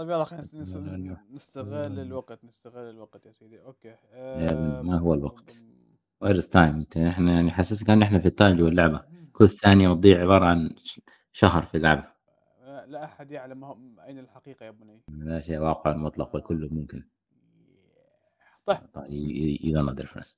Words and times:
طيب 0.00 0.10
يلا 0.10 0.24
خلينا 0.24 0.44
نس 0.44 0.54
نس 0.54 0.76
آآ 0.76 1.16
نستغل 1.30 2.00
الوقت، 2.00 2.44
نستغل 2.44 2.90
الوقت 2.90 3.26
يا 3.26 3.32
سيدي، 3.32 3.60
يعني 3.84 3.98
آآ 4.14 4.82
ما 4.82 4.98
هو 4.98 5.14
الوقت 5.14 5.56
is 6.24 6.48
time 6.52 6.56
أنت 6.56 6.96
إحنا 6.96 7.32
يعني 7.32 7.50
حسّسنا 7.50 7.86
كأن 7.86 8.02
إحنا 8.02 8.18
في 8.18 8.26
التايم 8.26 8.56
جوا 8.56 8.68
اللعبة، 8.68 8.96
اهم. 8.96 9.30
كل 9.32 9.48
ثانية 9.48 9.88
بتضيع 9.88 10.20
عبارة 10.22 10.44
عن 10.44 10.74
ش 10.76 11.00
شهر 11.32 11.62
في 11.62 11.76
اللعبة، 11.76 12.04
آآ 12.60 12.86
لا 12.86 13.04
أحد 13.04 13.30
يعلم 13.30 13.64
هم 13.64 14.00
أين 14.00 14.18
الحقيقة 14.18 14.66
يا 14.66 14.70
بني. 14.70 15.02
لا 15.08 15.40
شيء 15.40 15.58
واقع 15.58 15.96
مطلق 15.96 16.28
آه. 16.28 16.34
والكل 16.34 16.68
ممكن. 16.72 17.04
طيب 18.64 18.78
know 19.76 19.92
the 19.92 20.02
difference. 20.02 20.34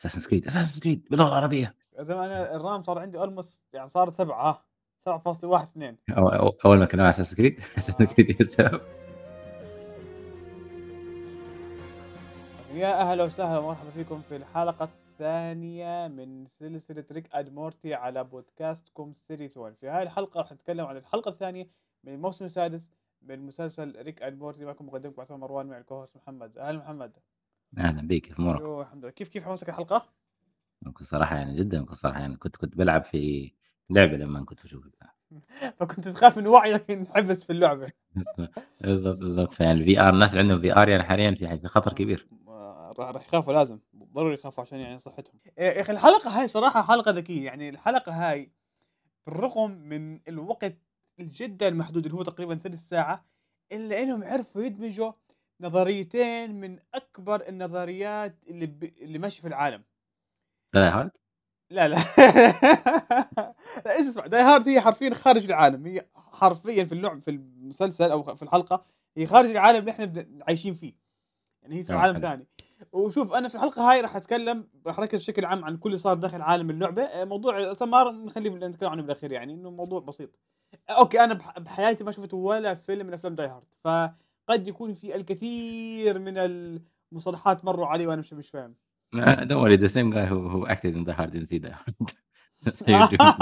Assassin's 0.00 0.26
Creed 0.26 0.46
Assassin's 0.46 0.80
Creed 0.80 1.10
باللغة 1.10 1.28
العربية. 1.28 1.74
يا 1.98 2.02
زلمة 2.02 2.26
أنا 2.26 2.56
الرام 2.56 2.82
صار 2.82 2.98
عندي 2.98 3.18
almost 3.18 3.60
يعني 3.72 3.88
صار 3.88 4.10
7 4.10 4.72
7.12 5.08 5.96
أو 6.10 6.28
أو 6.28 6.48
أول 6.64 6.78
ما 6.78 7.12
Assassin's 7.12 7.34
Creed 7.34 7.60
Assassin's 7.82 8.00
آه. 8.00 8.06
Creed 8.06 8.18
إيه 8.18 8.40
السبب؟ 8.40 9.01
يا 12.74 13.00
أهلا 13.00 13.24
وسهلا 13.24 13.58
ومرحبا 13.58 13.90
فيكم 13.90 14.22
في 14.28 14.36
الحلقة 14.36 14.84
الثانية 14.84 16.08
من 16.08 16.46
سلسلة 16.46 17.04
Rick 17.12 17.34
and 17.34 17.48
Morty 17.52 17.94
على 17.94 18.24
بودكاستكم 18.24 19.12
سيريثون 19.14 19.74
في 19.74 19.88
هاي 19.88 20.02
الحلقة 20.02 20.40
راح 20.40 20.52
نتكلم 20.52 20.86
عن 20.86 20.96
الحلقة 20.96 21.28
الثانية 21.28 21.68
من 22.04 22.14
الموسم 22.14 22.44
السادس 22.44 22.90
من 23.22 23.46
مسلسل 23.46 24.02
Rick 24.02 24.22
and 24.22 24.38
Morty. 24.38 24.64
معكم 24.64 24.86
مقدمكم 24.86 25.22
عثمان 25.22 25.40
مروان 25.40 25.66
مع 25.66 25.78
ال 25.78 25.83
co-host 25.83 26.16
محمد. 26.16 26.58
أهلا 26.58 26.78
محمد. 26.78 27.16
أهلًا 27.78 28.02
بيك 28.08 28.26
كيف 28.26 28.40
أمورك؟ 28.40 28.58
شو 28.58 28.80
الحمد 28.80 29.02
لله. 29.02 29.10
كيف 29.10 29.28
كيف 29.28 29.44
حماسك 29.44 29.68
الحلقة؟ 29.68 30.08
بكل 30.82 31.04
صراحة 31.04 31.36
يعني 31.36 31.56
جدًا 31.56 31.82
بكل 31.82 31.96
صراحة 31.96 32.20
يعني 32.20 32.36
كنت 32.36 32.56
كنت 32.56 32.76
بالعب 32.76 33.04
في 33.04 33.52
لعبة 33.90 34.16
لمّا 34.16 34.44
كنت 34.44 34.62
باشوفك 34.62 34.92
فكنت 35.78 36.08
تخاف 36.08 36.38
من 36.38 36.46
وعيك 36.46 36.90
ينحبس 36.90 37.44
في 37.44 37.50
اللعبة. 37.50 37.92
بالضبط، 38.80 39.18
بالضبط، 39.18 39.52
فيعني 39.52 39.84
الVR 39.84 40.00
الناس 40.00 40.30
اللي 40.34 40.40
عندهم 40.40 40.74
VR 40.74 40.88
يعني 40.88 41.02
حاليًا 41.02 41.34
في 41.34 41.58
في 41.58 41.68
خطر 41.68 41.92
كبير. 41.92 42.26
راح 42.98 43.08
راح 43.08 43.26
يخافوا 43.26 43.52
لازم. 43.52 43.78
ضروري 43.96 44.34
يخافوا 44.34 44.64
عشان 44.64 44.78
يعني 44.78 44.98
صحتهم. 44.98 45.34
يا 45.58 45.80
أخي 45.80 45.92
الحلقة 45.92 46.40
هاي 46.40 46.48
صراحة 46.48 46.82
حلقة 46.82 47.10
ذكية. 47.10 47.46
يعني 47.46 47.68
الحلقة 47.68 48.12
هاي 48.12 48.52
بالرغم 49.26 49.70
من 49.70 50.20
الوقت 50.28 50.78
جدا 51.20 51.70
محدود 51.70 52.06
اللي 52.06 52.18
هو 52.18 52.22
تقريبا 52.22 52.54
ثلث 52.54 52.88
ساعة 52.88 53.24
إلا 53.72 54.02
إنهم 54.02 54.24
عرفوا 54.24 54.62
يدمجوا 54.62 55.12
نظريتين 55.60 56.60
من 56.60 56.78
أكبر 56.94 57.48
النظريات 57.48 58.36
اللي 58.48 58.66
ب... 58.66 58.84
اللي 58.84 59.18
ماشية 59.18 59.40
في 59.42 59.48
العالم. 59.48 59.84
Die 60.76 60.92
Hard؟ 60.94 61.10
لا 61.70 61.88
لا. 61.88 61.96
لا 63.86 64.00
اسمع 64.00 64.26
Die 64.26 64.42
Hard 64.42 64.68
هي 64.68 64.80
حرفيا 64.80 65.14
خارج 65.14 65.44
العالم. 65.44 65.86
هي 65.86 66.06
حرفيا 66.14 66.84
في 66.84 66.92
اللعب 66.92 67.22
في 67.22 67.30
المسلسل 67.30 68.10
أو 68.10 68.34
في 68.34 68.42
الحلقة 68.42 68.84
هي 69.16 69.26
خارج 69.26 69.50
العالم 69.50 69.78
اللي 69.78 69.90
إحنا 69.90 70.26
عايشين 70.48 70.74
فيه. 70.74 70.94
يعني 71.62 71.78
هي 71.78 71.82
في 71.82 71.92
عالم. 71.92 72.18
ثاني. 72.18 72.46
وشوف 72.92 73.32
أنا 73.34 73.48
في 73.48 73.54
الحلقة 73.54 73.90
هاي 73.90 74.00
راح 74.00 74.16
أتكلم 74.16 74.68
راح 74.86 74.98
أركز 74.98 75.20
بشكل 75.20 75.44
عام 75.44 75.64
عن 75.64 75.76
كل 75.76 75.88
اللي 75.88 75.98
صار 75.98 76.16
داخل 76.16 76.42
عالم 76.42 76.70
اللعبة. 76.70 77.02
آه، 77.02 77.24
موضوع 77.24 77.72
سمار 77.72 78.12
نخليه 78.12 78.50
نتكلم 78.50 78.88
عنه 78.90 79.02
بالأخير 79.02 79.32
يعني 79.32 79.54
إنه 79.54 79.70
موضوع 79.70 80.00
بسيط. 80.00 80.30
آه، 80.88 80.92
okay 80.92 81.20
أنا 81.24 81.34
بح- 81.34 81.58
بحياتي 81.58 82.04
ما 82.04 82.10
شفت 82.10 82.34
ولا 82.34 82.74
فيلم 82.74 83.06
من 83.06 83.14
أفلام 83.14 83.34
Die 83.34 83.46
Hard 83.46 83.68
فقد 83.84 84.68
يكون 84.68 84.94
في 84.94 85.16
الكثير 85.16 86.18
من 86.18 86.38
المصطلحات 87.12 87.64
مروا 87.64 87.86
علي 87.86 88.06
وأنا 88.06 88.20
مش 88.20 88.32
مش 88.32 88.50
فاهم. 88.50 88.74
Uh, 89.16 89.18
don't 89.18 89.60
worry, 89.62 89.76
the 89.76 89.92
same 89.96 90.10
guy 90.10 90.26
who 90.30 90.38
who 90.52 90.66
acted 90.72 90.94
in 90.96 91.04
Die 91.04 91.12
Hard 91.12 91.34
Hard. 91.34 92.12
So 92.64 92.84
you're 92.86 93.08
doing 93.08 93.32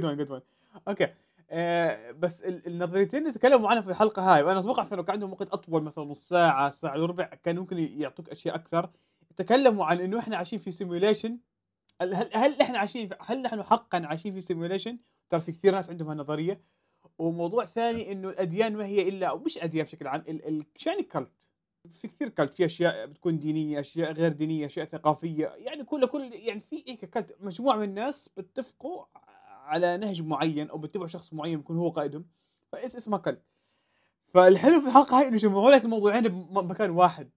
doing 0.00 0.26
doing 0.26 0.42
okay 0.88 1.14
آه 1.50 2.10
بس 2.10 2.42
ال- 2.42 2.66
النظريتين 2.66 3.20
اللي 3.20 3.32
تكلموا 3.32 3.68
عنها 3.70 3.82
في 3.82 3.90
الحلقة 3.90 4.34
هاي 4.34 4.42
وأنا 4.42 4.58
أتوقع 4.58 4.96
لو 4.96 5.04
كان 5.04 5.12
عندهم 5.14 5.32
وقت 5.32 5.50
أطول 5.50 5.82
مثلا 5.82 6.04
نص 6.04 6.28
ساعة 6.28 6.70
ساعة 6.70 6.94
الا 6.94 7.06
ربع 7.06 7.24
كان 7.24 7.58
ممكن 7.58 7.78
يعطوك 7.78 8.28
أشياء 8.30 8.54
أكثر. 8.54 8.90
تكلموا 9.36 9.84
عن 9.84 10.00
إنه 10.00 10.18
إحنا 10.18 10.36
عايشين 10.36 10.58
في 10.58 10.70
simulation 10.70 11.38
هل 12.02 12.14
هل 12.14 12.60
إحنا 12.62 12.78
عايشين 12.78 13.08
هل 13.20 13.42
نحن 13.42 13.62
حقا 13.62 14.02
عايشين 14.06 14.32
في 14.32 14.40
simulation 14.40 14.98
ترى 15.30 15.40
في 15.40 15.52
كثير 15.52 15.74
ناس 15.74 15.90
عندهم 15.90 16.08
هالنظرية. 16.08 16.60
وموضوع 17.18 17.64
ثاني 17.64 18.12
إنه 18.12 18.28
الأديان 18.28 18.76
ما 18.76 18.86
هي 18.86 19.08
إلا 19.08 19.26
أو 19.26 19.38
مش 19.38 19.58
أديان 19.58 19.84
بشكل 19.84 20.06
عام 20.06 20.24
ال 20.28 20.48
ال 20.48 20.64
شو 20.76 20.90
يعني 20.90 21.02
كلت. 21.02 21.48
في 21.90 22.08
كثير 22.08 22.28
كلت. 22.28 22.52
في 22.54 22.64
أشياء 22.64 23.06
بتكون 23.06 23.38
دينية 23.38 23.80
أشياء 23.80 24.12
غير 24.12 24.32
دينية 24.32 24.66
أشياء 24.66 24.86
ثقافية. 24.86 25.46
يعني 25.56 25.84
كل 25.84 26.06
كل 26.06 26.30
يعني 26.32 26.60
في 26.60 26.84
هيك 26.88 27.04
كلت 27.04 27.36
مجموعة 27.40 27.76
من 27.76 27.84
الناس 27.84 28.28
بتتفقوا 28.36 29.04
على 29.66 29.96
نهج 29.96 30.22
معين 30.22 30.70
أو 30.70 30.78
بيتبعوا 30.78 31.06
شخص 31.06 31.32
معين 31.32 31.58
بيكون 31.58 31.76
هو 31.76 31.90
قائدهم. 31.90 32.26
فايش 32.72 32.96
اسمها 32.96 33.18
كلت. 33.18 33.42
فالحلو 34.34 34.80
في 34.80 34.86
الحلقة 34.86 35.18
هاي 35.18 35.28
إنه 35.28 35.36
جمعوا 35.36 35.70
لك 35.70 35.84
الموضوعين 35.84 36.28
بمكان 36.28 36.90
واحد. 36.90 37.30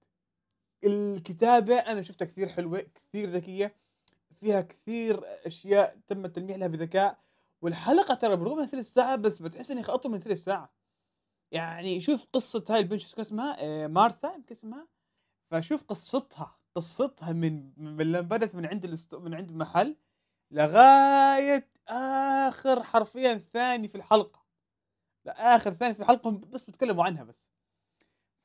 الكتابة 0.83 1.77
أنا 1.77 2.01
شفتها 2.01 2.25
كثير 2.25 2.49
حلوة 2.49 2.85
كثير 2.95 3.29
ذكية 3.29 3.75
فيها 4.33 4.61
كثير 4.61 5.21
أشياء 5.45 5.97
تم 6.07 6.25
التلميح 6.25 6.57
لها 6.57 6.67
بذكاء. 6.67 7.19
والحلقة 7.61 8.13
ترى 8.13 8.35
بالرغم 8.35 8.57
من 8.57 8.65
ثلث 8.65 8.93
ساعة 8.93 9.15
بس 9.15 9.37
بتحس 9.41 9.71
انها 9.71 9.93
اطول 9.93 10.11
من 10.11 10.19
ثلث 10.19 10.43
ساعة. 10.43 10.73
يعني 11.51 12.01
شوف 12.01 12.27
قصة 12.33 12.63
هاي 12.69 12.79
البنت 12.79 13.01
شو 13.01 13.21
اسمها؟ 13.21 13.55
آه، 13.59 13.87
مارثا 13.87 14.33
يمكن 14.33 14.55
اسمها. 14.55 14.87
فشوف 15.51 15.83
قصتها 15.83 16.59
قصتها 16.75 17.33
من 17.33 17.71
من 17.77 18.11
لما 18.11 18.21
بدت 18.21 18.55
من 18.55 18.65
عند 18.65 18.85
الاست... 18.85 19.15
من 19.15 19.33
عند 19.33 19.49
المحل 19.49 19.95
لغاية 20.51 21.67
آخر 21.89 22.83
حرفيا 22.83 23.37
ثاني 23.37 23.87
في 23.87 23.95
الحلقة. 23.95 24.43
لاخر 25.25 25.73
ثاني 25.73 25.93
في 25.93 25.99
الحلقة 25.99 26.29
هم 26.29 26.37
بس 26.37 26.65
بيتكلموا 26.65 27.03
عنها 27.05 27.23
بس. 27.23 27.45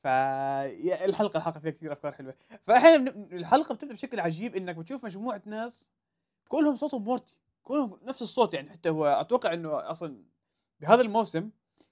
فالحلقه 0.03 1.05
الحلقة 1.37 1.59
فيها 1.59 1.71
كثير 1.71 1.93
أفكار 1.93 2.11
حلوة. 2.11 2.35
فاحيانا 2.67 3.11
بن- 3.11 3.37
الحلقة 3.37 3.75
بتبدأ 3.75 3.93
بشكل 3.93 4.19
عجيب 4.19 4.55
إنك 4.55 4.75
بتشوف 4.75 5.05
مجموعة 5.05 5.41
ناس 5.45 5.89
كلهم 6.47 6.75
صوتهم 6.75 7.03
مورتي. 7.03 7.35
كلهم 7.63 7.99
نفس 8.03 8.21
الصوت 8.21 8.53
يعني. 8.53 8.69
حتى 8.69 8.89
هو 8.89 9.05
أتوقع 9.05 9.53
إنه 9.53 9.91
أصلا 9.91 10.23
بهذا 10.79 11.01
الموسم 11.01 11.49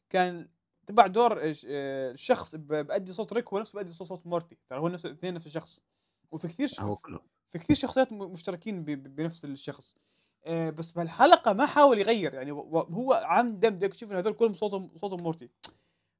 كان 0.09 0.49
تبع 0.87 1.07
دور 1.07 1.39
آه، 1.41 2.11
الشخص 2.11 2.55
بأدي 2.55 3.13
صوت 3.13 3.33
ريك 3.33 3.47
هو 3.53 3.59
نفسه 3.59 3.75
بأدي 3.75 3.91
صوت 3.93 4.07
صوت 4.07 4.27
مورتي. 4.27 4.57
ترى 4.69 4.79
هو 4.79 4.87
نفس 4.87 5.05
الاثنين 5.05 5.33
نفس 5.33 5.47
الشخص. 5.47 5.81
وفي 6.31 6.47
كثير 6.47 6.67
ش... 6.67 6.79
هو 6.81 6.95
كله 6.95 7.19
في 7.49 7.59
كثير 7.59 7.75
شخصيات 7.75 8.13
مشتركين 8.13 8.83
بنفس 8.83 9.45
الشخص. 9.45 9.95
آه، 10.45 10.69
بس 10.69 10.91
بهالحلقة 10.91 11.53
ما 11.53 11.65
حاول 11.65 11.99
يغير 11.99 12.33
يعني 12.33 12.51
هو 12.51 13.13
عمدا 13.25 13.69
بدك 13.69 13.93
تشوف 13.93 14.11
ان 14.11 14.17
هذول 14.17 14.33
كلهم 14.33 14.53
صوتهم 14.53 14.91
صوتهم 15.01 15.21
مورتي. 15.23 15.49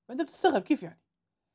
فأنت 0.07 0.21
بتستغرب 0.21 0.61
كيف 0.61 0.83
يعني؟ 0.83 1.01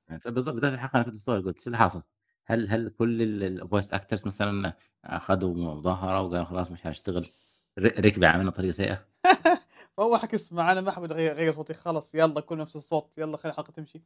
يعني 0.08 0.20
بالضبط 0.26 0.54
بداية 0.54 0.74
الحلقة 0.74 0.96
أنا 0.96 1.04
كنت 1.04 1.14
مستغرب 1.14 1.44
قلت 1.46 1.58
شو 1.60 1.66
اللي 1.66 1.78
حاصل؟ 1.78 2.02
هل 2.44 2.68
هل 2.70 2.88
كل 2.90 3.22
ال 3.22 3.68
ال 3.68 3.71
voice 3.71 3.86
actors 3.86 4.26
مثلًا 4.26 4.76
أخذوا 5.04 5.54
مظاهرة 5.54 6.20
وقالوا 6.22 6.44
خلاص 6.44 6.70
مش 6.70 6.86
هنشتغل 6.86 7.30
ر 7.78 8.04
ركبي 8.06 8.26
عملنا 8.26 8.50
طريقة 8.50 8.72
سيئة؟ 8.72 9.06
فهو 9.96 10.16
حكى 10.16 10.36
اسمع 10.36 10.72
أنا 10.72 10.80
ما 10.80 10.90
حبيت 10.90 11.10
أغير 11.10 11.32
أغير 11.32 11.52
صوتي 11.52 11.74
خلص 11.74 12.14
يلا 12.14 12.40
كل 12.40 12.58
نفس 12.58 12.76
الصوت 12.76 13.18
يلا 13.18 13.36
خلي 13.36 13.52
الحلقة 13.52 13.70
تمشي. 13.70 14.02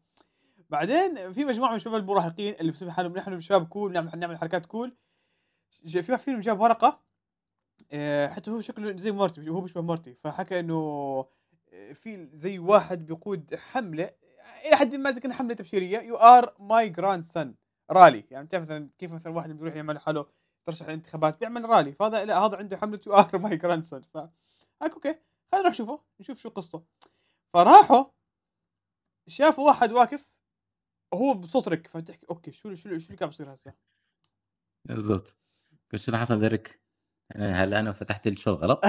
بعدين 0.71 1.33
في 1.33 1.45
مجموعة 1.45 1.71
من 1.71 1.77
الشباب 1.77 2.01
المراهقين 2.01 2.55
اللي 2.61 2.73
بيسموا 2.73 2.93
حالهم 2.93 3.13
نحن 3.17 3.41
شباب 3.41 3.69
cool 3.69 3.93
نعمل 3.93 4.19
نعمل 4.19 4.39
حركات 4.39 4.67
cool 4.67 4.97
في 5.87 6.13
واحد 6.13 6.23
فيهم 6.23 6.41
جاب 6.41 6.61
ورقة 6.61 7.03
آه، 7.93 8.29
حتى 8.29 8.51
هو 8.51 8.61
شكله 8.61 8.97
زي 8.97 9.13
مورتي 9.13 9.49
هو 9.49 9.61
بيشبه 9.61 9.81
مورتي 9.81 10.15
فحكى 10.15 10.61
إنه 10.61 10.75
آه، 11.73 11.93
في 11.93 12.29
زي 12.33 12.59
واحد 12.59 13.07
بيقود 13.07 13.55
حملة 13.55 14.11
إلى 14.67 14.77
حد 14.77 14.95
ما 14.95 15.11
زي 15.11 15.21
كأنها 15.21 15.37
حملة 15.37 15.55
تبشيرية 15.55 15.99
you 15.99 16.17
are 16.17 16.55
my 16.59 16.89
grandson 16.89 17.55
rally 17.91 18.25
يعني 18.31 18.47
بتعرف 18.47 18.65
مثلا 18.65 18.91
كيف 18.99 19.13
مثلا 19.13 19.33
واحد 19.33 19.51
بيروح 19.51 19.75
يعمل 19.77 19.99
حاله 19.99 20.27
ترشح 20.67 20.87
الانتخابات 20.87 21.41
بيعمل 21.41 21.65
رالي 21.65 21.93
فهذا 21.93 22.25
لا 22.25 22.39
هذا 22.39 22.57
عنده 22.57 22.77
حملة 22.77 23.01
you 23.07 23.15
are 23.15 23.39
my 23.39 23.57
grandson 23.57 24.03
ف 24.03 24.17
okay 24.83 25.19
خلينا 25.53 25.63
نروح 25.63 25.73
نشوفه 25.73 26.03
نشوف 26.21 26.39
شو 26.39 26.49
قصته 26.49 26.83
فراحوا 27.55 28.05
شافوا 29.29 29.67
واحد 29.67 29.93
واقف 29.93 30.35
وهو 31.13 31.35
بصوت 31.35 31.69
ريك 31.69 31.87
فتحكي 31.87 32.27
okay 32.31 32.53
شو 32.53 32.75
شو 32.75 32.99
شو 32.99 33.07
اللي 33.07 33.17
قاعد 33.17 33.31
بيصير 33.31 33.55
هسه 33.55 33.75
بالضبط. 34.85 35.37
قلت 35.93 36.09
اللي 36.09 36.19
حصل 36.19 36.41
لريك؟ 36.41 36.82
هل 37.37 37.75
أنا 37.75 37.93
فتحت 37.93 38.27
ال 38.27 38.32
show 38.32 38.51
غلط؟ 38.51 38.85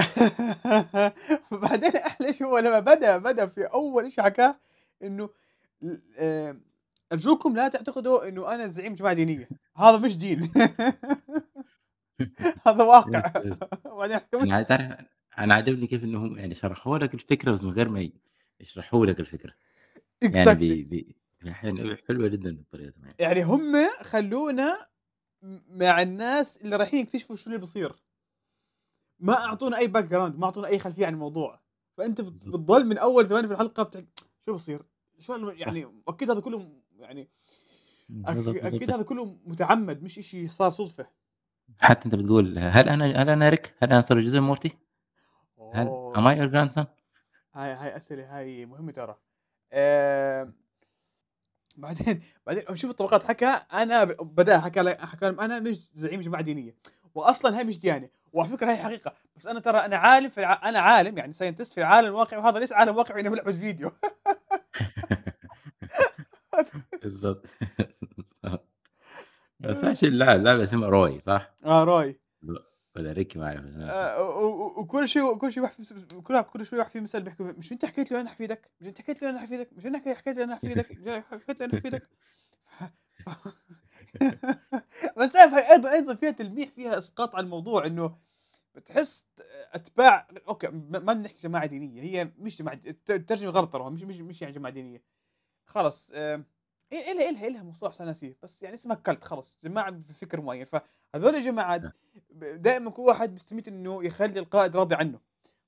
وبعدين 1.52 1.96
أحلى 1.96 2.32
شيء 2.32 2.46
هو 2.46 2.58
لما 2.58 2.80
بدأ 2.80 3.16
بدأ 3.16 3.46
في 3.46 3.64
أول 3.64 4.12
شيء 4.12 4.24
حكاه 4.24 4.56
إنه 5.02 5.30
آه، 6.18 6.56
أرجوكم 7.12 7.56
لا 7.56 7.68
تعتقدوا 7.68 8.28
إنه 8.28 8.54
أنا 8.54 8.66
زعيم 8.66 8.94
جماعة 8.94 9.14
دينية. 9.14 9.48
هذا 9.76 9.96
مش 9.96 10.16
دين. 10.16 10.52
هذا 12.66 12.84
واقع. 12.84 13.22
وبعدين 13.84 14.20
يعني 14.32 14.64
تعرف 14.64 14.92
أنا 15.38 15.54
عاجبني 15.54 15.86
كيف 15.86 16.04
إنهم 16.04 16.38
يعني 16.38 16.54
شرحوا 16.54 16.98
لك 16.98 17.14
الفكرة 17.14 17.52
بس 17.52 17.62
من 17.62 17.70
غير 17.70 17.88
ما 17.88 18.10
يشرحوا 18.60 19.06
لك 19.06 19.20
الفكرة، 19.20 19.52
يعني 20.22 20.40
exactly 20.40 20.82
ب 20.82 20.88
ب 20.88 21.04
يعني 21.46 21.96
حلوة 22.08 22.28
جدًا 22.28 22.56
بطريقتهم 22.68 23.04
يعني. 23.04 23.16
يعني 23.18 23.42
هم 23.42 23.90
خلونا 24.02 24.76
مع 25.68 26.02
الناس 26.02 26.62
اللي 26.64 26.76
رايحين 26.76 27.00
يكتشفوا 27.00 27.36
شو 27.36 27.46
اللي 27.46 27.58
بيصير. 27.58 27.94
ما 29.20 29.44
أعطونا 29.44 29.78
أي 29.78 29.86
background 29.86 30.38
ما 30.38 30.44
أعطونا 30.44 30.66
أي 30.68 30.78
خلفية 30.78 31.06
عن 31.06 31.12
الموضوع 31.14 31.60
فأنت. 31.96 32.20
بتضل 32.20 32.86
من 32.86 32.98
أول 32.98 33.28
ثواني 33.28 33.46
في 33.46 33.52
الحلقة 33.52 33.82
بتحكي 33.82 34.06
شو 34.40 34.54
بصير؟ 34.54 34.82
شو 35.18 35.34
يعني 35.34 36.02
أكيد 36.08 36.30
هذا 36.30 36.40
كلّه 36.40 36.80
يعني 36.98 37.28
بالضبط. 38.08 38.56
هذا 38.90 39.02
كلّه 39.02 39.36
مُتعمّد 39.44 40.02
مش 40.02 40.18
إشي 40.18 40.48
صار 40.48 40.70
صُدفة. 40.70 41.06
حتى 41.78 42.06
أنت 42.06 42.14
بتقول 42.14 42.58
هل 42.58 42.88
أنا 42.88 43.04
هل 43.22 43.30
أنا 43.30 43.48
ريك؟ 43.48 43.74
هل 43.82 43.92
أنا 43.92 44.00
صار 44.00 44.20
جزء 44.20 44.40
من 44.40 44.46
مورتي؟ 44.46 44.78
هل 45.74 45.86
أوه! 45.86 46.34
I 46.34 46.38
your 46.38 46.52
grandson؟ 46.52 46.86
هاي 47.54 47.72
هاي 47.72 47.96
أسئلة 47.96 48.38
هاي 48.38 48.66
مهمة 48.66 48.92
ترى. 48.92 49.16
آآ 49.72 50.52
بعدين 51.76 52.20
بعدين 52.46 52.76
شوف 52.76 52.90
الطبقات 52.90 53.24
حكى 53.24 53.46
أنا 53.72 54.04
ب 54.04 54.16
بدأها 54.36 54.60
حكى 54.60 54.96
حكى 55.00 55.26
أنا 55.28 55.60
مش 55.60 55.90
زعيم 55.94 56.20
جماعة 56.20 56.42
دينية، 56.42 56.74
وأصلًا 57.14 57.58
هاي 57.58 57.64
مش 57.64 57.80
ديانة، 57.80 58.08
وعلى 58.34 58.50
فكرة 58.50 58.70
هاي 58.70 58.76
حقيقة، 58.76 59.14
بس 59.36 59.46
أنا 59.46 59.60
ترى 59.60 59.78
أنا 59.78 59.96
عالم 59.96 60.28
في 60.28 60.38
الع 60.38 60.68
أنا 60.68 60.78
عالم 60.78 61.18
يعني 61.18 61.32
scientist 61.32 61.74
في 61.74 61.78
العالم 61.78 62.08
الواقعي 62.08 62.40
وهذا 62.40 62.58
ليس 62.58 62.72
عالم 62.72 62.96
واقعي 62.96 63.20
إنه 63.20 63.30
بيلعبوا 63.30 63.52
فيديو. 63.52 63.92
بالضبط. 67.02 67.46
بس 69.60 69.84
ماشي 69.84 70.06
اللعبة 70.06 70.34
اللعبة 70.34 70.62
اسمها 70.62 70.88
روي 70.88 71.20
صح؟ 71.20 71.54
آه 71.64 71.84
راي 71.84 72.20
ل 72.42 72.56
والّا 72.96 73.12
ريكي 73.12 73.38
ما 73.38 74.16
و 74.18 74.22
و 74.22 74.80
وكل 74.80 75.08
شيء 75.08 75.22
وكل 75.22 75.52
شيء 75.52 75.62
واحد 75.62 75.74
كل 76.24 76.42
كل 76.42 76.66
شوي 76.66 76.78
واحد 76.78 76.90
فيهم 76.90 77.04
يسأل 77.04 77.22
بيحكي 77.22 77.42
مش 77.42 77.72
أنت 77.72 77.84
حكيت 77.84 78.12
لي 78.12 78.20
أنا 78.20 78.30
حفيدك، 78.30 78.70
مش 78.80 78.88
أنت 78.88 79.00
حكيت 79.00 79.22
لي 79.22 79.28
أنا 79.28 79.40
حفيدك، 79.40 79.72
مش 79.72 79.86
أنك 79.86 80.08
حكيت 80.08 80.36
لي 80.36 80.44
أنا 80.44 80.56
حفيدك، 80.56 80.90
مش 80.90 81.06
أنك 81.06 81.24
حكيت 81.24 81.60
لي 81.60 81.64
أنا 81.64 81.76
حفيدك. 81.76 82.08
بس 85.18 85.36
أيضًا 85.36 85.92
أيضًا 85.92 86.14
فيها 86.14 86.30
تلميح، 86.30 86.68
فيها 86.70 86.98
إسقاط 86.98 87.34
على 87.36 87.44
الموضوع 87.44 87.86
إنه 87.86 88.18
بتحس 88.74 89.26
أتباع 89.72 90.28
okay 90.48 90.68
ما 90.68 91.12
بنحكي 91.14 91.38
جماعة 91.48 91.66
دينية، 91.66 92.02
هي 92.02 92.32
مش 92.38 92.58
جماعة 92.58 92.80
الت 92.86 93.10
الترجمة 93.10 93.50
غلط 93.50 93.72
ترى 93.72 93.90
مش 93.90 94.02
مش 94.04 94.16
مش 94.20 94.42
يعني 94.42 94.54
جماعة 94.54 94.74
دينية، 94.74 95.02
خلص 95.66 96.12
آمم 96.14 96.46
إ 96.94 96.96
إلها 97.12 97.30
إلها 97.30 97.48
إلها 97.48 97.64
مصطلح 97.64 98.00
ناسيه 98.00 98.38
بس 98.44 98.64
يعني 98.64 98.74
اسمها 98.76 98.96
cult 98.96 99.24
خلص 99.24 99.58
جماعة 99.62 99.90
بفكر 99.90 100.42
معين، 100.42 100.66
فهذول 100.66 101.36
الجماعات 101.36 101.82
ب 102.30 102.44
دائمًا 102.62 102.90
كل 102.92 103.02
واحد 103.02 103.34
بيستميت 103.34 103.68
إنه 103.68 104.04
يخلّي 104.04 104.40
القائد 104.40 104.76
راضي 104.76 104.94
عنه، 104.94 105.20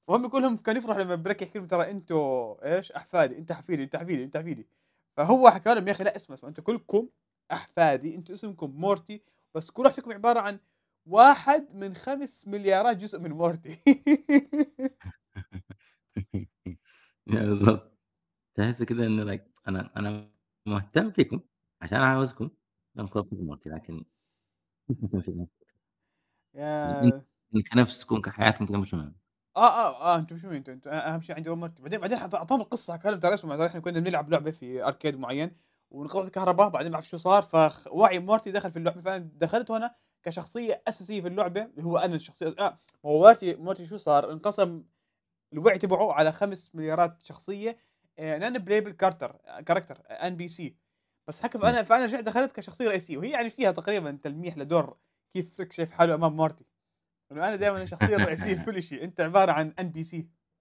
فهم 0.08 0.28
كلهم 0.28 0.56
كانوا 0.58 0.80
يفرحوا 0.82 1.02
لمّا 1.02 1.14
ريك 1.16 1.42
يحكي 1.42 1.58
لهم 1.60 1.68
ترى 1.68 1.90
أنتم 1.92 2.16
إيش 2.64 2.92
أحفادي، 2.92 3.38
أنت 3.38 3.52
حفيدي، 3.52 3.84
أنت 3.84 3.96
حفيدي، 3.96 4.24
أنت 4.24 4.36
حفيدي، 4.38 4.68
فهو 5.18 5.50
حكى 5.50 5.74
لهم 5.74 5.88
يا 5.88 5.92
أخي 5.92 6.04
لأ 6.04 6.16
اسمع، 6.16 6.34
اسمع 6.36 6.48
أنتم 6.50 6.64
كلكم 6.64 7.08
أحفادي، 7.52 8.14
أنتم 8.14 8.34
اسمكم 8.34 8.70
مورتي، 8.70 9.22
بس 9.54 9.70
كل 9.70 9.82
واحد 9.82 9.94
فيكم 9.94 10.12
عبارة 10.12 10.40
عن 10.40 10.58
واحد 11.06 11.74
من 11.74 11.94
5 11.94 12.44
مليارات 12.48 12.96
جزء 12.96 13.18
من 13.18 13.30
مورتي. 13.32 13.78
يعني 17.26 17.46
بالضبط. 17.46 17.98
تحس 18.56 18.82
كده 18.82 19.06
إن 19.06 19.38
like 19.38 19.42
أنا 19.68 19.92
أنا 19.96 20.30
مهتم 20.66 21.12
فيكم 21.12 21.40
عشان 21.82 21.98
عاوزكم 21.98 22.50
تنقذوا 22.96 23.44
مرتي، 23.44 23.70
لكن 23.70 24.04
مش 24.90 24.96
مهتم 25.02 25.20
فيكم. 25.20 25.48
يا 26.54 27.22
كنفسكم 27.72 28.20
كحياتكم 28.20 28.66
كده 28.66 28.78
مش 28.78 28.94
مهم. 28.94 29.16
آه، 29.56 30.14
آه، 30.14 30.18
أنتم 30.18 30.38
شو 30.38 30.50
أنتم 30.50 30.72
أنتم 30.72 30.90
أ 30.90 31.14
أهم 31.14 31.20
شيء 31.20 31.36
عندي 31.36 31.50
مرتبة، 31.50 31.82
بعدين 31.82 32.00
بعدين 32.00 32.18
القصة 32.60 32.92
حكى 32.94 33.10
لهم 33.10 33.20
ترى 33.20 33.34
اسمع 33.34 33.56
ترى 33.56 33.66
إحنا 33.66 33.80
كنا 33.80 34.00
بنلعب 34.00 34.30
لعبة 34.30 34.50
في 34.50 34.84
arcade 34.84 35.16
معين 35.18 35.56
وانقطعت 35.90 36.26
الكهربا، 36.26 36.68
بعدين 36.68 36.90
ما 36.90 36.94
أعرف 36.96 37.08
شو 37.08 37.16
صار. 37.16 37.42
ف 37.42 37.86
وعي 37.92 38.18
مورتي 38.18 38.50
دخل 38.52 38.70
في 38.70 38.76
اللعبة، 38.78 39.00
فأنا 39.02 39.30
دخلت 39.34 39.70
وأنا 39.70 39.94
كشخصية 40.22 40.82
أساسية 40.88 41.20
في 41.20 41.28
اللعبة 41.28 41.64
اللي 41.64 41.84
هو 41.84 41.98
أنا 41.98 42.14
الشخصية. 42.14 42.54
آه، 42.58 42.80
هو 43.06 43.18
مورتي 43.18 43.54
مورتي 43.54 43.84
شو 43.86 43.96
صار؟ 43.96 44.32
انقسم 44.32 44.84
الوعي 45.52 45.78
تبعه 45.78 46.12
على 46.12 46.32
5 46.32 46.70
مليارات 46.74 47.22
شخصية 47.22 47.76
آآ 48.18 48.38
non 48.50 48.54
playable 48.58 48.94
character 49.04 49.30
character 49.70 49.96
NPC 50.22 50.62
بس 51.28 51.42
حكى 51.42 51.58
فأنا 51.58 51.82
يس. 51.82 51.82
فأنا 51.82 52.04
رجعت 52.04 52.24
دخلت 52.24 52.52
كشخصية 52.52 52.88
رئيسية، 52.88 53.16
وهي 53.18 53.30
يعني 53.30 53.50
فيها 53.50 53.70
تقريبًا 53.72 54.18
تلميح 54.22 54.58
لدور 54.58 54.98
كيف 55.34 55.60
ريك 55.60 55.72
شايف 55.72 55.90
حاله 55.92 56.14
أمام 56.14 56.36
مورتي. 56.36 56.66
إنه 57.32 57.48
أنا 57.48 57.56
دايمًا 57.56 57.82
الشخصية 57.82 58.16
الرئيسية 58.16 58.54
في 58.54 58.64
كل 58.72 58.82
شيء، 58.82 59.04
أنت 59.04 59.20
عبارة 59.20 59.52
عن 59.52 59.74
NPC 59.80 60.16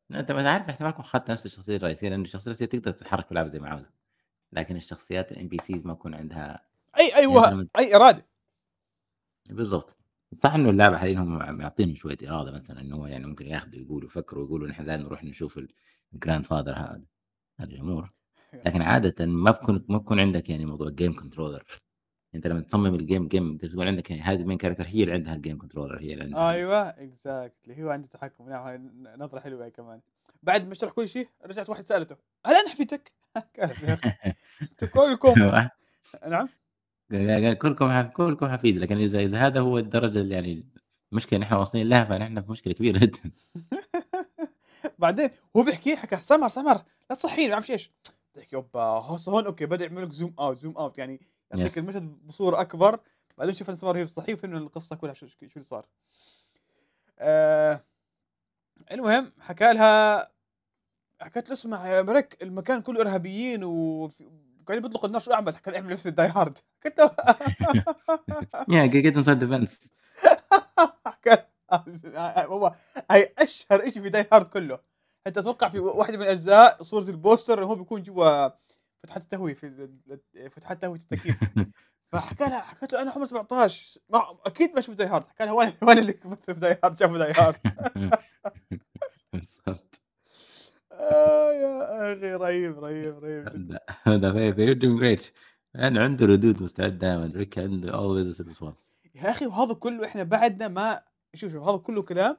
لا 0.09 0.19
أنت 0.19 0.31
ما 0.31 0.51
عارف 0.51 0.69
احتمالكم 0.69 0.99
أخدت 0.99 1.31
نفس 1.31 1.45
الشخصية 1.45 1.77
الرئيسية، 1.77 2.09
لأن 2.09 2.21
الشخصية 2.21 2.51
الرئيسية 2.51 2.65
تقدر 2.79 2.91
تتحرك 2.91 3.25
في 3.25 3.31
اللعبة 3.31 3.49
زي 3.49 3.59
ما 3.59 3.69
عاوزة، 3.69 3.89
لكن 4.55 4.75
الشخصيات 4.75 5.33
الNPCs 5.33 5.85
ما 5.85 5.93
يكون 5.93 6.15
عندها 6.15 6.67
يعني 6.97 7.15
أيوه 7.17 7.49
لمّا 7.49 7.67
أي 7.79 7.95
إرادة، 7.95 8.25
بالضبط. 9.49 9.95
صح 10.37 10.53
إنه 10.53 10.69
اللعبة 10.69 10.97
حاليًا 10.97 11.19
هم 11.19 11.57
معطينهم 11.57 11.95
شوية 11.95 12.17
إرادة 12.23 12.51
مثلًا 12.51 12.81
إنه 12.81 12.95
هو 12.95 13.05
يعني 13.07 13.25
ممكن 13.27 13.47
ياخدوا 13.47 13.79
يقولوا 13.79 14.07
يفكروا 14.09 14.45
يقولوا 14.45 14.67
نحن 14.67 14.85
دايمًا 14.85 15.03
نروح 15.03 15.23
نشوف 15.23 15.59
الgrandfather 16.15 16.51
هذا 16.51 17.01
هذه 17.59 17.73
الأمور، 17.75 18.11
لكن 18.65 18.81
عادةً 18.81 19.25
ما 19.25 19.51
بكون 19.51 19.85
ما 19.89 19.97
بكون 19.97 20.19
عندك 20.19 20.49
يعني 20.49 20.65
موضوع 20.65 20.89
game 20.91 21.13
controller 21.21 21.63
أنت 22.35 22.47
لمّا 22.47 22.61
تصمم 22.61 23.07
game 23.07 23.35
أنت 23.35 23.65
تقول 23.65 23.87
عندك 23.87 24.11
يعني 24.11 24.23
هذه 24.23 24.43
الmain 24.45 24.59
character 24.61 24.87
هي 24.87 25.03
اللي 25.03 25.13
عندها 25.13 25.35
الgame 25.37 25.59
controller 25.65 26.01
هي 26.01 26.13
اللي 26.13 26.23
عندها 26.23 26.51
أيوه 26.51 26.91
exactly 26.91 27.79
هو 27.79 27.89
عنده 27.89 28.07
تحكم، 28.07 28.49
نعم 28.49 28.63
هاي 28.67 28.77
ن 28.77 29.15
نظرة 29.19 29.39
حلوة 29.39 29.63
هاي 29.63 29.71
كمان. 29.71 30.01
بعد 30.43 30.67
ما 30.67 30.73
شرح 30.73 30.91
كل 30.93 31.07
شيء 31.09 31.29
رجعت 31.45 31.69
واحد 31.69 31.83
سألته: 31.83 32.15
"هل 32.45 32.55
أنا 32.55 32.69
حفيدك؟" 32.69 33.13
كلكم 34.93 35.33
نعم؟ 36.27 36.49
قال 37.11 37.53
كلكم 37.53 38.01
كلكم 38.01 38.47
حفيد، 38.47 38.77
لكن 38.77 38.97
إذا 38.97 39.19
إذا 39.19 39.47
هذا 39.47 39.59
هو 39.59 39.77
الدرجة 39.77 40.19
اللي 40.19 40.35
يعني 40.35 40.65
المشكلة 41.11 41.39
نحن 41.39 41.53
واصلين 41.53 41.89
لها 41.89 42.05
فنحن 42.05 42.41
في 42.41 42.51
مشكلة 42.51 42.73
كبيرة 42.73 42.97
جدًا. 42.97 43.31
بعدين 44.99 45.29
هو 45.57 45.63
بيحكي 45.63 45.95
حكى: 45.95 46.15
"سمر، 46.15 46.47
سمر 46.47 46.73
لا 47.09 47.15
تصحيني" 47.15 47.47
ما 47.47 47.53
أعرفش 47.53 47.71
إيش، 47.71 47.91
تحكي 48.33 48.63
هسه 48.75 49.31
هون 49.31 49.45
okay 49.45 49.65
بدأ 49.65 49.85
يعمل 49.85 50.03
لك 50.03 50.11
zoom 50.11 50.31
out 50.31 50.61
zoom 50.61 50.77
out. 50.77 50.97
يعني 50.97 51.21
يعطيك 51.51 51.77
المشهد 51.77 52.27
بصورة 52.27 52.61
أكبر، 52.61 52.99
بعدين 53.37 53.55
شوف 53.55 53.69
سمر 53.69 53.95
وهي 53.95 54.03
بتصحيه 54.03 54.33
وفهمنا 54.33 54.57
القصة 54.57 54.95
كلها 54.95 55.13
شو 55.13 55.27
شو 55.27 55.37
اللي 55.41 55.61
صار. 55.61 55.85
آآ 57.19 57.85
المهم 58.91 59.31
حكى 59.39 59.73
لها 59.73 60.31
حكيت 61.21 61.47
له: 61.49 61.53
"اسمع 61.53 61.87
يا 61.87 62.01
ريك 62.01 62.37
المكان 62.43 62.81
كله 62.81 63.01
إرهابيين 63.01 63.63
وف 63.63 64.23
قاعدين 64.67 64.87
بيطلقوا 64.87 65.07
النار 65.07 65.21
شو 65.21 65.33
أعمل؟" 65.33 65.55
حكى 65.55 65.75
"اعمل 65.75 65.93
مثل 65.93 66.11
Die 66.15 66.33
Hard" 66.33 66.61
حكيت 66.79 66.99
له. 66.99 67.09
Inside 69.11 69.39
the 69.39 69.47
vents 69.47 69.89
حكى 71.05 71.37
هو 72.45 72.75
هي 73.11 73.33
أشهر 73.39 73.87
إشي 73.87 74.01
في 74.01 74.09
Die 74.11 74.25
Hard 74.33 74.47
كله، 74.49 74.79
أنت 75.27 75.37
أتوقع 75.37 75.69
في 75.69 75.79
واحدة 75.79 76.17
من 76.17 76.23
الأجزاء 76.23 76.83
صورة 76.83 77.09
البوستر 77.09 77.65
هو 77.65 77.75
بيكون 77.75 78.03
جوا 78.03 78.49
فتحات 79.03 79.23
التهوية 79.23 79.53
في 79.53 79.89
فتحات 80.51 80.81
تهوية 80.81 80.99
التكييف، 80.99 81.37
فحكى 82.11 82.43
لها 82.43 82.61
حكيت 82.61 82.93
له: 82.93 83.01
"أنا 83.01 83.11
عمري 83.11 83.25
17 83.25 83.99
ما 84.09 84.37
أكيد 84.45 84.75
ما 84.75 84.81
شُفت 84.81 85.01
Die 85.01 85.09
Hard" 85.09 85.27
حكى 85.27 85.45
لها: 85.45 85.53
"وين 85.53 85.73
وين 85.83 85.97
اللي 85.97 86.19
مثل 86.25 86.55
في 86.55 86.59
Die 86.59 86.89
Hard 86.89 86.99
شافوا 86.99 87.31
Die 87.31 87.35
Hard" 87.35 87.57
بالضبط. 89.33 90.01
آه 90.99 91.53
يا 91.53 92.13
أخي 92.13 92.33
رهيب، 92.33 92.79
رهيب، 92.79 93.23
رهيب. 93.23 93.45
جدًا. 93.49 93.79
they're 94.55 94.79
doing 94.79 94.99
great. 94.99 95.31
يعني 95.75 95.99
عنده 95.99 96.25
ردود 96.25 96.63
مستعد 96.63 96.97
دايمًا 96.97 97.31
ريك 97.35 97.57
عنده 97.59 97.91
a 97.91 98.43
response 98.43 98.79
يا 99.15 99.29
أخي 99.29 99.45
وهذا 99.45 99.73
كله 99.73 100.05
إحنا 100.05 100.23
بعدنا 100.23 100.67
ما 100.67 101.01
شوف، 101.35 101.51
شوف 101.51 101.63
هذا 101.63 101.77
كله 101.77 102.01
كلام. 102.03 102.37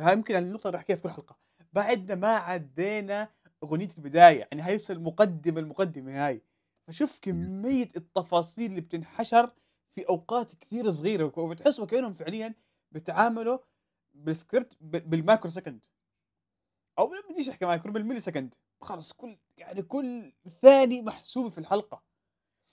هاي 0.00 0.12
يمكن 0.12 0.34
النقطة 0.36 0.66
اللي 0.68 0.72
باحكيها 0.78 0.96
في 0.96 1.02
كل 1.02 1.10
حلقة، 1.10 1.38
بعدنا 1.72 2.14
ما 2.14 2.28
عدينا 2.36 3.28
أغنية 3.62 3.88
البداية، 3.98 4.38
يعني 4.40 4.62
هاي 4.62 4.76
لسه 4.76 4.94
المقدمة، 4.94 5.60
المقدمة 5.60 6.26
هاي، 6.26 6.42
فشوف 6.88 7.10
yes 7.12 7.20
كمية 7.20 7.88
التفاصيل 7.96 8.70
اللي 8.70 8.80
بتنحشر 8.80 9.50
في 9.94 10.08
أوقات 10.08 10.54
كثير 10.54 10.90
صغيرة، 10.90 11.24
وك 11.24 11.38
وبتحس 11.38 11.80
وكأنهم 11.80 12.14
فعليًا 12.14 12.54
بيتعاملوا 12.92 13.58
بال 14.16 14.31
script 14.31 14.76
ب 14.80 15.10
بال 15.10 15.50
microsecond 15.50 15.86
أو 16.98 17.06
ما 17.08 17.16
بديش 17.30 17.48
أحكي 17.48 17.64
micro 17.66 17.92
بال 17.92 18.20
millisecond، 18.20 18.54
خلص 18.80 19.12
كل 19.12 19.38
يعني 19.58 19.82
كل 19.82 20.32
ثانية 20.62 21.02
محسوبة 21.02 21.48
في 21.50 21.58
الحلقة. 21.58 22.02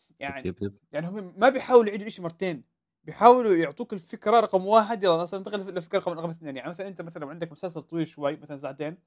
yep 0.10 0.20
يعني 0.20 0.48
yep 0.48 0.55
yep. 0.62 0.77
يعني 0.92 1.08
هم 1.08 1.34
ما 1.38 1.50
بيحاولوا 1.50 1.88
يعيدوا 1.88 2.04
الإشي 2.04 2.22
مرتين، 2.22 2.63
بيحاولوا 3.04 3.56
يعطوك 3.56 3.94
الفكرة 3.94 4.40
رقم 4.40 4.66
1 4.68 5.04
يالّا 5.04 5.16
هسه 5.16 5.38
ننتقل 5.38 5.60
للفكرة 5.60 6.00
رقم 6.00 6.12
رقم 6.12 6.30
2 6.30 6.58
يعني 6.58 6.70
مثلًا 6.70 6.88
أنت 6.88 7.01
مثلًا 7.01 7.22
لو 7.22 7.30
عندك 7.30 7.51
مسلسل 7.51 7.82
طويل 7.82 8.08
شوي 8.08 8.36
مثلًا 8.38 8.58
ساعتين، 8.58 8.98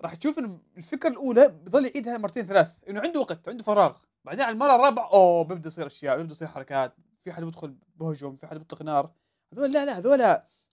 راح 0.00 0.14
تشوف 0.14 0.38
إنه 0.38 0.60
الفكرة 0.76 1.08
الأولى 1.10 1.48
بيضل 1.48 1.84
يعيدها 1.86 2.18
مرتين 2.18 2.46
3 2.46 2.76
إنه 2.88 3.00
عنده 3.00 3.20
وقت، 3.20 3.48
عنده 3.48 3.64
فراغ، 3.64 3.96
بعدين 4.24 4.42
على 4.44 4.52
المرة 4.54 4.74
الرابعة 4.74 5.10
أوه 5.12 5.44
بيبدأ 5.44 5.68
يصير 5.68 5.86
أشياء، 5.86 6.16
بيبدأ 6.16 6.32
يصير 6.32 6.48
حركات، 6.48 6.94
في 7.24 7.32
حدا 7.32 7.44
بيدخل 7.44 7.76
بيهجم، 7.96 8.36
في 8.36 8.46
حدا 8.46 8.58
بيطلق 8.58 8.82
نار، 8.82 9.10
هذول 9.52 9.72
لا، 9.72 9.84
لا 9.84 9.98
هذول 9.98 10.22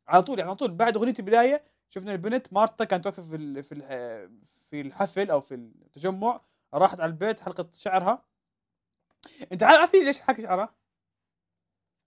على 0.08 0.24
طول 0.24 0.39
يعني 0.39 0.50
على 0.50 0.56
طول. 0.58 0.72
بعد 0.72 0.98
أغنية 0.98 1.13
البداية 1.20 1.63
شُفنا 1.89 2.12
البنت 2.13 2.53
مارتا 2.53 2.84
كانت 2.86 3.06
واقفة 3.06 3.24
في 3.24 3.63
في 3.63 3.75
في 4.70 4.82
الحفل 4.82 5.32
أو 5.32 5.41
في 5.41 5.56
التجمع، 5.56 6.41
راحت 6.74 7.00
على 7.00 7.10
البيت 7.10 7.39
حلقت 7.39 7.75
شعرها، 7.75 8.25
أنت 9.51 9.63
عارف 9.63 9.94
ليش 9.96 10.20
حاكي 10.20 10.41
شعرها؟ 10.41 10.75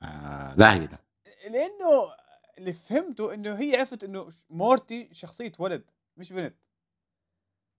آآ 0.02 0.54
لا 0.58 0.78
كده 0.86 0.98
لإنه 1.50 2.14
اللي 2.58 2.72
فهمته 2.72 3.34
إنه 3.34 3.54
هي 3.54 3.76
عرفت 3.76 4.04
إنه 4.04 4.30
ش 4.30 4.44
مورتي 4.50 5.08
شخصية 5.14 5.52
ولد 5.58 5.90
مش 6.16 6.32
بنت، 6.32 6.56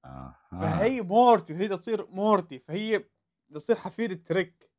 أها، 0.06 0.42
فهي 0.62 1.02
مورتي 1.02 1.54
وهي 1.54 1.68
تصير 1.68 2.08
مورتي، 2.08 2.60
فهي 2.60 3.04
تصير 3.54 3.76
حفيدة 3.76 4.24
ريك، 4.32 4.72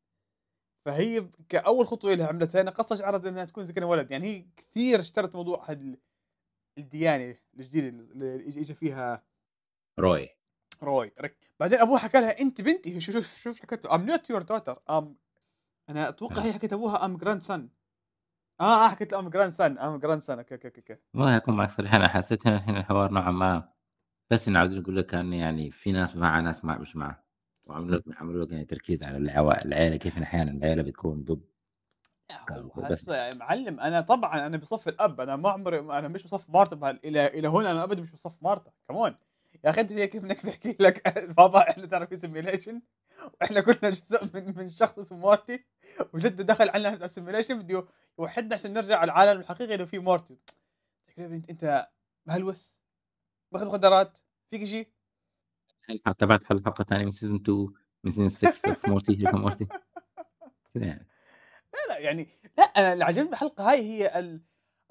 فهي 0.86 1.20
ب 1.20 1.36
كأول 1.48 1.86
خطوة 1.86 2.14
لها 2.14 2.26
عملتها 2.28 2.60
إنها 2.60 2.72
قصّت 2.72 2.94
شعرها 2.94 3.28
إنها 3.28 3.44
تكون 3.44 3.66
زي 3.66 3.72
كأنها 3.72 3.88
ولد، 3.88 4.10
يعني 4.10 4.26
هي 4.26 4.46
كثير 4.56 5.00
اشترت 5.00 5.34
موضوع 5.36 5.70
هاد 5.70 6.00
ال 6.78 6.82
الديانة 6.82 7.36
الجديدة 7.58 7.88
اللي 7.88 8.60
إجا 8.60 8.74
فيها 8.74 9.22
روي. 9.98 10.28
روي 10.82 11.12
ريك، 11.20 11.36
بعدين 11.60 11.78
أبوها 11.78 11.98
حكى 11.98 12.20
لها 12.20 12.40
أنتِ 12.40 12.60
بنتي 12.60 13.00
شوف 13.00 13.14
شوف 13.14 13.38
شوف 13.42 13.60
حكت 13.60 13.86
I'm 13.86 14.00
not 14.10 14.34
your 14.34 14.42
daughter 14.42 14.76
I'm 14.90 15.04
أنا 15.88 16.08
أتوقع 16.08 16.42
آه. 16.42 16.46
هي 16.46 16.52
حكت 16.52 16.72
لأبوها 16.72 16.98
I'm 16.98 17.20
grandson 17.20 17.60
آه، 18.60 18.86
آه 18.86 18.88
حكت 18.88 19.12
له 19.14 19.22
I'm 19.22 19.32
grandson 19.32 19.78
I'm 19.78 20.02
grandson 20.06 20.30
okay، 20.30 20.54
okay، 20.54 20.68
okay، 20.68 20.80
okay. 20.80 20.96
والله 21.14 21.36
أكون 21.36 21.56
معك 21.56 21.70
صريح 21.70 21.94
أنا 21.94 22.08
حسيت 22.08 22.46
هنا 22.46 22.80
الحوار 22.80 23.12
نوعًا 23.12 23.30
ما 23.30 23.68
بس 24.30 24.48
إنه 24.48 24.58
عاوزين 24.58 24.78
يقولوا 24.80 25.02
لك 25.02 25.14
إن 25.14 25.32
يعني 25.32 25.70
في 25.70 25.92
ناس 25.92 26.16
مع 26.16 26.40
ناس 26.40 26.64
مع 26.64 26.78
مش 26.78 26.96
مع، 26.96 27.22
وعملوا 27.64 27.96
لك 27.98 28.04
عملوا 28.22 28.44
لك 28.44 28.52
يعني 28.52 28.64
تركيز 28.64 29.02
على 29.04 29.16
العوا 29.16 29.64
العيلة 29.64 29.96
كيف 29.96 30.18
إن 30.18 30.22
أحيانًا 30.22 30.50
العيلة 30.52 30.82
بتكون 30.82 31.24
ضد 31.24 31.44
هو 32.50 32.82
بس 32.82 33.02
هسه 33.02 33.16
يا 33.16 33.34
معلم 33.34 33.80
أنا 33.80 34.00
طبعًا 34.00 34.46
أنا 34.46 34.56
بصف 34.56 34.88
الأب، 34.88 35.20
أنا 35.20 35.36
ما 35.36 35.50
عمري 35.50 35.78
أنا 35.78 36.08
مش 36.08 36.22
بصف 36.22 36.50
مارتا 36.50 36.76
بهال 36.76 37.06
إلى 37.06 37.26
إلى 37.26 37.48
هنا 37.48 37.70
أنا 37.70 37.84
أبدًا 37.84 38.02
مش 38.02 38.10
بصف 38.10 38.42
مارتا 38.42 38.72
كمان 38.88 39.14
يا 39.64 39.70
أخي 39.70 39.80
أنت 39.80 39.92
كيف 39.92 40.24
إنك 40.24 40.44
بيحكي 40.46 40.76
لك 40.80 41.08
بابا 41.38 41.70
إحنا 41.70 41.86
ترى 41.86 42.06
في 42.06 42.16
simulation 42.16 42.74
وإحنا 43.40 43.60
كلنا 43.60 43.90
جزء 43.90 44.24
من 44.34 44.56
من 44.56 44.70
شخص 44.70 44.98
اسمه 44.98 45.18
مارتي 45.18 45.64
وجده 46.12 46.44
دخل 46.44 46.68
علينا 46.68 46.88
على 46.88 47.08
الsimulation 47.08 47.52
بده 47.52 47.86
يوحدنا 48.18 48.54
عشان 48.54 48.72
نرجع 48.72 48.98
على 48.98 49.12
العالم 49.12 49.40
الحقيقي 49.40 49.74
اللي 49.74 49.86
فيه 49.86 50.02
مارتي 50.02 50.38
أنت 51.18 51.50
أنت 51.50 51.88
مهلوس؟ 52.26 52.80
واخد 53.52 53.66
مخدرات؟ 53.66 54.18
فيك 54.50 54.64
شيء؟ 54.64 54.88
هل 55.84 56.14
تابعت 56.18 56.42
الحلقة 56.42 56.82
الثانية 56.82 57.04
من 57.04 57.12
season 57.12 57.40
2 57.42 57.66
من 58.04 58.12
season 58.12 58.32
6 58.32 58.48
of 58.48 58.76
Morty 58.76 59.16
Rick 59.16 59.32
and 59.32 59.44
Morty 59.44 59.66
كذا 60.74 60.84
يعني. 60.84 61.11
لا، 61.88 61.94
لا، 61.94 61.98
يعني 61.98 62.28
لأ، 62.58 62.64
أنا 62.64 62.92
اللي 62.92 63.04
عجبني 63.04 63.28
بالحلقة 63.28 63.70
هاي 63.70 63.80
هي 63.82 64.18
ال 64.18 64.42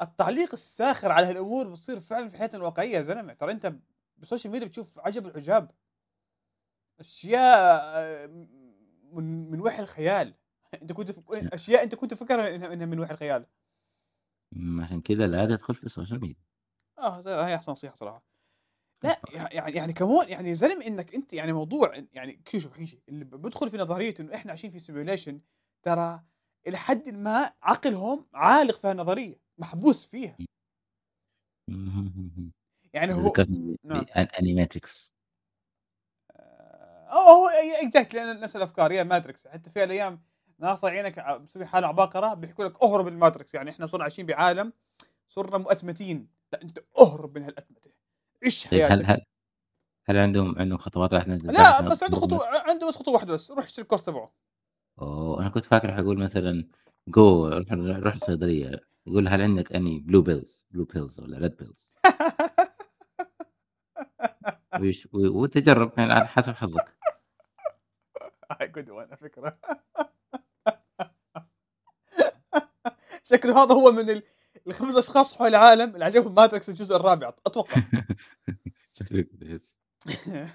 التعليق 0.02 0.50
الساخر 0.54 1.12
على 1.12 1.28
هالأمور 1.28 1.70
بتصير 1.70 2.00
فعلًا 2.00 2.30
في 2.30 2.38
حياتنا 2.38 2.58
الواقعية 2.60 2.98
يا 2.98 3.02
زلمة، 3.02 3.34
ترى 3.34 3.52
أنت 3.52 3.74
بال 4.18 4.26
social 4.26 4.52
media 4.54 4.68
بتشوف 4.68 5.00
عجب 5.00 5.28
العجاب، 5.28 5.72
أشياء 7.00 7.58
آه، 7.96 8.28
من 9.14 9.52
من 9.52 9.62
وحي 9.62 9.82
الخيال، 9.84 10.36
أنت 10.82 10.92
كنت 10.92 11.12
ف 11.12 11.20
أشياء 11.32 11.84
أنت 11.84 11.96
كنت 11.96 12.14
فاكرها 12.14 12.56
إنها 12.56 12.74
إنها 12.74 12.86
من 12.86 13.00
وحي 13.00 13.14
الخيال، 13.14 13.46
عشان 14.82 15.02
كذا 15.02 15.28
لا 15.28 15.46
تدخل 15.46 15.76
في 15.76 15.84
ال 15.84 15.89
social 15.89 16.20
media. 16.22 16.44
أحسن 17.00 17.72
نصيحة 17.72 17.96
صراحة. 17.96 18.24
لأ، 19.04 19.24
الصراحة. 19.24 19.32
يع 19.34 19.48
يعني 19.54 19.74
يعني 19.78 19.94
كمان 19.94 20.30
يعني 20.30 20.50
يا 20.50 20.54
زلمة 20.54 20.88
إنك 20.88 21.16
أنت 21.16 21.34
يعني 21.34 21.54
موضوع 21.54 21.94
يعني 22.14 22.44
شوف 22.50 22.62
شوف 22.86 23.00
اللي 23.10 23.26
ب 23.26 23.36
بيدخل 23.42 23.70
في 23.70 23.78
نظرية 23.78 24.16
إنه 24.20 24.36
إحنا 24.36 24.52
عايشين 24.52 24.72
في 24.72 24.80
simulation 24.80 25.36
ترى 25.84 26.24
إلى 26.68 26.78
حدٍ 26.78 27.10
ما 27.10 27.52
عقلهم 27.64 28.26
عالق 28.34 28.78
في 28.78 28.88
هالنظرية، 28.88 29.40
محبوس 29.58 30.06
فيها،. 30.06 30.38
يعني 32.94 33.14
هو 33.14 33.28
ذكرتني 33.28 33.78
نعم. 33.84 34.06
Animatrix 34.06 35.10
آه، 36.36 37.34
هو 37.34 37.50
ي 37.50 37.90
exactly 37.90 38.16
لأن 38.16 38.40
نفس 38.40 38.56
الأفكار 38.56 38.92
هي 38.92 39.04
Matrix 39.04 39.48
حتى 39.48 39.70
في 39.70 39.84
الأيام 39.84 40.22
ناس 40.60 40.80
صايعينك 40.80 41.20
ع 41.20 41.38
مسوي 41.38 41.66
حالة 41.66 41.88
عباقرة 41.88 42.34
بيحكوا 42.34 42.66
لك 42.66 42.84
أهرب 42.84 43.06
من 43.06 43.12
ال 43.14 43.19
Matrix، 43.19 43.54
يعني 43.54 43.70
إحنا 43.70 43.86
صرنا 43.86 44.04
عايشين 44.04 44.26
بعالم 44.26 44.74
صرنا 45.30 45.58
مؤتمتين، 45.58 46.28
لأ 46.54 46.62
أنت 46.62 46.80
أهرب 47.00 47.38
من 47.38 47.44
هالأتمتة، 47.44 47.92
عيش 48.44 48.68
طيب 48.68 48.82
هل 48.82 49.06
حياتك. 49.06 49.22
هل 50.10 50.18
هل 50.18 50.18
عندهم 50.18 50.60
عندهم 50.60 50.78
خطوات 50.78 51.12
تعرف 51.12 51.28
لأ 51.28 51.68
عشان 51.68 51.90
بس 51.90 52.04
عنده 52.04 52.38
ع 52.46 52.70
عنده 52.70 52.88
بس 52.88 52.98
خطوة 52.98 53.14
واحدة 53.14 53.34
بس، 53.34 53.52
روح 53.52 53.66
اشتري 53.66 53.84
الكورس 53.84 54.06
تبعه. 54.06 54.34
أوه! 55.02 55.40
أنا 55.40 55.50
كنت 55.50 55.66
فاكر 55.66 55.94
حيقول 55.96 56.18
مثلًا 56.20 56.68
go 57.10 57.18
روح 57.20 57.72
روح 57.74 58.14
الصيدلية 58.14 58.82
يقول 59.08 59.28
هل 59.28 59.42
عندك 59.42 59.74
any 59.74 60.02
blue 60.12 60.24
pills 60.26 60.50
blue 60.76 60.86
pills 60.96 61.20
والّا 61.20 61.48
red 61.48 61.52
pills 61.64 61.92
ويش 64.82 65.08
و 65.14 65.46
يعني 65.98 66.14
على 66.14 66.28
حسب 66.28 66.54
حظك. 66.54 66.98
هاي 68.52 68.72
good 68.72 68.88
one 68.88 69.08
على 69.10 69.18
فكرة. 69.18 69.58
شكله 73.24 73.64
هذا 73.64 73.76
هو 73.76 73.92
من 73.92 74.10
ال 74.10 74.24
ال5 74.70 74.98
أشخاص 74.98 75.34
حول 75.34 75.48
العالم 75.48 75.94
اللي 75.94 76.06
عجبهم 76.06 76.36
ماتريكس 76.36 76.70
الجزء 76.70 76.96
الرابع 76.96 77.34
أتوقع. 77.46 77.82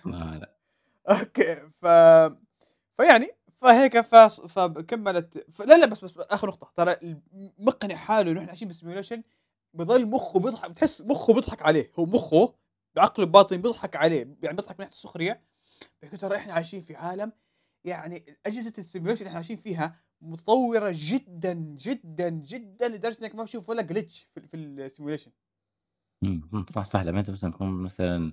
آه 0.06 0.38
لأ 0.38 0.56
أوكي 1.20 1.70
ف 1.82 1.86
فيعني 2.96 3.30
فهيك 3.62 4.00
فص 4.00 4.40
فكمّلت 4.40 5.46
ف 5.52 5.62
لا، 5.62 5.78
لا 5.78 5.86
بس، 5.86 6.04
بس 6.04 6.18
آخر 6.18 6.48
نقطة 6.48 6.72
ترى 6.76 6.96
مقنع 7.58 7.94
حاله 7.96 8.30
إنه 8.32 8.40
إحنا 8.40 8.50
عايشين 8.50 8.72
بsimulation 8.72 9.20
بيضل 9.74 10.06
مخه 10.06 10.40
بيضحك 10.40 10.70
بتحس 10.70 11.00
مخه 11.02 11.34
بيضحك 11.34 11.62
عليه، 11.62 11.92
هو 11.98 12.06
مخه 12.06 12.54
بعقله 12.96 13.26
الباطن 13.26 13.56
بيضحك 13.62 13.96
عليه، 13.96 14.18
يعني 14.42 14.56
بيضحك 14.56 14.70
من 14.70 14.76
ناحية 14.78 14.92
السخرية، 14.92 15.42
بيحكي 16.02 16.16
ترى 16.16 16.36
إحنا 16.36 16.52
عايشين 16.54 16.80
في 16.80 16.96
عالم 16.96 17.32
يعني 17.84 18.24
أجهزة 18.46 18.72
الsimulation 18.82 18.96
اللي 19.18 19.26
إحنا 19.26 19.36
عايشين 19.36 19.56
فيها 19.56 19.96
متطورة 20.20 20.92
جدًا، 20.96 21.52
جدًا، 21.54 22.28
جدًا 22.30 22.88
لدرجة 22.88 23.18
إنك 23.22 23.34
ما 23.34 23.42
بتشوف 23.44 23.68
ولا 23.70 23.82
glitch 23.82 24.24
في 24.34 24.40
في 24.50 24.56
إمم، 26.24 26.66
صح، 26.70 26.84
صح. 26.84 27.00
لمّا 27.00 27.20
أنت 27.20 27.30
مثلًا 27.30 27.50
تكون 27.52 27.68
مثلًا 27.82 28.32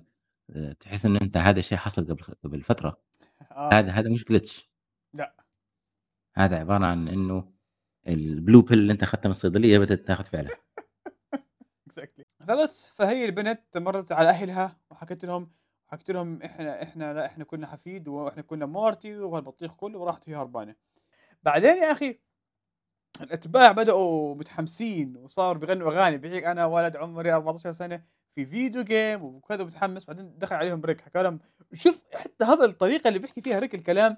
آآ 0.50 0.72
تحس 0.80 1.06
إن 1.06 1.16
أنت 1.16 1.36
هذا 1.36 1.58
الشيء 1.58 1.78
حصل 1.78 2.04
قبل 2.04 2.22
قبل 2.44 2.62
فترة، 2.62 2.98
آه، 3.52 3.70
هذا 3.72 3.90
هذا 3.92 4.10
مش 4.10 4.24
glitch. 4.24 4.73
لأ 5.14 5.34
هذا 6.34 6.56
عبارة 6.56 6.86
عن 6.86 7.08
إنه 7.08 7.52
الblue 8.08 8.62
pill 8.68 8.72
اللي 8.72 8.92
أنت 8.92 9.02
أخدتها 9.02 9.28
من 9.28 9.30
الصيدلية 9.30 9.78
بدأت 9.78 10.06
تاخد 10.06 10.26
فعلها. 10.26 10.50
exactly 11.90 12.22
فبس 12.48 12.90
فهي 12.90 13.24
البنت 13.24 13.76
مرّت 13.76 14.12
على 14.12 14.28
أهلها 14.28 14.80
وحكت 14.90 15.24
لهم 15.24 15.50
حكت 15.86 16.10
لهم 16.10 16.42
إحنا 16.42 16.82
إحنا 16.82 17.14
لأ 17.14 17.26
إحنا 17.26 17.44
كنا 17.44 17.66
حفيد 17.66 18.08
وإحنا 18.08 18.42
كنا 18.42 18.66
مارتي 18.66 19.16
وهالبطيخ 19.16 19.72
كلّه 19.72 19.98
وراحت 19.98 20.28
هي 20.28 20.34
هربانة. 20.36 20.74
بعدين 21.42 21.76
يا 21.76 21.92
أخي 21.92 22.20
الأتباع 23.20 23.72
بدأوا 23.72 24.34
متحمسين 24.34 25.16
وصاروا 25.16 25.60
بيغنوا 25.60 25.90
أغاني 25.90 26.18
بيحكي 26.18 26.50
أنا 26.50 26.66
ولد 26.66 26.96
عمري 26.96 27.32
14 27.32 27.72
سنة 27.72 28.04
في 28.34 28.44
فيديو 28.44 28.82
جيم 28.82 29.24
وكذا 29.24 29.64
متحمس 29.64 30.04
بعدين 30.04 30.38
دخل 30.38 30.56
عليهم 30.56 30.84
ريك 30.84 31.00
حكى 31.00 31.22
لهم 31.22 31.40
شوف 31.72 32.04
حتى 32.14 32.44
هذا 32.44 32.64
الطريقة 32.64 33.08
اللي 33.08 33.18
بيحكي 33.18 33.40
فيها 33.40 33.58
ريك 33.58 33.74
الكلام 33.74 34.16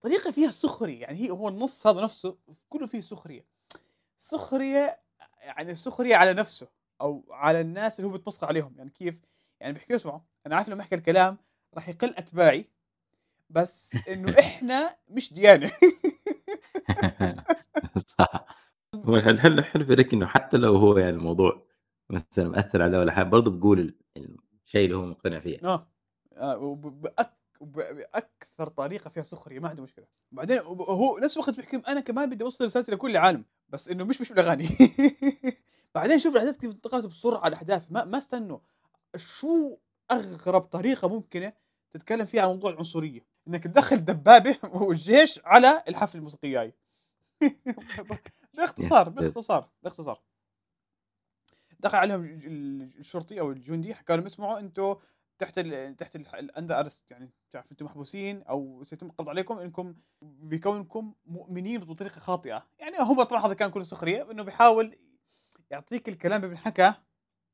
طريقة 0.00 0.30
فيها 0.30 0.50
سخرية 0.50 1.00
يعني 1.00 1.18
هي 1.18 1.30
هو 1.30 1.48
النص 1.48 1.86
هذا 1.86 2.00
نفسه 2.00 2.36
كله 2.68 2.86
فيه 2.86 3.00
سخرية 3.00 3.44
سخرية 4.18 5.00
يعني 5.42 5.74
سخرية 5.74 6.16
على 6.16 6.32
نفسه 6.32 6.68
أو 7.00 7.24
على 7.30 7.60
الناس 7.60 8.00
اللي 8.00 8.08
هو 8.08 8.12
بيتمسخر 8.12 8.46
عليهم 8.46 8.74
يعني 8.78 8.90
كيف 8.90 9.20
يعني 9.60 9.72
بيحكي 9.72 9.94
اسمعوا 9.94 10.20
أنا 10.46 10.56
عارف 10.56 10.68
لما 10.68 10.82
أحكي 10.82 10.94
الكلام 10.94 11.38
راح 11.74 11.88
يقل 11.88 12.14
أتباعي 12.16 12.64
بس 13.50 13.96
إنه 14.08 14.34
إحنا 14.40 14.96
مش 15.08 15.32
ديانة 15.32 15.72
صح. 18.18 18.46
هو 19.06 19.16
الحلو 19.16 19.58
الحلو 19.58 19.84
في 19.84 20.06
إنه 20.12 20.26
حتى 20.26 20.56
لو 20.56 20.76
هو 20.76 20.98
يعني 20.98 21.16
الموضوع 21.16 21.62
مثلًا 22.10 22.48
مأثّر 22.48 22.82
عليه 22.82 22.98
والّا 22.98 23.12
حاجة 23.12 23.24
برضه 23.24 23.50
بيقول 23.50 23.94
ال 24.16 24.36
الشيء 24.66 24.84
اللي 24.84 24.96
هو 24.96 25.06
مقتنع 25.06 25.40
فيه. 25.40 25.58
آه، 25.64 25.86
آه 26.36 26.56
وب 27.60 27.72
بأك 27.72 27.92
ب 27.92 27.96
بأكثر 27.96 28.66
طريقة 28.66 29.08
فيها 29.10 29.22
سخرية 29.22 29.58
ما 29.60 29.68
عنده 29.68 29.82
مشكلة، 29.82 30.06
بعدين 30.32 30.58
هو 30.58 31.18
نفس 31.18 31.36
الوقت 31.36 31.56
بيحكي 31.56 31.76
أنا 31.88 32.00
كمان 32.00 32.30
بدي 32.30 32.44
أوصّل 32.44 32.64
رسالتي 32.64 32.92
لكل 32.92 33.10
العالم، 33.10 33.44
بس 33.68 33.88
إنه 33.88 34.04
مش 34.04 34.20
مش 34.20 34.28
بالأغاني. 34.32 34.68
بعدين 35.94 36.18
شوف 36.18 36.32
الأحداث 36.34 36.56
كيف 36.56 36.70
انتقلت 36.70 37.06
بسرعة 37.06 37.46
الأحداث 37.48 37.86
ما 37.92 38.04
ما 38.04 38.18
استنوا، 38.18 38.58
شو 39.16 39.76
أغرب 40.10 40.60
طريقة 40.62 41.08
ممكنة 41.08 41.52
تتكلم 41.90 42.24
فيها 42.24 42.42
عن 42.42 42.48
موضوع 42.48 42.70
العنصرية، 42.70 43.26
إنك 43.48 43.64
تدخّل 43.64 43.96
دبابة 44.04 44.56
والجيش 44.74 45.40
على 45.44 45.82
الحفلة 45.88 46.18
الموسيقية 46.18 46.60
هاي. 46.60 46.74
باختصار،. 48.56 49.08
باختصار، 49.08 49.70
باختصار. 49.82 50.20
دخل 51.80 51.96
عليهم 51.98 52.24
ال 52.24 52.46
ال 52.46 52.82
الشرطي 52.98 53.40
أو 53.40 53.50
الجندي 53.52 53.94
حكى 53.94 54.16
لهم 54.16 54.26
اسمعوا 54.26 54.58
أنتم 54.58 54.94
تحت 55.40 55.58
ال 55.58 55.96
تحت 55.96 56.16
ال 56.16 56.26
الunder 56.26 56.84
arrest 56.86 57.02
يعني 57.10 57.30
تعرف 57.50 57.72
أنتم 57.72 57.84
محبوسين 57.86 58.42
أو 58.42 58.84
سيتم 58.84 59.06
القبض 59.06 59.28
عليكم 59.28 59.58
إنكم 59.58 59.94
بكونكم 60.22 61.14
مؤمنين 61.26 61.80
بطريقة 61.80 62.18
خاطئة، 62.20 62.66
يعني 62.78 62.98
هو 63.00 63.22
طبعًا 63.22 63.46
هذا 63.46 63.54
كان 63.54 63.70
كله 63.70 63.84
سخرية 63.84 64.30
إنه 64.30 64.42
بيحاول 64.42 64.98
يعطيك 65.70 66.08
الكلام 66.08 66.36
اللي 66.36 66.48
بينحكى 66.48 66.94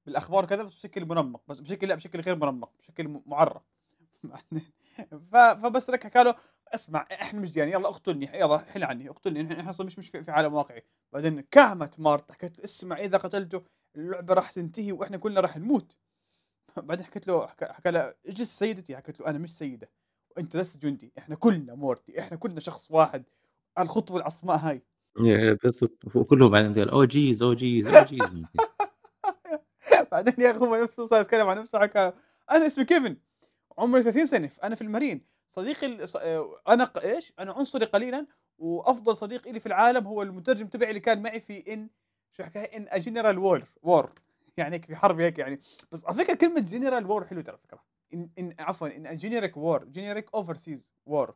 بالأخبار 0.07 0.45
وكذا 0.45 0.63
بس 0.63 0.75
بشكل 0.75 1.05
منمق، 1.07 1.43
بس 1.49 1.61
بشكل 1.61 1.89
لأ 1.89 1.95
بشكل 1.95 2.21
غير 2.21 2.37
منمق، 2.37 2.73
بشكل 2.81 3.09
مُعرّف. 3.27 3.63
فبس 5.33 5.91
هيك 5.91 6.05
حكى 6.05 6.23
له 6.25 6.35
اسمع 6.75 7.07
إحنا 7.13 7.41
مش 7.41 7.53
ديانة 7.53 7.73
يالّا 7.73 7.89
اقتلني 7.89 8.27
يالّا 8.27 8.59
حِل 8.59 8.85
عني 8.85 9.11
اقتلني 9.11 9.53
إحنا 9.61 9.71
أصلًا 9.71 9.87
مش 9.87 9.99
مش 9.99 10.11
في 10.11 10.31
عالم 10.31 10.55
واقعي، 10.55 10.85
بعدين 11.13 11.41
كهمت 11.41 12.01
مارتا 12.01 12.35
حكت 12.35 12.61
اسمع 12.61 12.97
إذا 12.97 13.19
قتلته 13.19 13.65
اللعبة 13.97 14.35
راح 14.35 14.53
تنتهي 14.53 14.93
وإحنا 14.93 15.17
كلنا 15.17 15.41
راح 15.41 15.57
نموت. 15.59 15.97
بعدين 16.81 17.07
حكيت 17.07 17.29
له 17.29 17.47
حكى 17.47 17.65
حكى 17.67 17.91
لها: 17.91 18.15
"اجلس 18.27 18.59
سيدتي." 18.59 18.97
حكيت 18.97 19.21
له: 19.21 19.27
"أنا 19.27 19.39
مش 19.39 19.59
سيدة، 19.59 19.91
وأنت 20.37 20.57
لست 20.57 20.83
جندي، 20.83 21.13
إحنا 21.19 21.35
كلنا 21.37 21.75
مورتي، 21.75 22.21
إحنا 22.21 22.37
كلنا 22.37 22.61
شخص 22.61 22.91
واحد، 22.91 23.25
الخطوة 23.79 24.17
العصماء 24.19 24.57
هاي." 24.57 24.83
يا 25.21 25.53
بالضبط، 25.63 26.17
وكلهم 26.17 26.51
بعدين 26.51 26.75
قال 26.91 26.91
"Oh 26.91 27.11
jeez، 27.13 27.39
oh 27.39 27.59
jeez، 27.61 27.87
oh 27.95 28.07
jeez" 28.09 28.67
بعدين 30.13 30.35
يا 30.39 30.53
هو 30.53 30.77
نفسه 30.77 31.07
صار 31.07 31.21
يتكلم 31.21 31.49
عن 31.49 31.59
نفسه 31.59 31.79
حكى: 31.79 32.13
"أنا 32.51 32.67
اسمي 32.67 32.85
كيفن، 32.85 33.17
عمري 33.79 34.03
30 34.03 34.27
سنة، 34.27 34.51
أنا 34.65 34.75
في 34.75 34.83
المارين، 34.83 35.27
صديقي 35.49 35.87
ال 35.87 36.09
ص 36.09 36.17
ق 36.17 37.05
إيش؟ 37.05 37.33
أنا 37.39 37.53
عنصري 37.53 37.85
قليلًا، 37.85 38.27
وأفضل 38.59 39.17
صديق 39.17 39.49
إلي 39.49 39.61
في 39.61 39.67
العالم 39.67 40.07
هو 40.07 40.23
المترجم 40.23 40.67
تبعي 40.67 40.89
اللي 40.89 41.01
كان 41.01 41.23
معي 41.23 41.41
في 41.41 41.75
إن" 41.75 41.89
شو 42.33 42.43
"In 42.43 42.89
a 42.93 42.99
general 42.99 43.37
war 43.39 43.63
war" 43.87 44.09
يعني 44.59 44.75
هيك 44.75 44.85
في 44.85 44.97
حرب 44.97 45.21
هيك 45.21 45.39
يعني، 45.39 45.61
بس 45.93 46.05
على 46.05 46.15
فكرة 46.15 46.35
كلمة 46.35 46.61
general 46.61 47.07
war 47.09 47.29
حلوة 47.29 47.43
ترى 47.43 47.57
فكرة، 47.57 47.83
إن 48.15 48.31
إن 48.39 48.53
عفوًا 48.59 48.89
generic 49.17 49.53
war 49.53 49.81
generic 49.85 50.41
overseas 50.41 50.91
war. 51.11 51.13
آه 51.13 51.35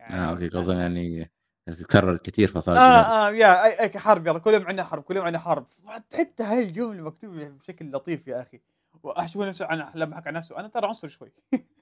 يعني 0.00 0.30
أوكي، 0.30 0.44
آآ 0.44 0.48
قصدهم 0.50 0.78
يعني 0.78 1.30
تكررت 1.66 2.24
كتير 2.24 2.48
آه، 2.48 2.52
فصار 2.52 2.76
generic 2.76 3.08
آه، 3.10 3.30
يا 3.30 3.80
أي 3.80 3.90
حرب 3.98 4.26
يالّا 4.26 4.38
كل 4.38 4.54
يوم 4.54 4.66
عندنا 4.66 4.84
حرب، 4.84 5.02
كل 5.02 5.16
يوم 5.16 5.24
عندنا 5.26 5.42
حرب، 5.42 5.66
حتى 6.12 6.42
هاي 6.42 6.62
الجملة 6.62 7.02
مكتوبة 7.02 7.48
بشكل 7.48 7.92
لطيف 7.92 8.28
يا 8.28 8.40
أخي، 8.42 8.60
وأحشوها 9.02 9.48
نفسه 9.48 9.66
عن 9.66 9.90
لمّا 9.94 10.16
حكى 10.16 10.28
عن 10.28 10.34
نفسه 10.34 10.58
أنا 10.60 10.68
ترى 10.68 10.86
عنصري 10.86 11.10
شوي. 11.10 11.32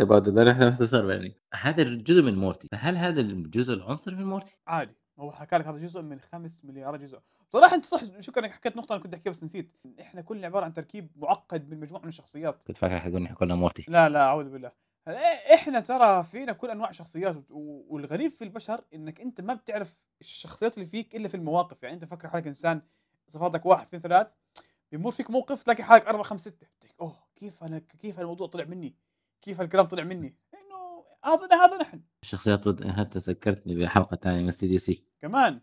About 0.00 0.26
it 0.26 0.38
أنا 0.38 0.52
إحنا 0.52 0.68
باختصار 0.68 1.10
يعني. 1.10 1.40
هذا 1.54 1.82
الجزء 1.82 2.22
من 2.22 2.36
مورتي، 2.38 2.68
فهل 2.72 2.96
هذا 2.96 3.20
الجزء 3.20 3.74
العنصري 3.74 4.14
من 4.16 4.24
مورتي؟ 4.24 4.56
عادي، 4.66 4.94
هو 5.18 5.32
حكى 5.32 5.56
لك 5.56 5.66
هذا 5.66 5.78
جزء 5.78 6.02
من 6.02 6.20
5 6.20 6.64
مليار 6.64 6.96
جزء، 6.96 7.20
بصراحة 7.48 7.74
أنت 7.74 7.84
صح 7.84 8.20
شكرًا 8.20 8.44
إنك 8.44 8.52
حكيت 8.52 8.76
نقطة 8.76 8.92
أنا 8.92 9.02
كنت 9.02 9.14
أحكيها 9.14 9.30
بس 9.32 9.44
نسيت، 9.44 9.76
إحنا 10.00 10.20
كلنا 10.20 10.46
عبارة 10.46 10.64
عن 10.64 10.72
تركيب 10.72 11.10
معقد 11.16 11.70
من 11.70 11.80
مجموعة 11.80 12.02
من 12.02 12.08
الشخصيات، 12.08 12.64
كنت 12.64 12.76
فاكر 12.76 13.00
حيقول 13.00 13.24
إحنا 13.24 13.36
كلنا 13.36 13.54
مورتي. 13.54 13.84
لا، 13.88 14.08
لا 14.08 14.20
أعوذ 14.20 14.50
بالله، 14.50 14.72
إ 15.08 15.54
إحنا 15.54 15.80
ترى 15.80 16.24
فينا 16.24 16.52
كل 16.52 16.70
أنواع 16.70 16.90
الشخصيات، 16.90 17.44
والغريب 17.50 18.30
في 18.30 18.44
البشر 18.44 18.84
إنك 18.94 19.20
أنت 19.20 19.40
ما 19.40 19.54
بتعرف 19.54 20.00
الشخصيات 20.20 20.74
اللي 20.74 20.86
فيك 20.86 21.16
إلا 21.16 21.28
في 21.28 21.36
المواقف، 21.36 21.82
يعني 21.82 21.94
أنت 21.94 22.04
فكر 22.04 22.28
حالك 22.28 22.46
إنسان 22.46 22.82
صفاتك 23.28 23.66
1، 23.66 23.86
2، 23.86 24.00
3 24.00 24.30
بيمر 24.92 25.10
فيك 25.10 25.30
موقف 25.30 25.62
تلاقي 25.62 25.82
حالك 25.82 26.06
4، 26.08 26.22
5، 26.22 26.36
6 26.36 26.66
بتحكي 26.78 26.94
أوه 27.00 27.16
كيف 27.36 27.64
أنا 27.64 27.78
كيف 27.78 28.18
هالموضوع 28.18 28.46
طلع 28.46 28.64
مني؟ 28.64 28.94
كيف 29.42 29.60
هالكلام 29.60 29.86
طلع 29.86 30.04
مني؟ 30.04 30.36
هذا 31.26 31.56
هذا 31.64 31.78
نحن. 31.78 32.02
الشخصيات 32.22 32.66
ود 32.66 32.88
حتى 32.88 33.18
ذكّرتني 33.18 33.76
بحلقة 33.76 34.14
تانية 34.16 34.42
من 34.44 34.50
CDC 34.50 35.04
كمان، 35.20 35.60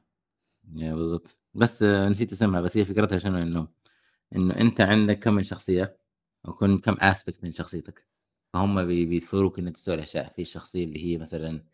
يا 0.75 0.95
بالضبط، 0.95 1.37
بس 1.53 1.83
آه، 1.83 2.09
نسيت 2.09 2.31
اسمها 2.31 2.61
بس 2.61 2.77
هي 2.77 2.85
فكرتها 2.85 3.17
شنو؟ 3.17 3.37
إنه 3.37 3.67
إنه 4.35 4.55
أنت 4.61 4.81
عندك 4.81 5.19
كم 5.19 5.33
من 5.35 5.43
شخصية 5.43 5.97
وكن 6.45 6.79
كم 6.79 6.95
aspect 6.95 7.43
من 7.43 7.51
شخصيتك، 7.51 8.07
فهُم 8.53 8.85
بي 8.87 9.05
بيدفعوك 9.05 9.59
إنك 9.59 9.75
تسوي 9.77 9.95
الأشياء، 9.95 10.33
في 10.33 10.41
الشخصية 10.43 10.85
اللي 10.85 11.05
هي 11.05 11.17
مثلًا 11.17 11.65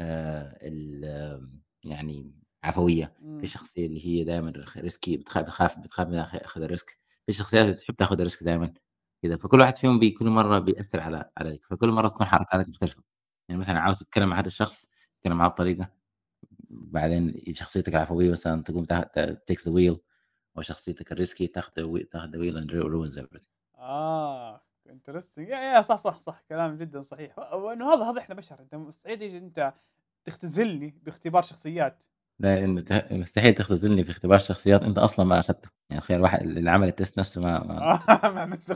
آمم 0.00 1.62
يعني 1.84 2.32
عفوية، 2.64 3.14
في 3.38 3.44
إمم، 3.44 3.44
الشخصية 3.44 3.86
اللي 3.86 4.06
هي 4.06 4.40
رخ 4.40 4.78
risky 4.78 5.10
بتخاف 5.18 5.44
بتخاف 5.44 5.78
بتخاف 5.78 6.08
من 6.08 6.16
آخُذ 6.18 6.68
الrisk، 6.68 6.86
في 7.26 7.32
شخصيات 7.32 7.68
بتحب 7.74 7.96
تاخُذ 7.96 8.28
الrisk 8.30 8.44
دايمًا. 8.44 8.74
كذا، 9.22 9.36
فكل 9.36 9.60
واحد 9.60 9.76
فيهم 9.76 9.98
بي 9.98 10.10
كل 10.10 10.26
مرّة 10.26 10.58
بيأثّر 10.58 11.00
على 11.00 11.30
عليك، 11.38 11.64
فكل 11.66 11.88
مرّة 11.90 12.08
تكون 12.08 12.26
حركاتك 12.26 12.68
مختلفة، 12.68 13.02
يعني 13.48 13.60
مثلًا 13.60 13.78
عاوز 13.80 13.98
تتكلم 13.98 14.28
مع 14.28 14.38
هذا 14.40 14.46
الشخص، 14.46 14.86
تتكلم 15.18 15.38
معاه 15.38 15.48
بطريقة، 15.48 15.88
بعدين 16.70 17.34
شخصيتك 17.52 17.94
العفوية 17.96 18.30
مثلًا 18.30 18.62
تقوم 18.62 18.84
تا 18.84 19.02
ت 19.16 19.38
takes 19.52 19.62
the 19.64 19.74
wheel 19.74 19.98
وشخصيتك 20.56 21.14
الrisky 21.14 21.52
تاخذ 21.54 21.72
تاخذ 22.12 22.30
and 22.62 22.70
ru 22.70 22.84
ruins 22.94 23.18
everything. 23.18 23.46
آه 23.74 24.62
interesting 24.88 25.38
يا 25.38 25.58
يا 25.74 25.80
صح، 25.82 25.96
صح، 25.96 26.18
صح 26.18 26.40
كلام 26.48 26.76
جدًا 26.78 27.00
صحيح، 27.00 27.38
وإنه 27.54 27.94
هذا 27.94 28.04
هذا 28.10 28.20
إحنا 28.20 28.34
بشر، 28.34 28.60
أنت 28.60 28.74
مستحيل 28.74 29.18
تيجي 29.18 29.38
أنت 29.38 29.74
تختزلني 30.24 30.90
باختبار 31.02 31.42
شخصيات. 31.42 32.02
لإن 32.40 32.84
مستحيل 33.10 33.54
تختزلني 33.54 34.04
في 34.04 34.10
اختبار 34.10 34.38
شخصيات 34.38 34.82
أنت 34.82 34.98
أصلًا 34.98 35.26
ما 35.26 35.38
أخدته، 35.38 35.68
يعني 35.90 36.02
تخيل 36.02 36.20
واحد 36.20 36.40
اللي 36.40 36.70
عمل 36.70 36.92
الtest 36.92 37.18
نفسه 37.18 37.40
ما 37.40 37.64
ما 37.64 37.74
ما 38.34 38.40
عملت 38.40 38.72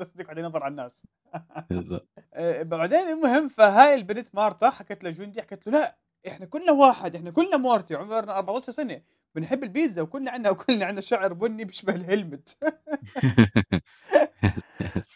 قصدك 0.00 0.26
بعدين 0.26 0.44
نظر 0.44 0.62
على 0.62 0.70
الناس. 0.70 1.06
بالضبط. 1.70 2.08
آآ 2.34 2.62
بعدين 2.62 2.98
المهم 3.08 3.48
فهاي 3.48 3.94
البنت 3.94 4.34
مارتا 4.34 4.70
حكت 4.70 5.04
لجندي 5.04 5.42
حكت 5.42 5.66
له: 5.66 5.72
"لأ 5.72 5.98
إحنا 6.28 6.46
كلنا 6.46 6.72
واحد، 6.72 7.16
إحنا 7.16 7.30
كلنا 7.30 7.56
مورتي 7.56 7.94
عمرنا 7.94 8.38
14 8.38 8.72
سنة، 8.72 9.00
بنحب 9.34 9.64
البيتزا 9.64 10.02
وكلنا 10.02 10.30
عندنا 10.30 10.50
وكلنا 10.50 10.84
عندنا 10.84 11.00
شعر 11.00 11.32
بني 11.32 11.64
بيشبه 11.64 11.94
الهلمت." 11.94 12.56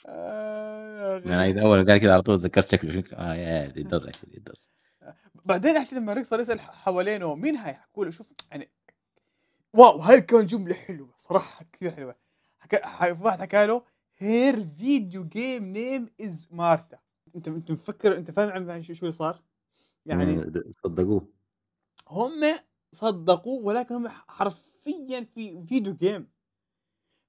آه 0.07 1.19
يا 1.27 1.51
أخي. 1.51 1.61
أول 1.63 1.79
ما 1.81 1.85
قال 1.87 1.99
كده 1.99 2.13
على 2.13 2.23
طول 2.23 2.41
تذكرت 2.41 2.69
شكله 2.69 3.05
آه 3.15 3.69
yeah 3.71 3.73
it 3.79 3.89
does 3.89 4.07
actually 4.07 4.37
it 4.39 4.53
does. 4.53 4.69
بعدين 5.45 5.85
actually 5.85 5.93
لمّا 5.95 6.13
ريك 6.13 6.25
صار 6.27 6.41
يسأل 6.41 6.61
ح 6.61 6.71
حوالينه 6.73 7.35
مين 7.35 7.57
هاي؟ 7.57 7.75
حكوا 7.75 8.05
له 8.05 8.11
شوف 8.11 8.33
يعني 8.51 8.71
واو! 9.75 9.99
هاي 9.99 10.21
كمان 10.21 10.47
جملة 10.47 10.75
حلوة 10.75 11.15
صراحة 11.17 11.65
كثير 11.73 11.91
حلوة. 11.91 12.17
حكى 12.59 12.77
واحد 13.23 13.41
حكى 13.41 13.67
له 13.67 13.85
her 14.21 14.57
video 14.57 15.23
game 15.25 15.63
name 15.75 16.27
is 16.27 16.47
Marta 16.59 16.99
أنت 17.37 17.49
أنت 17.49 17.73
مفكر 17.73 18.17
أنت 18.19 18.31
فاهم 18.31 18.83
شو 18.83 18.93
اللي 19.01 19.13
صار؟ 19.13 19.43
يعني 20.07 20.45
صدقوه. 20.85 21.29
هم 22.09 22.55
صدّقوه 22.93 23.65
ولكن 23.65 23.95
هم 23.95 24.09
حرفيًا 24.09 25.21
في 25.35 25.63
فيديو 25.67 25.95
جيم. 25.95 26.29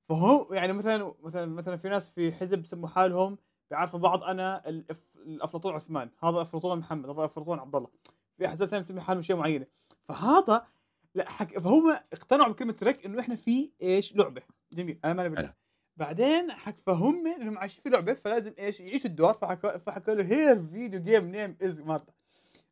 فهو 0.09 0.53
يعني 0.53 0.73
مثلًا 0.73 1.13
مثلًا 1.23 1.45
مثلًا 1.45 1.75
في 1.77 1.89
ناس 1.89 2.09
في 2.09 2.31
حزب 2.31 2.65
سموا 2.65 2.89
حالهم 2.89 3.37
بيعرفوا 3.69 3.99
بعض 3.99 4.23
أنا 4.23 4.69
الأف 4.69 5.17
الأفلاطون 5.17 5.73
عثمان، 5.73 6.09
هذا 6.23 6.41
أفلاطون 6.41 6.79
محمد، 6.79 7.09
هذا 7.09 7.25
أفلاطون 7.25 7.59
عبد 7.59 7.75
الله. 7.75 7.89
في 8.37 8.45
أحزاب 8.45 8.67
ثانية 8.67 8.81
مسمين 8.81 9.01
حالهم 9.01 9.19
أشياء 9.19 9.37
معينة. 9.37 9.65
فهذا 10.07 10.67
لأ 11.15 11.29
حك 11.29 11.59
فهُم 11.59 11.89
اقتنعوا 12.13 12.53
بكلمة 12.53 12.75
رِك 12.83 13.05
إنه 13.05 13.19
إحنا 13.19 13.35
في 13.35 13.71
إيش، 13.81 14.15
لعبة. 14.15 14.41
جميل، 14.73 14.99
آمَنوا 15.05 15.23
حلو. 15.23 15.35
بالله. 15.35 15.53
بعدين 15.97 16.51
حك 16.51 16.79
فهُم 16.79 17.27
إنهم 17.27 17.57
عايشين 17.57 17.81
في 17.81 17.89
لعبة 17.89 18.13
فلازم 18.13 18.53
إيش، 18.59 18.79
يعيشوا 18.79 19.09
الدور 19.09 19.33
فحكوا 19.33 19.77
فحكوا 19.77 20.13
له 20.13 20.23
her 20.23 20.57
video 20.57 20.99
game 21.05 21.33
name 21.35 21.67
is 21.67 21.85
Marta. 21.87 22.11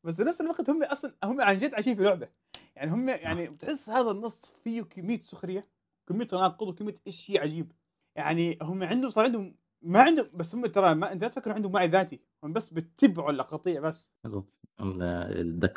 بس 0.04 0.16
في 0.16 0.24
نفس 0.24 0.42
الوقت 0.42 0.70
هم 0.70 0.84
أصلًا 0.84 1.16
هم 1.24 1.42
عن 1.42 1.58
جد 1.58 1.74
عايشين 1.74 1.96
في 1.96 2.04
لعبة. 2.04 2.30
يعني 2.76 2.92
هم 2.92 3.08
صح. 3.08 3.22
يعني 3.22 3.46
بتحس 3.46 3.90
هذا 3.90 4.12
النص 4.12 4.54
فيه 4.64 4.82
كمية 4.82 5.20
سخرية، 5.20 5.68
كمية 6.08 6.26
تناقض 6.26 6.68
وكمية 6.68 6.96
شيء 7.10 7.42
عجيب. 7.42 7.72
يعني 8.16 8.58
هم 8.62 8.84
عندهم 8.84 9.10
صار 9.10 9.26
عندهم 9.26 9.56
ما 9.88 10.02
عندهم 10.02 10.28
بس 10.34 10.56
هم 10.56 10.66
ترى 10.66 10.96
ما 10.96 11.12
أنت 11.12 11.22
لا 11.22 11.28
تفكر 11.30 11.52
عندهم 11.52 11.74
وعي 11.74 11.88
ذاتي، 11.88 12.22
هم 12.44 12.54
بس 12.54 12.74
بيتبعوا 12.74 13.32
القطيع 13.32 13.82
بس. 13.82 14.12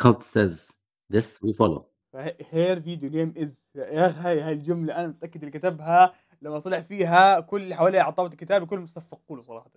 cult 0.02 0.22
says 0.22 0.70
this 1.12 1.26
we 1.44 1.52
follow. 1.52 1.82
فه 2.12 2.36
her 2.50 2.80
video 2.80 3.10
game 3.10 3.34
is 3.36 3.64
يا 3.74 4.06
أخي 4.06 4.20
هاي 4.20 4.40
هاي 4.40 4.52
الجملة 4.52 4.96
أنا 4.96 5.06
متأكد 5.08 5.44
اللي 5.44 5.58
كتبها 5.58 6.12
لمّا 6.42 6.58
طلع 6.58 6.80
فيها 6.80 7.40
كل 7.40 7.62
اللي 7.62 7.74
حواليه 7.74 8.00
على 8.00 8.12
طاولة 8.12 8.32
الكتابة 8.32 8.66
كلهم 8.66 8.86
صفقوا 8.86 9.36
له 9.36 9.42
صراحةً. 9.42 9.70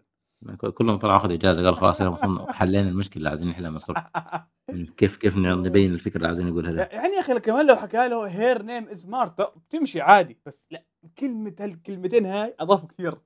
ك 0.60 0.66
كلهم 0.66 0.98
طلعوا 0.98 1.18
أخذوا 1.18 1.34
إجازة 1.36 1.64
قالوا 1.64 1.76
خلاص 1.76 2.02
حلينا 2.60 2.90
المشكلة 2.90 3.18
اللي 3.18 3.30
عايزين 3.30 3.48
نحلها 3.48 3.70
من 3.70 3.76
الصبح. 3.76 4.12
كيف 4.98 5.18
كيف 5.18 5.38
نبين 5.38 5.94
الفكرة 5.94 6.18
اللي 6.18 6.28
عايزين 6.28 6.48
نقولها 6.48 6.72
له. 6.72 6.82
يعني 6.84 7.14
يا 7.14 7.20
أخي 7.20 7.40
كمان 7.40 7.68
لو 7.68 7.76
حكى 7.76 8.08
له 8.08 8.30
her 8.30 8.60
name 8.60 8.96
is 8.96 9.06
Marta 9.06 9.58
بتمشي 9.58 10.02
عادي، 10.02 10.40
بس 10.46 10.68
لأ 10.72 10.86
كلمة 11.18 11.56
هالكلمتين 11.60 12.26
هاي 12.26 12.56
أضافوا 12.60 12.88
كثير. 12.88 13.18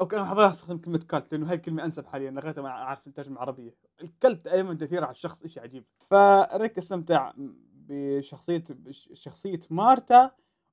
okay 0.00 0.16
أنا 0.16 0.24
حاضر 0.24 0.50
أستخدم 0.50 0.78
كلمة 0.78 1.00
cult 1.12 1.32
لأنه 1.32 1.48
هاي 1.50 1.54
الكلمة 1.54 1.84
أنسب 1.84 2.06
حاليًا 2.06 2.30
لغاية 2.30 2.60
ما 2.60 2.68
أعرف 2.68 3.06
الترجمة 3.06 3.34
العربية. 3.34 3.74
ال 4.02 4.07
cult 4.07 4.26
دايمًا 4.44 4.74
تأثيره 4.74 5.04
على 5.04 5.10
الشخص 5.12 5.42
إشي 5.42 5.60
عجيب. 5.60 5.84
فريك 6.10 6.78
أستمتع 6.78 7.32
بشخصية 7.72 8.64
بش 8.70 9.10
شخصية 9.12 9.60
مارتا 9.70 10.30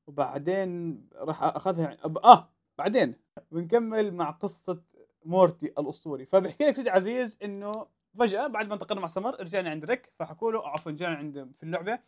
وبعدين 0.07 1.01
راح 1.15 1.43
أخذها 1.43 1.97
أب 2.03 2.17
آه 2.17 2.49
بعدين 2.77 3.15
بنكمل 3.51 4.13
مع 4.13 4.29
قصة 4.31 4.81
مورتي 5.25 5.65
الأسطوري، 5.67 6.25
فبيحكي 6.25 6.63
لك 6.65 6.75
سيدي 6.75 6.89
عزيز 6.89 7.37
إنه 7.43 7.87
فجأة 8.19 8.47
بعد 8.47 8.67
ما 8.67 8.73
انتقلنا 8.73 9.01
مع 9.01 9.07
سمر 9.07 9.41
رجعنا 9.41 9.69
عند 9.69 9.85
ريك 9.85 10.11
فحكوا 10.19 10.51
له 10.51 10.67
عفوا 10.67 10.91
رجعنا 10.91 11.15
عند 11.15 11.51
في 11.57 11.63
اللعبة 11.63 11.99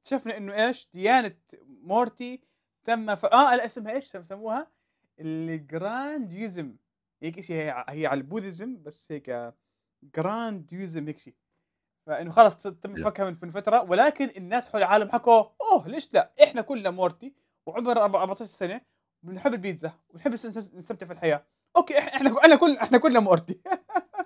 اكتشفنا 0.00 0.36
إنه 0.36 0.66
إيش 0.66 0.88
ديانة 0.92 1.36
مورتي 1.82 2.40
تم 2.84 3.14
ف 3.14 3.26
آه 3.26 3.56
لا 3.56 3.64
اسمها 3.66 3.92
إيش 3.92 4.06
سموها؟ 4.16 4.77
ال 5.20 5.37
Grandism 5.37 6.76
هيك 7.22 7.40
شيء 7.40 7.56
هي 7.56 7.84
هي 7.88 8.06
على 8.06 8.18
ال 8.18 8.25
Buddhism 8.25 8.82
بس 8.82 9.12
هيك 9.12 9.54
Grandism 10.16 11.06
هيك 11.08 11.18
شيء، 11.18 11.34
فإنه 12.06 12.30
خلاص 12.30 12.62
ت 12.62 12.68
تم. 12.68 13.04
فكها 13.04 13.30
من 13.30 13.36
من 13.42 13.50
فترة 13.50 13.82
ولكن 13.82 14.30
الناس 14.36 14.68
حول 14.68 14.82
العالم 14.82 15.08
حكوا 15.10 15.44
أوه 15.72 15.88
ليش 15.88 16.14
لأ؟ 16.14 16.32
إحنا 16.42 16.62
كلنا 16.62 16.90
مورتي 16.90 17.34
أرب 17.68 17.88
14 17.88 18.44
سنة 18.44 18.80
وبنحب 19.24 19.54
البيتزا 19.54 19.92
نس 20.26 20.46
نستمتع 20.74 21.06
في 21.06 21.12
الحياة، 21.12 21.46
okay 21.76 21.98
إح 21.98 22.08
إحنا 22.14 22.38
إحنا 22.40 22.56
كل 22.56 22.76
إحنا 22.76 22.98
كلنا 22.98 23.20
مورتي. 23.20 23.60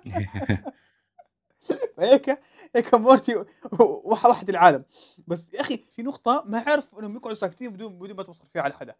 فهيك 1.97 2.39
هيك 2.75 2.95
مورتي 2.95 3.45
وحد 3.81 4.49
العالم، 4.49 4.85
بس 5.27 5.53
يا 5.53 5.61
أخي 5.61 5.77
في 5.77 6.03
نقطة 6.03 6.43
ما 6.47 6.63
عرفوا 6.67 6.99
إنهم 6.99 7.15
يقعدوا 7.15 7.35
ساكتين 7.35 7.73
بدون 7.73 7.99
بدون 7.99 8.17
ما 8.17 8.23
توصل 8.23 8.47
فيها 8.53 8.61
على 8.61 8.73
حدا، 8.73 8.95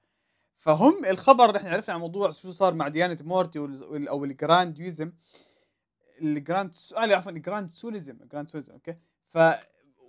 فهم 0.64 1.06
الخبر 1.06 1.46
اللي 1.46 1.58
إحنا 1.58 1.70
عرفنا 1.70 1.94
عن 1.94 2.00
موضوع 2.00 2.32
شو 2.32 2.52
صار 2.52 2.74
مع 2.74 2.88
ديانة 2.88 3.18
مورتي 3.22 3.60
وال 3.60 4.08
أو 4.08 4.26
ال 4.26 4.35
Grandism 4.35 5.12
ال 6.22 6.31
grand 6.31 6.76
س 6.76 6.94
آه، 6.94 7.16
عفوا 7.16 7.32
ال 7.32 7.72
Grandsonism 7.72 8.18
ال 8.22 8.50
Grandsonism 8.50 8.74
okay، 8.74 8.96
ف 9.30 9.38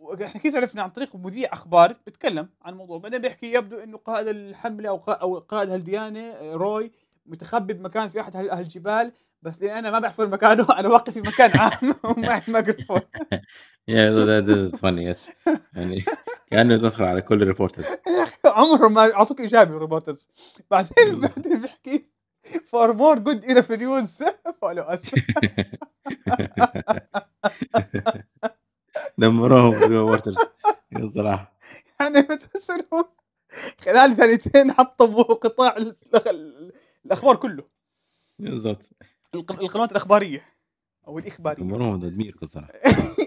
وإحنا 0.01 0.41
كيف 0.41 0.55
عرفنا 0.55 0.83
عن 0.83 0.91
طريق 0.91 1.17
مذيع 1.17 1.49
أخبار 1.53 1.97
بيتكلم 2.07 2.49
عن 2.63 2.73
الموضوع، 2.73 2.99
بعدين 2.99 3.21
بيحكي 3.21 3.53
يبدو 3.53 3.79
إنه 3.79 3.97
قائد 3.99 4.29
الحملة 4.29 4.89
أو 4.89 4.97
قا 4.97 5.13
أو 5.13 5.39
قائد 5.39 5.71
هالديانة 5.71 6.21
آآ 6.21 6.55
روي 6.55 6.93
متخبي 7.27 7.73
بمكان 7.73 8.09
في 8.09 8.21
هال 8.21 8.51
هالجبال، 8.51 9.13
بس 9.43 9.63
لإني 9.63 9.79
أنا 9.79 9.91
ما 9.91 9.99
باعرف 9.99 10.21
وين 10.21 10.31
مكانه 10.31 10.67
أنا 10.79 10.89
واقف 10.89 11.13
في 11.13 11.21
مكان 11.21 11.59
عام 11.59 11.95
ومعي 12.05 12.43
ميكروفون 12.49 13.01
Yeah 13.91 14.09
that 14.17 14.47
that 14.47 14.49
is 14.49 14.81
funny 14.81 15.05
yes. 15.13 15.51
يعني 15.77 16.05
كأنه 16.51 16.77
تدخل 16.77 17.05
على 17.05 17.23
كل 17.23 17.55
reporters. 17.55 17.87
عمرهم 18.55 18.95
ما 18.95 19.07
يعطوك 19.07 19.41
إيجابي 19.41 19.73
الروبوترز 19.73 20.29
بعدين. 20.71 21.21
بعدين 21.21 21.61
بيحكي 21.61 22.05
for 22.45 22.89
more 22.93 23.19
good 23.19 23.45
enough 23.45 23.71
news 23.71 24.25
follow 24.63 24.85
us 24.95 25.21
دمروهم 29.19 29.73
الreporters 29.73 30.47
الصراحة 30.97 31.59
يعني 32.01 32.23
بتحس 32.23 32.71
إنهم 32.71 33.05
خلال 33.81 34.17
ثانيتين 34.17 34.73
حطموا 34.73 35.23
قطاع 35.23 35.77
ال 35.77 35.97
ال 36.27 36.73
الأخبار 37.07 37.37
كله، 37.37 37.65
بالضبط. 38.39 38.83
الق 39.35 39.53
القنوات 39.53 39.91
الإخبارية. 39.93 40.55
أو 41.07 41.19
الإخبارية. 41.19 41.63
دمروهم 41.63 42.01
تدمير 42.01 42.37
الصراحة 42.43 42.73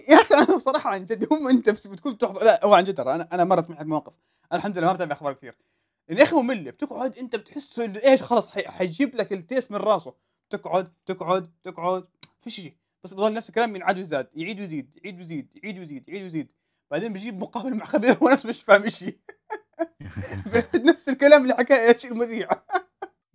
يا 0.10 0.16
أخي 0.22 0.36
أنا 0.36 0.58
بصراحة 0.58 0.90
عن 0.90 1.06
جد 1.06 1.28
هم 1.34 1.62
بس 1.62 1.88
بتكون 1.88 2.18
تحضر 2.18 2.44
لا 2.44 2.66
هو 2.66 2.74
عن 2.74 2.84
جد 2.84 2.94
ترى 2.98 3.16
أنا 3.16 3.28
أنا 3.34 3.44
مرّت 3.44 3.70
معي 3.70 3.84
بمواقف، 3.84 4.14
أنا 4.52 4.60
الحمد 4.60 4.78
لله 4.78 4.88
ما 4.88 4.94
باتابع 4.94 5.16
أخبار 5.16 5.34
كثير، 5.34 5.56
يا 6.10 6.24
أخي 6.24 6.36
مملة 6.36 6.72
بتقعد 6.72 7.18
أنت 7.18 7.36
بتحسه 7.36 7.86
إنه 7.86 8.00
إيش 8.06 8.24
خلاص 8.24 8.50
حي 8.50 8.68
حيجيب 8.68 9.16
لك 9.16 9.34
التيس 9.34 9.72
من 9.72 9.78
راسه، 9.78 10.14
تقعد، 10.50 10.94
تقعد، 11.06 11.52
تقعد، 11.64 12.08
فيش 12.42 12.56
شي، 12.56 12.78
بس 13.04 13.14
بيضل 13.14 13.34
نفس 13.34 13.50
الكلام 13.50 13.76
ينعاد 13.76 13.98
ويزاد، 13.98 14.30
يعيد 14.36 14.60
ويزيد، 14.60 15.00
يعيد 15.04 15.18
ويزيد، 15.20 15.48
يعيد 15.64 15.80
ويزيد، 15.80 16.10
يعيد 16.10 16.24
ويزيد، 16.24 16.52
بعدين 16.92 17.14
بيجيب 17.14 17.40
مقابلة 17.40 17.76
مع 17.76 17.86
خبير 17.86 18.14
هو 18.14 18.30
نفسه 18.30 18.50
مش 18.50 18.64
فاهم 18.64 18.88
شي 18.88 19.20
بيعيد 20.46 20.86
نفس 20.90 21.10
الكلام 21.10 21.44
اللي 21.44 21.54
حكاه 21.56 21.94
إيش 21.94 22.06
المذيع 22.06 22.50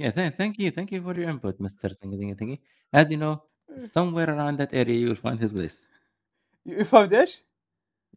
Yeah 0.03 0.13
tha 0.17 0.31
thank 0.41 0.55
you 0.59 0.71
thank 0.77 0.91
you 0.91 1.01
for 1.07 1.15
your 1.15 1.29
input 1.33 1.57
Mr. 1.61 1.89
thingy 2.01 2.17
thingy 2.21 2.35
thingy 2.41 2.57
as 3.01 3.07
you 3.13 3.19
know 3.23 3.35
somewhere 3.81 4.29
around 4.29 4.59
that 4.59 4.73
area 4.73 4.97
you 5.03 5.09
will 5.09 5.23
find 5.31 5.41
his 5.41 5.53
base. 5.53 5.77
فهمت 6.85 7.13
إيش؟ 7.13 7.45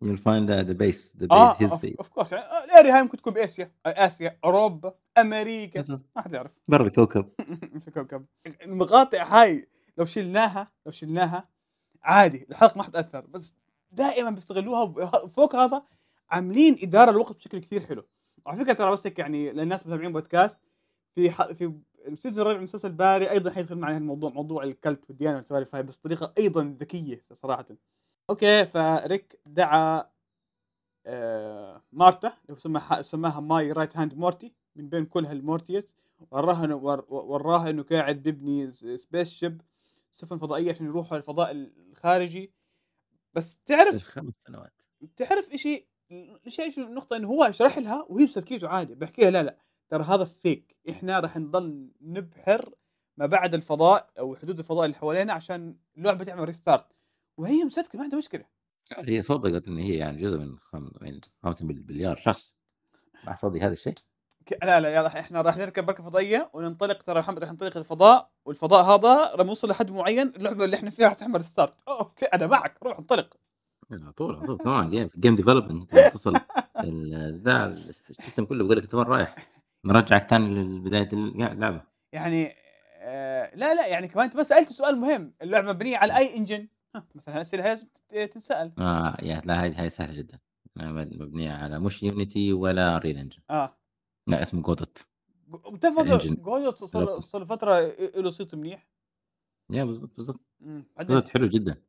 you'll 0.03 0.17
find 0.17 0.49
the 0.49 0.63
the 0.63 0.75
base 0.75 1.11
the 1.21 1.27
base 1.27 1.31
آه 1.31 1.57
his 1.57 1.71
of 1.71 1.81
base. 1.81 2.05
of 2.05 2.09
course. 2.09 2.31
يعني 2.31 2.45
آه 2.45 2.63
الأريا 2.63 2.95
هاي 2.95 3.03
ممكن 3.03 3.17
تكون 3.17 3.33
بآسيا، 3.33 3.71
آسيا، 3.85 4.37
أوروبا، 4.43 4.93
أمريكا، 5.17 5.79
بالضبط 5.79 6.05
ما 6.15 6.21
حد 6.21 6.33
يعرف. 6.33 6.51
برا 6.67 6.87
الكوكب. 6.87 7.29
في 7.85 7.91
كوكب 7.91 8.25
المقاطع 8.63 9.23
هاي 9.23 9.67
لو 9.97 10.05
شلناها 10.05 10.71
لو 10.85 10.91
شلناها 10.91 11.49
عادي 12.03 12.45
الحلقة 12.49 12.77
ما 12.77 12.83
حتأثر. 12.83 13.25
بس 13.25 13.55
دائما 13.91 14.29
بيستغلوها 14.29 14.85
فوق 15.27 15.55
هذا 15.55 15.83
عاملين 16.29 16.77
إدارة 16.83 17.11
الوقت 17.11 17.35
بشكل 17.35 17.59
كثير 17.59 17.83
حلو. 17.83 18.07
وعلى 18.45 18.59
فكرة 18.59 18.73
ترى 18.73 18.91
بس 18.91 19.07
هيك 19.07 19.19
يعني 19.19 19.51
للناس 19.51 19.87
متابعين 19.87 20.13
بودكاست 20.13 20.59
في. 21.15 21.29
في 21.31 21.73
ال 22.07 22.12
season 22.12 22.41
الرابع 22.41 22.57
من 22.57 22.63
مسلسل 22.63 22.91
باري 22.91 23.29
أيضا 23.31 23.51
حيدخل 23.51 23.75
معي 23.75 23.97
الموضوع 23.97 24.29
موضوع 24.29 24.63
ال 24.63 24.72
cult 24.72 25.09
والديانه 25.09 25.37
والسوالف 25.37 25.75
هاي 25.75 25.83
بس 25.83 25.97
طريقه 25.97 26.33
أيضا 26.37 26.77
ذكية 26.79 27.25
صراحة. 27.33 27.65
okay 28.29 28.65
فريك 28.65 29.39
دعا 29.45 30.09
آه 31.05 31.81
مارتا 31.91 32.33
اللي 32.49 32.59
سماها 32.59 33.01
سماها 33.01 33.39
my 33.39 33.71
right 33.71 33.97
hand 33.97 34.13
مورتي 34.15 34.53
من 34.75 34.89
بين 34.89 35.05
كل 35.05 35.25
هال 35.25 35.41
Mortys. 35.41 35.95
وراها 36.31 36.73
وراها 37.09 37.69
إنه 37.69 37.83
قاعد 37.83 38.15
بيبني 38.23 38.71
space 38.71 39.29
ship 39.29 39.61
سفن 40.13 40.37
فضائية 40.37 40.71
عشان 40.71 40.85
يروحوا 40.85 41.17
الفضاء 41.17 41.51
الخارجي. 41.51 42.51
بس 43.33 43.59
تعرف 43.59 44.03
خمس 44.03 44.33
سنوات. 44.47 44.73
تعرف 45.15 45.51
إيش 45.51 45.67
إيش 46.59 46.79
النقطة 46.79 47.15
إنه 47.15 47.27
هو 47.27 47.51
شرح 47.51 47.77
لها 47.77 48.05
وهي 48.09 48.23
مسكيته 48.23 48.67
عادي 48.67 48.95
بيحكي 48.95 49.21
لها 49.21 49.31
لا 49.31 49.43
لا. 49.43 49.57
ترى 49.89 50.03
هذا 50.03 50.25
فيك 50.25 50.75
إحنا 50.89 51.19
راح 51.19 51.37
نضل 51.37 51.91
نبحر 52.01 52.75
ما 53.17 53.25
بعد 53.25 53.53
الفضاء 53.53 54.09
أو 54.19 54.35
حدود 54.35 54.59
الفضاء 54.59 54.85
اللي 54.85 54.95
حوالينا 54.95 55.33
عشان 55.33 55.75
اللعبة 55.97 56.23
تعمل 56.25 56.45
restart 56.45 56.85
وهي 57.37 57.63
مسكتة 57.63 57.97
ما 57.97 58.03
عندها 58.03 58.17
مشكلة. 58.17 58.45
هي 58.97 59.21
صدقت 59.21 59.67
إن 59.67 59.77
هي 59.77 59.93
يعني 59.93 60.21
جزء 60.21 60.37
من 60.37 60.57
خم... 60.59 60.91
من 61.01 61.19
5 61.43 61.65
مليار 61.65 62.17
شخص. 62.17 62.55
راح 63.27 63.35
تصدق 63.37 63.61
هذا 63.61 63.73
الشيء؟ 63.73 63.93
لا 64.63 64.79
لا 64.79 64.95
يلا 64.95 65.19
إحنا 65.19 65.41
راح 65.41 65.57
نركب 65.57 65.87
مركبة 65.87 66.09
فضائية 66.09 66.49
وننطلق. 66.53 67.03
ترى 67.03 67.19
محمد 67.19 67.39
راح 67.39 67.49
ننطلق 67.49 67.77
للفضاء 67.77 68.31
والفضاء 68.45 68.85
هذا 68.85 69.31
لما 69.35 69.43
نوصل 69.43 69.69
لحد 69.69 69.91
معين 69.91 70.27
اللعبة 70.27 70.65
اللي 70.65 70.75
إحنا 70.75 70.89
فيها 70.89 71.05
راح 71.05 71.13
تعمل 71.13 71.35
restart 71.35 71.73
أوه 71.87 72.11
أنا 72.33 72.47
معك. 72.47 72.77
روح 72.83 72.97
انطلق. 72.99 73.37
على 73.91 74.11
طول 74.11 74.35
على 74.35 74.45
طول. 74.45 74.57
كمان 74.57 75.09
game 75.17 75.35
development 75.35 75.97
تصل 76.13 76.33
ذا 77.43 77.65
ال 77.65 77.77
system 77.77 78.45
كله 78.45 78.63
بيقول 78.63 78.77
لك 78.77 78.83
أنت 78.83 78.93
وين 78.93 79.05
رايح؟ 79.05 79.54
نرجعك 79.85 80.29
ثاني 80.29 80.63
لبدايه 80.63 81.09
اللعبه 81.13 81.83
يعني 82.11 82.55
آه 82.97 83.55
لا 83.55 83.73
لا 83.73 83.87
يعني 83.87 84.07
كمان 84.07 84.25
أنت 84.25 84.35
ما 84.35 84.43
سألت 84.43 84.69
سؤال 84.69 84.97
مهم. 84.97 85.33
اللعبة 85.41 85.73
مبنية 85.73 85.97
على 85.97 86.17
أي 86.17 86.37
engine 86.37 86.67
مثلا 87.15 87.35
هالاسئله 87.35 87.63
هاي 87.63 87.69
لازم 87.69 87.87
تنسال 88.09 88.73
آه 88.79 89.17
يا 89.21 89.41
لا 89.45 89.63
هاي 89.63 89.73
هاي 89.73 89.89
سهلة 89.89 90.13
جدا. 90.13 90.39
مبنية 90.75 91.51
على 91.51 91.79
مش 91.79 92.03
Unity 92.03 92.53
ولا 92.53 92.97
Unreal 92.97 93.17
Engine 93.17 93.41
آه. 93.49 93.77
لا 94.27 94.41
اسمه 94.41 94.61
Godot 94.61 95.05
ال 95.83 95.91
engine 95.91 96.35
Godot 96.35 96.75
صار 96.75 97.03
له 97.39 97.45
فترة 97.45 97.79
له 98.15 98.29
صيت 98.29 98.55
منيح. 98.55 98.87
يا 99.69 99.83
بالضبط 99.83 100.17
بالضبط. 100.17 100.39
Godot 100.99 101.29
حلو 101.29 101.47
جدا. 101.47 101.81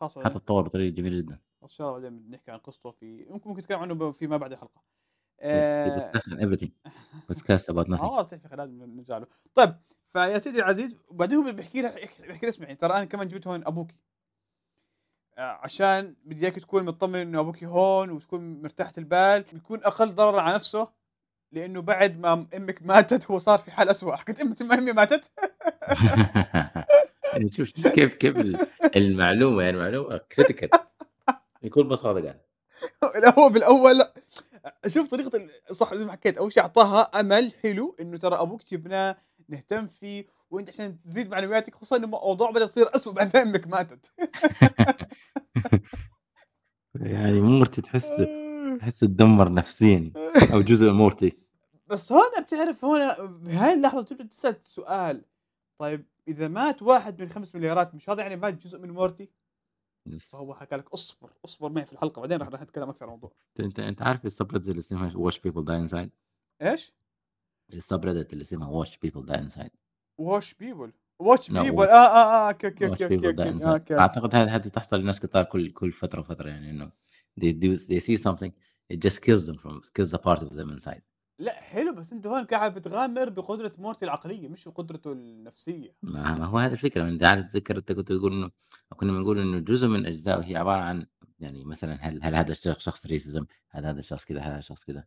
خلاص 0.00 0.18
حتى 0.18 0.38
تطور 0.38 0.62
بطريقة 0.62 0.94
جميلة 0.94 1.16
جدا. 1.16 1.38
إن 1.62 1.68
شاء 1.68 1.88
الله 1.88 2.00
بعدين 2.00 2.30
نحكي 2.30 2.50
عن 2.50 2.58
قصته 2.58 2.90
في 2.90 3.26
ممكن 3.30 3.48
ممكن 3.48 3.60
نتكلم 3.60 3.78
عنه 3.78 4.12
فيما 4.12 4.36
بعد 4.36 4.52
الحلقة. 4.52 4.82
آه 5.40 6.12
everything. 6.14 6.68
About 7.70 7.88
nothing. 7.88 8.00
آه 8.00 8.22
تعرف 8.22 8.42
يا 8.42 8.46
أخي 8.46 8.56
لازم 8.56 8.96
نرجع 8.96 9.18
له. 9.18 9.26
طيب 9.54 9.76
فيا 10.12 10.38
سيدي 10.38 10.58
العزيز 10.58 10.96
وبعدين 11.08 11.38
هو 11.38 11.52
بيحكي 11.52 11.82
لها 11.82 11.94
بيحكي 11.94 12.46
لها 12.46 12.48
اسمعي 12.48 12.74
ترى 12.74 12.92
أنا 12.92 13.04
كمان 13.04 13.28
جبت 13.28 13.46
هون 13.46 13.66
أبوكي. 13.66 13.96
آه، 15.38 15.58
عشان 15.62 16.16
بدي 16.24 16.42
إياك 16.44 16.54
تكون 16.54 16.84
مطمن 16.84 17.20
إنه 17.20 17.40
أبوك 17.40 17.64
هون 17.64 18.10
وتكون 18.10 18.62
مرتاحة 18.62 18.92
البال 18.98 19.44
بيكون 19.52 19.78
أقل 19.84 20.14
ضرر 20.14 20.38
على 20.38 20.54
نفسه 20.54 20.88
لأنه 21.52 21.82
بعد 21.82 22.18
ما 22.18 22.46
أمك 22.56 22.82
ماتت 22.82 23.30
هو 23.30 23.38
صار 23.38 23.58
في 23.58 23.70
حال 23.70 23.88
اسوء 23.88 24.16
حكيت 24.16 24.40
إمتى 24.40 24.64
ما 24.64 24.74
أمي 24.74 24.92
ماتت؟ 24.92 25.30
يعني 27.32 27.48
شوف 27.48 27.88
كيف 27.88 28.14
كيف 28.14 28.36
ال- 28.36 28.66
المعلومة 28.96 29.62
يعني 29.62 29.76
معلومة 29.76 30.18
كريتيكال 30.18 30.68
بكل 31.62 31.84
بساطه 31.84 32.20
قال 32.20 32.40
لا 33.22 33.38
هو 33.38 33.48
بالأول 33.48 34.02
شوف 34.88 35.08
طريقة 35.08 35.36
ال- 35.38 35.76
صح 35.76 35.94
زي 35.94 36.04
ما 36.04 36.12
حكيت 36.12 36.38
أول 36.38 36.52
شيء 36.52 36.62
أعطاها 36.62 37.00
أمل 37.20 37.52
حلو 37.62 37.96
إنه 38.00 38.16
ترى 38.18 38.34
أبوك 38.40 38.62
جبناه 38.70 39.16
نهتم 39.48 39.86
فيه 39.86 40.26
وأنت 40.50 40.68
عشان 40.68 41.02
تزيد 41.02 41.30
معنوياتك 41.30 41.74
خصوصا 41.74 41.96
إنه 41.96 42.04
الموضوع 42.04 42.50
بدأ 42.50 42.64
يصير 42.64 42.94
اسوء 42.96 43.12
بعد 43.12 43.36
ما 43.36 43.42
أمك 43.42 43.66
ماتت. 43.66 44.12
يعني 47.00 47.40
مورتي 47.40 47.82
تحس 47.82 48.22
تحس 48.80 49.00
تدمر 49.00 49.52
نفسيا 49.52 50.12
أو 50.52 50.60
جزء 50.60 50.86
من 50.86 50.92
مورتي 50.92 51.32
بس 51.86 52.12
هون 52.12 52.42
بتعرف 52.42 52.84
هون 52.84 53.00
بهاي 53.26 53.72
اللحظة 53.72 54.02
تبدأ 54.02 54.24
تسأل 54.24 54.64
سؤال. 54.64 55.24
طيب 55.78 56.06
إذا 56.28 56.48
مات 56.48 56.82
واحد 56.82 57.22
من 57.22 57.28
خمس 57.28 57.54
مليارات 57.54 57.94
مش 57.94 58.10
هذا 58.10 58.22
يعني 58.22 58.36
مات 58.36 58.54
جزء 58.54 58.78
من 58.78 58.90
مورتي؟ 58.90 59.30
فهو 60.20 60.54
حكى 60.54 60.76
لك 60.76 60.92
اصبر 60.92 61.30
اصبر 61.44 61.68
معي 61.68 61.84
في 61.84 61.92
الحلقة 61.92 62.20
بعدين 62.20 62.42
رح 62.42 62.62
نتكلم 62.62 62.88
أكثر 62.88 63.04
عن 63.04 63.08
الموضوع. 63.08 63.32
انت 63.60 63.78
انت 63.78 64.02
عارف 64.02 64.26
ال 64.26 64.30
subreddit 64.30 64.68
اللي 64.68 64.78
اسمها 64.78 65.16
Watch 65.16 65.38
People 65.38 65.64
Die 65.64 65.76
Inside 65.76 66.10
إيش؟ 66.62 66.92
ال 67.72 67.78
subreddit 67.78 68.32
اللي 68.32 68.42
اسمها 68.42 68.68
Watch 68.68 68.98
People 68.98 69.26
Die 69.26 69.38
Inside 69.38 69.70
Watch 70.18 70.54
People 70.54 70.92
Watch 71.18 71.50
People 71.50 71.84
آه 71.84 71.92
آه 71.92 72.48
آه 72.48 72.48
أوكي 72.48 72.66
أوكي 72.66 73.04
أوكي 73.04 73.64
أوكي 73.64 73.94
أعتقد 73.98 74.34
هذه 74.34 74.68
تحصل 74.68 75.00
لناس 75.00 75.20
كثار 75.20 75.44
كل 75.44 75.72
كل 75.72 75.92
فترة 75.92 76.20
وفترة 76.20 76.48
يعني 76.48 76.70
إنه 76.70 76.92
they 77.40 77.52
do 77.52 77.76
they 77.76 78.00
see 78.00 78.16
something 78.16 78.52
it 78.92 78.98
just 78.98 79.20
kills 79.20 79.46
them 79.46 79.58
from 79.58 79.80
kills 79.94 80.14
a 80.14 80.18
part 80.18 80.42
of 80.42 80.50
them 80.56 80.70
inside. 80.70 81.02
لا 81.38 81.60
حلو 81.60 81.94
بس 81.94 82.12
أنت 82.12 82.26
هون 82.26 82.44
قاعد 82.44 82.74
بتغامر 82.74 83.28
بقدرة 83.28 83.72
مورتي 83.78 84.04
العقلية 84.04 84.48
مش 84.48 84.68
بقدرته 84.68 85.12
النفسية. 85.12 85.94
ما 86.02 86.34
ما 86.34 86.44
هو 86.46 86.58
هذه 86.58 86.72
الفكرة 86.72 87.08
انت 87.08 87.22
عارف 87.24 87.46
تتذكر 87.46 87.76
أنت 87.76 87.92
كنت 87.92 88.12
تقول 88.12 88.32
انه 88.32 88.50
كنا 88.96 89.12
بنقول 89.12 89.38
إنه 89.38 89.58
جزء 89.58 89.88
من 89.88 90.06
اجزائه 90.06 90.44
هي 90.44 90.56
عبارة 90.56 90.80
عن 90.80 91.06
يعني 91.38 91.64
مثلا 91.64 91.94
هل 92.00 92.20
هل 92.22 92.34
هذا 92.34 92.50
الشخص 92.50 92.84
شخص 92.84 93.06
racism 93.06 93.46
هل 93.70 93.86
هذا 93.86 93.98
الشخص 93.98 94.24
كذا 94.24 94.40
هل 94.40 94.50
هذا 94.50 94.58
الشخص 94.58 94.84
كذا 94.84 95.04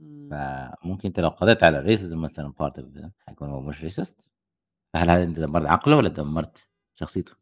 مم. 0.00 0.28
فممكن 0.30 1.08
أنت 1.08 1.20
لو 1.20 1.28
قضيت 1.28 1.64
على 1.64 1.78
ال 1.78 1.84
racism 1.84 2.20
مثلا 2.20 2.52
part 2.52 2.78
of 2.78 3.12
حيكون 3.26 3.48
هو 3.48 3.60
مش 3.60 3.84
racist 3.84 4.28
فهل 4.94 5.10
هذا 5.10 5.22
أنت 5.22 5.38
دمرت 5.38 5.66
عقله 5.66 5.96
ولا 5.96 6.08
دمرت 6.08 6.68
شخصيته؟ 6.94 7.32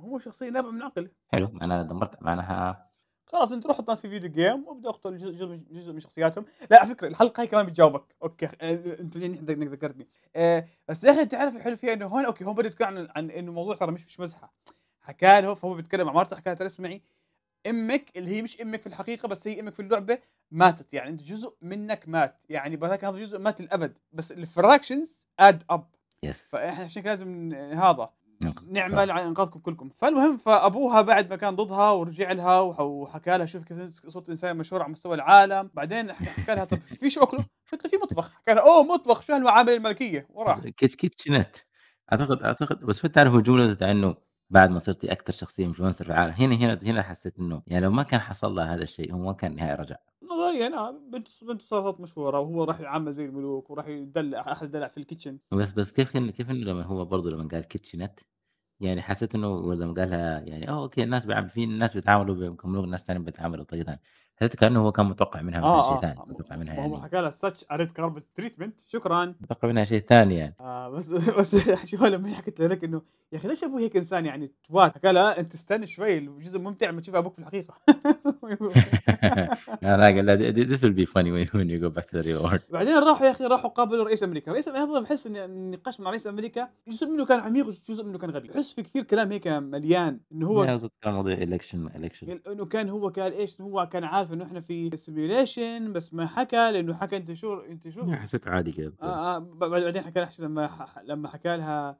هو 0.00 0.18
شخصية 0.18 0.50
نابعة 0.50 0.70
من 0.70 0.82
عقله. 0.82 1.10
حلو 1.28 1.50
معناها 1.52 1.82
دمرت 1.82 2.22
معناها 2.22 2.85
خلاص 3.26 3.52
أنت 3.52 3.66
روح 3.66 3.76
حُط 3.76 3.88
ناس 3.88 4.00
في 4.00 4.08
video 4.08 4.30
game 4.30 4.68
وابدأ 4.68 4.88
اقتل 4.88 5.16
جزء 5.16 5.60
جزء 5.70 5.92
من 5.92 6.00
شخصياتهم، 6.00 6.44
لا 6.70 6.78
على 6.80 6.88
فكرة 6.88 7.08
الحلقة 7.08 7.40
هاي 7.40 7.46
كمان 7.46 7.66
بتجاوبك، 7.66 8.16
أنت 8.62 9.16
منيح 9.16 9.38
إنك 9.40 9.50
إنك 9.50 9.68
ذكرتني، 9.68 10.08
آآ 10.36 10.66
بس 10.88 11.04
يا 11.04 11.12
أخي 11.12 11.20
أنت 11.22 11.34
عارف 11.34 11.56
الحلو 11.56 11.76
فيها 11.76 11.92
إنه 11.92 12.06
هون 12.06 12.24
okay 12.24 12.44
هون 12.44 12.54
بدأ 12.54 12.66
يتكلم 12.68 12.86
عن 12.88 13.08
عن 13.16 13.30
إنه 13.30 13.48
الموضوع 13.48 13.74
ترى 13.76 13.92
مش 13.92 14.06
مش 14.06 14.20
مزحة، 14.20 14.54
حكى 15.00 15.40
له 15.40 15.54
فهو 15.54 15.74
بيتكلم 15.74 16.06
مع 16.06 16.12
مرته 16.12 16.36
حكى 16.36 16.50
لها 16.50 16.54
ترى 16.56 16.66
اسمعي 16.66 17.02
أمِّك 17.66 18.18
اللي 18.18 18.30
هي 18.36 18.42
مش 18.42 18.60
أمِّك 18.62 18.80
في 18.80 18.86
الحقيقة 18.86 19.28
بس 19.28 19.48
هي 19.48 19.60
أمِّك 19.60 19.74
في 19.74 19.80
اللعبة 19.80 20.18
ماتت، 20.50 20.94
يعني 20.94 21.10
أنت 21.10 21.22
جزء 21.22 21.56
منك 21.62 22.08
مات، 22.08 22.42
يعني 22.48 22.76
بهاك 22.76 23.04
هذا 23.04 23.18
جزء 23.18 23.38
مات 23.38 23.60
للأبد، 23.60 23.98
بس 24.12 24.32
ال 24.32 24.40
fractions 24.40 25.10
add 25.42 25.74
up. 25.76 25.80
yes 26.22 26.42
فإحنا 26.42 26.84
عشان 26.84 27.02
لازم 27.02 27.54
هذا. 27.54 28.10
نعمل 28.70 29.10
على 29.10 29.24
إنقاذكم 29.28 29.60
كلكم، 29.60 29.88
فالمهم 29.96 30.36
فأبوها 30.36 31.00
بعد 31.02 31.30
ما 31.30 31.36
كان 31.36 31.56
ضدها 31.56 31.90
ورجع 31.90 32.32
لها 32.32 32.60
وح 32.60 32.80
وحكى 32.80 33.38
لها 33.38 33.46
شوفي 33.46 33.64
كيف 33.64 33.80
صرت 34.10 34.28
إنسان 34.30 34.56
مشهور 34.56 34.82
على 34.82 34.92
مستوى 34.92 35.14
العالم، 35.14 35.70
بعدين 35.74 36.12
حكى 36.12 36.54
لها 36.54 36.64
طب 36.64 36.78
في 36.80 37.10
شو 37.10 37.22
آكله؟ 37.22 37.44
قالت 37.72 37.84
له 37.84 37.90
في 37.90 37.96
مطبخ، 37.96 38.32
حكى 38.34 38.54
لها 38.54 38.62
أوه 38.62 38.82
مطبخ 38.84 39.20
شو 39.22 39.32
هالمعاملة 39.32 39.74
الملكية؟ 39.74 40.26
وراح. 40.30 40.58
kit 40.76 40.94
kitchenette 40.94 41.56
أعتقد 42.12 42.42
أعتقد 42.42 42.80
بس 42.84 43.04
هو 43.06 43.10
تعرف 43.12 43.36
تاع 43.78 43.90
إنه 43.90 44.14
بعد 44.50 44.70
ما 44.70 44.78
صرتِ 44.78 45.04
أكثر 45.04 45.32
شخصية 45.32 45.72
influencer 45.72 45.90
في 45.92 46.00
العالم، 46.00 46.32
هنا 46.32 46.54
هنا 46.56 46.80
هنا 46.82 47.02
حسيت 47.02 47.38
إنه 47.38 47.62
يعني 47.66 47.84
لو 47.84 47.90
ما 47.90 48.02
كان 48.02 48.20
حصل 48.20 48.54
له 48.54 48.74
هذا 48.74 48.82
الشيء 48.82 49.12
هو 49.14 49.18
ما 49.18 49.32
كان 49.32 49.50
النهائي 49.50 49.74
رجع. 49.74 49.96
نظريًا 50.56 50.76
آه 50.78 50.90
بنته 50.90 51.46
بنته 51.46 51.64
صارت 51.64 52.00
مشهورة 52.00 52.40
وهو 52.40 52.64
راح 52.64 52.80
يعامل 52.80 53.12
زي 53.12 53.24
الملوك 53.24 53.70
وراح 53.70 53.86
يدلع 53.88 54.40
أحلى 54.52 54.68
دلع 54.68 54.88
في 54.88 54.98
ال 54.98 55.02
kitchen. 55.02 55.38
بس 55.52 55.70
بس 55.72 55.92
كيف 55.92 56.16
إن 56.16 56.30
كيف 56.30 56.50
إنه 56.50 56.58
لمّا 56.64 56.82
هو 56.84 57.04
برضه 57.04 57.30
لمّا 57.30 57.48
قال 57.48 57.64
kitchenette 57.64 58.20
يعني 58.80 59.02
حسيت 59.02 59.34
إنه 59.34 59.74
لمّا 59.74 59.94
قالها 59.94 60.40
يعني 60.40 60.70
أوكي 60.70 61.02
الناس 61.04 61.26
بيع 61.26 61.48
في 61.48 61.66
ناس 61.66 61.94
بيتعاملوا 61.94 62.50
ب 62.50 62.56
كملوك، 62.56 62.86
ناس 62.86 63.04
تانيين 63.04 63.24
بيتعاملوا 63.24 63.64
بطريقة 63.64 63.84
ثانية، 63.86 64.00
حسيت 64.40 64.56
كأنه 64.56 64.80
هو 64.80 64.92
كان 64.92 65.06
متوقع 65.06 65.42
منها 65.42 65.58
مثلًا 65.60 65.70
آه، 65.70 65.82
شيء 65.82 65.96
آه، 65.96 66.00
ثاني، 66.00 66.20
آه، 66.20 66.24
م 66.26 66.30
متوقع 66.30 66.56
منها 66.56 66.76
ما 66.76 66.82
هو 66.82 66.90
يعني 66.92 67.02
حكى 67.02 67.20
لها 67.20 67.30
such 67.30 67.60
a 67.72 67.76
red 67.76 67.90
carpet 68.00 68.42
treatment 68.42 68.84
شكرًا. 68.88 69.34
متوقع 69.40 69.68
منها 69.68 69.84
شيء 69.84 70.00
ثاني 70.08 70.36
يعني. 70.36 70.54
آه 70.60 70.88
بس 70.88 71.08
بس 71.38 71.56
شو 71.90 72.06
لمّا 72.06 72.28
هي 72.30 72.34
حكت 72.34 72.60
لذاك 72.60 72.84
إنه 72.84 73.02
يا 73.32 73.38
أخي 73.38 73.48
ليش 73.48 73.64
أبوي 73.64 73.82
هيك 73.82 73.96
إنسان 73.96 74.26
يعني 74.26 74.52
twat، 74.68 74.94
حكى 74.94 75.12
لها 75.12 75.40
أنت 75.40 75.54
استنى 75.54 75.86
شوي 75.86 76.18
الجزء 76.18 76.58
ممتع 76.58 76.90
لمّا 76.90 77.00
تشوف 77.00 77.14
أبوك 77.14 77.32
في 77.32 77.38
الحقيقة. 77.38 77.74
لا 79.82 79.96
لا 79.96 80.04
قال 80.04 80.26
لها 80.26 80.36
"Th 80.52 80.68
this 80.68 80.80
will 80.80 80.96
be 80.96 81.06
funny 81.12 81.30
when 81.32 81.48
when 81.58 81.68
you 81.68 81.78
go 81.84 81.90
back 81.98 82.06
to 82.06 82.16
the 82.18 82.22
real 82.26 82.42
world." 82.50 82.72
بعدين 82.72 82.98
راحوا 82.98 83.26
يا 83.26 83.30
أخي 83.30 83.44
راحوا 83.44 83.70
قابلوا 83.70 84.04
رئيس 84.04 84.22
أمريكا، 84.22 84.52
رئيس 84.52 84.68
أمريكا 84.68 84.84
هذا 84.92 85.00
باحس 85.00 85.26
إن 85.26 85.36
النقاش 85.36 86.00
مع 86.00 86.10
رئيس 86.10 86.26
أمريكا 86.26 86.68
جزء 86.88 87.06
منه 87.06 87.26
كان 87.26 87.40
عميق 87.40 87.66
وجزء 87.66 88.04
منه 88.04 88.18
كان 88.18 88.30
غبي، 88.30 88.48
باحس 88.48 88.72
في 88.72 88.82
كثير 88.82 89.02
كلام 89.02 89.32
هيك 89.32 89.48
مليان 89.48 90.20
إنه 90.32 90.46
هو 90.46 90.78
كان 91.02 91.12
موضوع 91.14 91.36
election 91.36 91.90
election 91.98 92.22
ال 92.28 92.48
إنه 92.48 92.64
كان 92.66 92.88
هو 92.88 93.08
قال 93.08 93.32
إيش، 93.32 93.60
إنه 93.60 93.68
هو 93.68 93.88
كان 93.92 94.04
عارف 94.04 94.25
إنه 94.32 94.44
إحنا 94.44 94.60
في 94.60 94.90
simulation 94.90 95.90
بس 95.90 96.14
ما 96.14 96.26
حكى 96.26 96.70
لإنه 96.70 96.94
حكى 96.94 97.16
أنت 97.16 97.32
شو 97.32 97.60
أنت 97.60 97.88
شو؟ 97.88 98.00
يعني 98.00 98.16
حسيته 98.16 98.50
عادي 98.50 98.72
كذا 98.72 98.92
آه، 99.02 99.36
آه، 99.36 99.38
بعدين 99.38 100.02
حكى 100.02 100.20
لها 100.20 100.30
لمّا 100.38 100.66
ح 100.66 100.98
لمّا 100.98 101.28
حكى 101.28 101.56
لها 101.56 101.98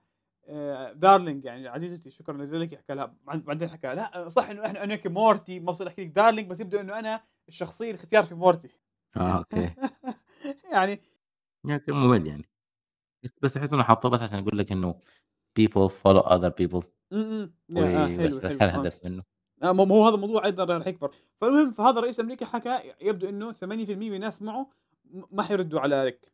آآ 0.49 0.95
darling 0.95 1.45
يعني 1.45 1.69
عزيزتي 1.69 2.11
شكرًا 2.11 2.37
لذلك 2.45 2.75
حكى 2.75 2.95
لها 2.95 3.15
بعد 3.25 3.45
بعدين 3.45 3.69
حكى 3.69 3.87
لأ 3.95 4.29
صح 4.29 4.51
إنه 4.51 4.67
إحنا 4.67 4.85
أنا 4.85 4.95
هيك 4.95 5.07
مورتي 5.07 5.61
ما 5.61 5.67
بصير 5.67 5.89
أحكي 5.89 6.05
لِك 6.05 6.19
darling 6.19 6.49
بس 6.49 6.61
يبدو 6.61 6.81
إنه 6.81 6.99
أنا 6.99 7.21
الشخصية 7.49 7.91
الاختيار 7.91 8.25
في 8.25 8.35
مورتي. 8.35 8.69
آه 9.17 9.39
okay. 9.39 9.75
يعني 10.73 11.01
يعني 11.69 11.83
ممل 11.89 12.27
يعني. 12.27 12.45
بس 13.25 13.35
بس 13.43 13.57
أحس 13.57 13.73
إنه 13.73 13.83
حطوه 13.83 14.11
بس 14.11 14.23
عشان 14.23 14.39
يقول 14.39 14.59
لك 14.59 14.73
إنه 14.73 15.01
people 15.61 15.91
follow 15.91 16.23
other 16.25 16.51
people. 16.63 16.85
إمم، 17.13 17.23
إمم، 17.23 17.55
يا 17.79 17.99
آه 17.99 18.05
وبس 18.05 18.19
حلو، 18.19 18.37
بس 18.39 18.45
حلو 18.45 18.59
آه. 18.61 18.63
هالهدف 18.65 19.05
منه. 19.05 19.19
آه، 19.23 19.36
ما 19.63 19.73
ما 19.73 19.95
هو 19.95 20.07
هذا 20.07 20.15
الموضوع 20.15 20.45
أيضًا 20.45 20.65
راح 20.65 20.87
يكبر، 20.87 21.15
فالمهم 21.41 21.71
فهذا 21.71 22.01
رئيس 22.01 22.21
أمريكا 22.21 22.47
حكى 22.47 22.95
يبدو 23.01 23.29
إنه 23.29 23.53
80% 23.53 23.65
من 23.65 24.15
الناس 24.15 24.43
معه 24.43 24.71
ما 25.31 25.43
حيردوا 25.43 25.81
على 25.81 26.05
ريك، 26.05 26.33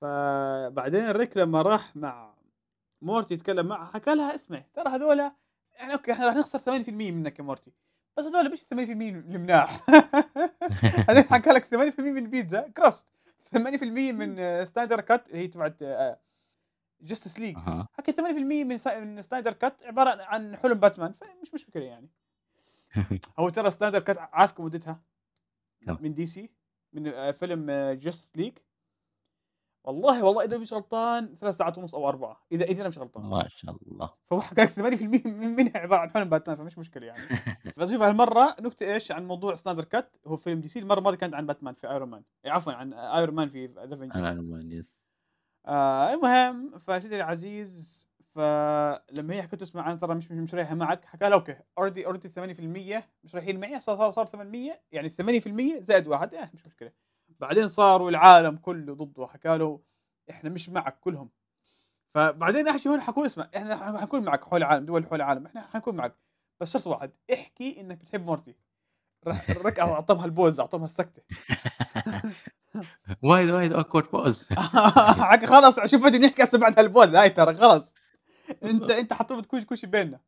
فبعدين 0.00 1.10
ريك 1.10 1.36
لمّا 1.36 1.62
راح 1.62 1.96
مع 1.96 2.34
مورتي 3.02 3.34
يتكلم 3.34 3.66
معها 3.66 3.86
حكى 3.86 4.14
لها 4.14 4.34
اسمعي 4.34 4.64
ترى 4.74 4.88
هذول 4.88 5.18
يعني 5.18 5.92
okay 5.92 6.12
إحنا 6.12 6.26
راح 6.26 6.34
نخسر 6.36 6.58
80% 6.58 6.88
منك 6.88 7.38
يا 7.38 7.44
مورتي، 7.44 7.72
بس 8.16 8.24
هذول 8.24 8.52
مش 8.52 8.62
80% 8.62 8.70
المناح. 8.70 9.86
بعدين 11.08 11.24
حكى 11.24 11.50
لك 11.50 11.64
80% 11.64 12.00
من 12.00 12.18
البيتزا 12.18 12.72
crust 12.80 13.04
80% 13.56 13.58
من 13.82 14.64
Snyder 14.66 15.00
Cut 15.00 15.28
اللي 15.28 15.38
هي 15.38 15.46
تبعة 15.48 15.74
آآ 15.82 16.20
Justice 17.00 17.38
League 17.40 17.56
حكى 17.92 18.12
80% 18.12 18.16
من 18.64 18.78
س 18.78 18.86
من 18.86 19.22
Snyder 19.22 19.52
Cut 19.52 19.82
عبارة 19.82 20.22
عن 20.22 20.56
حلم 20.56 20.74
باتمان، 20.74 21.12
فمش 21.12 21.54
مشكلة 21.54 21.82
يعني. 21.82 22.08
هو 23.38 23.48
ترى 23.48 23.70
Snyder 23.70 24.00
Cut 24.00 24.18
عارف 24.18 24.52
كم 24.52 24.64
مدتها؟ 24.64 25.02
من 26.00 26.14
DC 26.14 26.50
من 26.92 27.06
آآ 27.06 27.32
فيلم 27.32 27.70
Justice 27.92 28.36
League 28.36 28.58
والله 29.84 30.24
والله 30.24 30.44
إذا 30.44 30.58
مش 30.58 30.72
غلطان 30.72 31.34
3 31.34 31.50
ساعات 31.50 31.78
ونص 31.78 31.94
أو 31.94 32.08
4 32.08 32.46
إذا 32.52 32.64
إذا 32.64 32.80
أنا 32.80 32.88
مش 32.88 32.98
غلطان، 32.98 33.24
ما 33.24 33.48
شاء 33.48 33.76
الله. 33.82 34.10
فهو 34.26 34.38
لك 34.58 34.68
80% 34.68 35.26
من 35.26 35.56
منها 35.56 35.78
عبارة 35.78 36.00
عن 36.00 36.10
حلم 36.10 36.28
باتمان 36.28 36.56
فمش 36.56 36.78
مشكلة 36.78 37.06
يعني. 37.06 37.28
بس 37.78 37.92
شوف 37.92 38.02
هالمرة 38.02 38.56
نكتة 38.60 38.94
إيش 38.94 39.12
عن 39.12 39.26
موضوع 39.26 39.54
Snyder 39.54 39.84
Cut 39.84 40.16
هو 40.26 40.36
فيلم 40.36 40.60
DC 40.60 40.78
المرة 40.78 40.98
الماضية 40.98 41.18
كانت 41.18 41.34
عن 41.34 41.46
باتمان 41.46 41.74
في 41.74 41.90
Iron 41.90 42.08
Man، 42.08 42.22
عفوًا 42.46 42.72
عن 42.72 42.92
Iron 42.92 43.34
Man 43.34 43.48
في 43.48 43.64
Avengers. 43.64 44.16
أنا 44.16 44.28
عنوان 44.28 44.72
yes 44.72 44.96
آه 45.66 46.14
المهم 46.14 46.78
فسيدي 46.78 47.16
العزيز 47.16 48.08
فلما 48.34 49.34
هي 49.34 49.42
حكت 49.42 49.62
اسمع 49.62 49.86
أنا 49.90 49.98
ترى 49.98 50.14
مش 50.14 50.30
مش 50.30 50.54
رايحة 50.54 50.74
معك 50.74 51.04
حكى 51.04 51.24
لها 51.28 51.34
okay 51.34 51.56
already 51.78 52.06
already 52.06 52.28
80% 53.00 53.02
مش 53.24 53.34
رايحين 53.34 53.60
معي 53.60 53.80
صار 53.80 53.96
صار, 53.98 54.10
صار 54.10 54.26
800 54.26 54.80
يعني 54.92 55.10
80% 55.10 55.82
زائد 55.82 56.06
واحد 56.08 56.34
آه 56.34 56.50
مش 56.54 56.66
مشكلة. 56.66 56.92
بعدين 57.40 57.68
صاروا 57.68 58.10
العالم 58.10 58.56
كله 58.56 58.94
ضده 58.94 59.26
حكى 59.26 59.56
له 59.58 59.80
إحنا 60.30 60.50
مش 60.50 60.68
معك 60.68 61.00
كلهم. 61.00 61.30
فبعدين 62.14 62.68
أحكي 62.68 62.88
هون 62.88 63.00
حكون 63.00 63.24
اسمع 63.24 63.48
إحنا 63.56 63.98
حنكون 64.00 64.24
معك 64.24 64.44
حول 64.44 64.58
العالم 64.62 64.84
دول 64.86 65.06
حول 65.06 65.16
العالم 65.16 65.46
إحنا 65.46 65.62
حنكون 65.66 65.96
معك. 65.96 66.14
بس 66.60 66.72
شرط 66.72 66.86
واحد 66.86 67.10
احكي 67.32 67.80
إنك 67.80 67.98
بتحب 67.98 68.26
مورتي 68.26 68.54
راح 69.26 69.50
ريك 69.50 69.78
اعطاها 69.80 70.24
ال 70.24 70.30
pause 70.30 70.60
اعطاها 70.60 70.84
السكتة. 70.84 71.22
وايد 73.22 73.50
وايد 73.50 73.72
awkward 73.76 74.04
pause 74.04 74.44
حكى 75.30 75.46
خلاص 75.46 75.80
شوف 75.86 76.04
بدي 76.04 76.18
نحكي 76.18 76.42
هسه 76.42 76.58
بعد 76.58 76.78
هال 76.78 76.88
pause 76.88 77.14
هاي 77.14 77.30
ترى 77.30 77.54
خلاص. 77.54 77.94
انت 78.64 78.90
انت 78.90 79.12
حطيت 79.12 79.46
كوش 79.46 79.64
كوش 79.64 79.84
بيننا. 79.84 80.20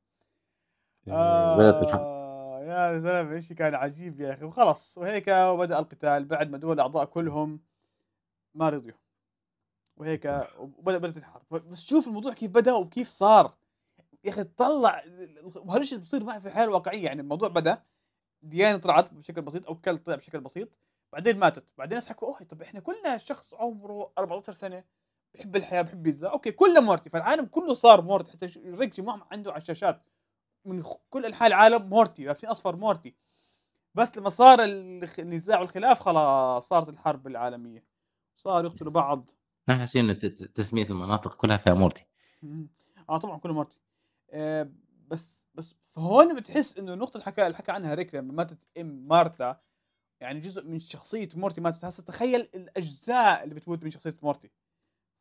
آه 1.98 2.60
يا 2.62 2.98
زلمه 2.98 3.40
شيء 3.40 3.56
كان 3.56 3.74
عجيب 3.74 4.20
يا 4.20 4.32
أخي. 4.34 4.44
وخلص 4.44 4.98
وهيك 4.98 5.28
وبدأ 5.28 5.78
القتال 5.78 6.24
بعد 6.24 6.50
ما 6.50 6.58
دول 6.58 6.72
الأعضاء 6.74 7.04
كلهم 7.04 7.60
ما 8.54 8.68
رضيوا. 8.68 8.96
وهيك. 9.96 10.26
وبدأ 10.58 10.98
بدأت 10.98 11.16
الحرب 11.16 11.42
بس 11.50 11.80
شوف 11.80 12.06
الموضوع 12.08 12.32
كيف 12.32 12.50
بدأ 12.50 12.74
وكيف 12.74 13.10
صار. 13.10 13.56
يا 14.24 14.30
أخي 14.30 14.44
تطلع 14.44 15.04
وهذا 15.54 15.80
الشيء 15.82 15.98
بصير 15.98 16.24
معي 16.24 16.40
في 16.40 16.46
الحياة 16.48 16.64
الواقعية 16.64 17.04
يعني 17.04 17.20
الموضوع 17.20 17.48
بدأ 17.48 17.82
ديانه 18.42 18.76
طلعت 18.78 19.14
بشكل 19.14 19.42
بسيط 19.42 19.66
أو 19.66 19.74
كلب 19.74 20.02
طلع 20.04 20.16
بشكل 20.16 20.40
بسيط 20.40 20.78
بعدين 21.12 21.38
ماتت. 21.38 21.64
بعدين 21.78 21.92
الناس 21.92 22.08
حكوا 22.08 22.28
أوه 22.28 22.38
طب 22.38 22.62
إحنا 22.62 22.80
كلنا 22.80 23.16
شخص 23.16 23.54
عمره 23.54 24.12
14 24.18 24.52
سنة 24.52 24.84
بحب 25.36 25.56
الحياة 25.56 25.82
بحب 25.82 26.02
بيتزا 26.02 26.28
okay 26.28 26.52
كله 26.52 26.80
مورتي. 26.80 27.10
فالعالم 27.10 27.44
كله 27.44 27.74
صار 27.74 28.02
مورتي. 28.02 28.30
حتى 28.32 28.48
ش- 28.48 28.58
ريك 28.58 28.96
جماعة 28.96 29.26
عنده 29.30 29.52
على 29.52 29.60
الشاشات 29.62 30.02
من 30.64 30.82
كل 31.10 31.26
أنحاء 31.26 31.48
العالم 31.48 31.82
مورتي. 31.88 32.24
لابسين 32.24 32.50
أصفر 32.50 32.76
مورتي. 32.76 33.14
بس 33.94 34.18
لما 34.18 34.28
صار 34.28 34.58
النزاع 35.18 35.60
والخلاف 35.60 36.00
خلاص 36.00 36.68
صارت 36.68 36.88
الحرب 36.88 37.26
العالمية. 37.26 37.84
صاروا 38.36 38.70
يقتلوا 38.70 38.92
بعض. 38.92 39.24
أحلى 39.70 39.86
شيء 39.86 40.00
إنه 40.00 40.12
ت- 40.12 40.26
ت- 40.26 40.56
تسمية 40.56 40.84
المناطق 40.86 41.34
كلها 41.34 41.56
فيها 41.56 41.74
مورتي. 41.74 42.06
آه 43.10 43.16
طبعا 43.18 43.38
كله 43.38 43.52
مورتي. 43.54 43.76
آه 44.30 44.70
بس 45.08 45.46
بس 45.54 45.74
فهون 45.86 46.36
بتحس 46.36 46.78
إنه 46.78 46.92
النقطه 46.94 47.20
حكى 47.20 47.46
اللي 47.46 47.56
حكى 47.56 47.72
عنها 47.72 47.94
ريك 47.94 48.14
لما 48.14 48.32
ماتت 48.32 48.58
إم 48.80 48.86
مارتا 49.08 49.60
يعني 50.20 50.40
جزء 50.40 50.66
من 50.66 50.78
شخصية 50.78 51.28
مورتي 51.34 51.60
ماتت. 51.60 51.84
هسه 51.84 52.02
تخيل 52.02 52.48
الأجزاء 52.54 53.44
اللي 53.44 53.54
بتموت 53.54 53.82
من 53.84 53.90
شخصية 53.90 54.16
مورتي. 54.22 54.50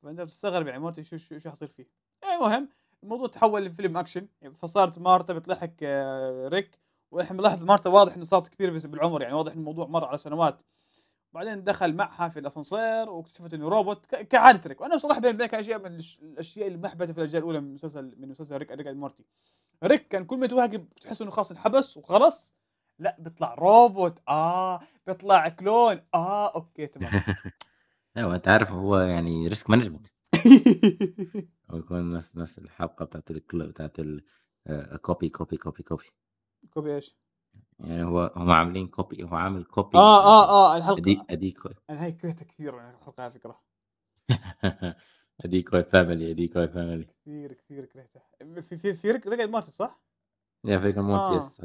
فانت 0.06 0.22
بتستغرب 0.22 0.68
يعني 0.68 0.80
مورتي 0.80 1.04
شو 1.04 1.18
شو 1.18 1.50
حيصير 1.50 1.68
فيه. 1.68 1.88
المهم 2.36 2.70
الموضوع 3.04 3.28
تحول 3.28 3.66
لفيلم 3.66 3.98
أكشن. 3.98 4.28
يعني 4.42 4.54
فصارت 4.54 5.00
مارتا 5.00 5.34
بتلحق 5.34 5.70
آه، 5.84 6.48
ريك 6.48 6.80
وإحنا 7.12 7.38
بنلاحظ 7.38 7.64
مارتا 7.64 7.90
واضح 7.90 8.14
إنه 8.16 8.24
صارت 8.26 8.48
كبيرة 8.48 8.72
بس- 8.72 8.86
بالعمر. 8.86 9.22
يعني 9.22 9.34
واضح 9.34 9.52
الموضوع 9.54 9.88
مر 9.88 10.06
على 10.06 10.18
سنوات. 10.18 10.62
بعدين 11.34 11.64
دخل 11.64 11.94
معها 11.94 12.30
في 12.30 12.40
الأسانسير 12.40 13.10
واكتشفت 13.10 13.54
إنه 13.54 13.70
روبوت 13.70 14.06
كعادة 14.16 14.62
ريك. 14.70 14.82
وأنا 14.82 14.96
بصراحة 14.96 15.20
بيني 15.20 15.34
وبينك 15.36 15.54
أشياء 15.54 15.80
من 15.80 16.00
الأشياء 16.22 16.68
المحبطه 16.68 17.14
في 17.14 17.18
الأجزاء 17.18 17.40
الأولى 17.42 17.60
من 17.60 17.74
مسلسل 17.74 18.16
من 18.18 18.28
مسلسل 18.30 18.58
ريك 18.58 18.72
ريك 18.72 18.88
مورتي. 18.88 19.26
ريك 19.84 20.08
كان 20.08 20.26
كل 20.26 20.38
ما 20.40 20.46
يتوهق 20.46 20.66
بتحس 20.76 21.22
إنه 21.22 21.32
خلاص 21.32 21.52
انحبس 21.52 21.98
وخلص 21.98 22.56
لا 23.00 23.16
بيطلع 23.20 23.54
روبوت. 23.54 24.20
آه 24.30 24.80
بيطلع 25.08 25.50
كلون. 25.50 26.02
آه 26.16 26.56
أوكي 26.56 26.88
تمام. 26.88 27.12
لا 28.16 28.26
وأنت 28.26 28.48
عارف 28.48 28.72
هو 28.72 28.98
يعني 28.98 29.48
ريسك 29.48 29.70
مانجمنت 29.70 30.08
هو 31.72 31.78
يكون 31.78 32.14
نفس 32.14 32.36
نفس 32.36 32.58
الحلقة 32.60 33.06
بتاعت 33.06 33.32
الكل 33.32 33.68
بتاعت 33.68 34.00
ال 34.00 34.26
copy 35.08 35.30
copy 35.40 35.58
copy 35.68 35.84
copy 35.94 36.12
كوبي 36.74 36.96
إيش؟ 36.96 37.16
يعني 37.80 38.04
هو 38.04 38.32
هم 38.36 38.52
عاملين 38.52 38.88
copy 39.02 39.22
هو 39.22 39.36
عامل 39.36 39.66
copy 39.66 39.96
آه، 39.96 40.24
ل 40.24 40.28
آه، 40.28 40.50
آه، 40.50 40.78
أدي 40.78 41.12
الحلقة 41.12 41.26
أديكو 41.30 41.70
أنا 41.90 42.04
هاي 42.04 42.12
كرهتها 42.12 42.46
كثير 42.46 42.74
يعني 42.76 42.98
الحلقة 42.98 43.24
على 43.24 43.32
فكرة، 43.32 43.62
decoy 45.46 45.84
family 45.84 46.30
decoy 46.32 46.68
family 46.68 47.06
كثير، 47.22 47.54
كثير 47.54 47.86
كرهتها. 47.86 48.24
في 48.62 48.78
في 48.78 48.94
في 48.94 49.12
ريك 49.12 49.28
ريك 49.28 49.50
مورتي 49.50 49.72
صح؟ 49.72 50.06
yeah 50.68 50.80
Rick 50.82 50.96
and 50.96 51.06
Morty 51.06 51.32
آه. 51.32 51.38
yes 51.38 51.62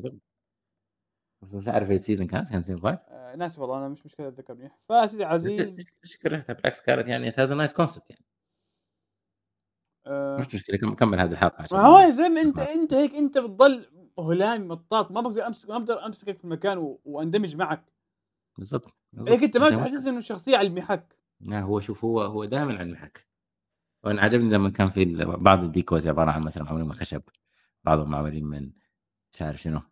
عارف 1.67 2.03
season 2.07 2.23
كانت 2.23 2.49
كان 2.51 2.63
season 2.65 2.81
5 2.83 2.99
آآ 3.09 3.37
ناسي 3.37 3.61
والله 3.61 3.79
أنا 3.79 3.89
مش 3.89 4.07
مشكلة 4.07 4.29
أتذكر 4.29 4.55
منيح. 4.55 4.79
فسيدي 4.89 5.23
العزيز 5.23 5.91
ليش 6.05 6.17
كرهتها 6.23 6.53
بالعكس 6.53 6.81
كانت؟ 6.83 7.09
يعني 7.09 7.33
a 7.33 7.35
nice 7.35 7.73
concept 7.75 8.11
يعني. 8.11 8.25
آآ 10.07 10.41
مش 10.41 10.55
مشكلة 10.55 10.77
كم 10.79 10.95
كمّل 10.95 11.21
هذه 11.21 11.33
الحلقة 11.33 11.63
ما 11.71 11.79
عشان 11.79 11.81
هو 11.87 11.99
يا 11.99 12.11
زلمة 12.11 12.41
أنت 12.41 12.59
أنت 12.59 12.95
هيك 12.95 13.15
أنت 13.15 13.39
بتضل 13.39 13.87
هلامي 14.19 14.67
مطاط. 14.67 15.11
ما 15.11 15.21
باقدر 15.21 15.47
أمسك 15.47 15.69
ما 15.71 15.79
باقدر 15.79 16.07
أمسكك 16.07 16.39
في 16.39 16.45
المكان 16.45 16.79
و 16.79 17.01
وأندمج 17.05 17.57
معك، 17.57 17.93
بالضبط، 18.59 18.93
هيك 19.29 19.43
أنت 19.43 19.57
ما 19.57 19.69
أنت 19.69 19.79
مش 19.79 19.79
بتحسسني 19.79 20.11
إنه 20.11 20.19
الشخصية 20.19 20.57
على 20.57 20.69
المحك. 20.69 21.17
لا 21.41 21.61
هو 21.61 21.81
شوف 21.81 22.05
هو 22.05 22.23
هو 22.23 22.45
دايمًا 22.45 22.73
على 22.75 22.83
المحك، 22.83 23.29
وأنا 24.05 24.23
عجبني 24.23 24.51
لمّا 24.55 24.71
كان 24.71 24.91
في 24.91 25.05
بعض 25.25 25.73
الdecoys 25.79 26.07
عبارة 26.07 26.31
عن 26.31 26.43
مثلًا 26.43 26.65
معمولين 26.65 26.87
من 26.89 26.95
خشب، 26.95 27.23
بعضهم 27.85 28.11
معمولين 28.11 28.45
من 28.47 28.73
مش 29.35 29.43
عارف 29.43 29.63
شنو، 29.63 29.83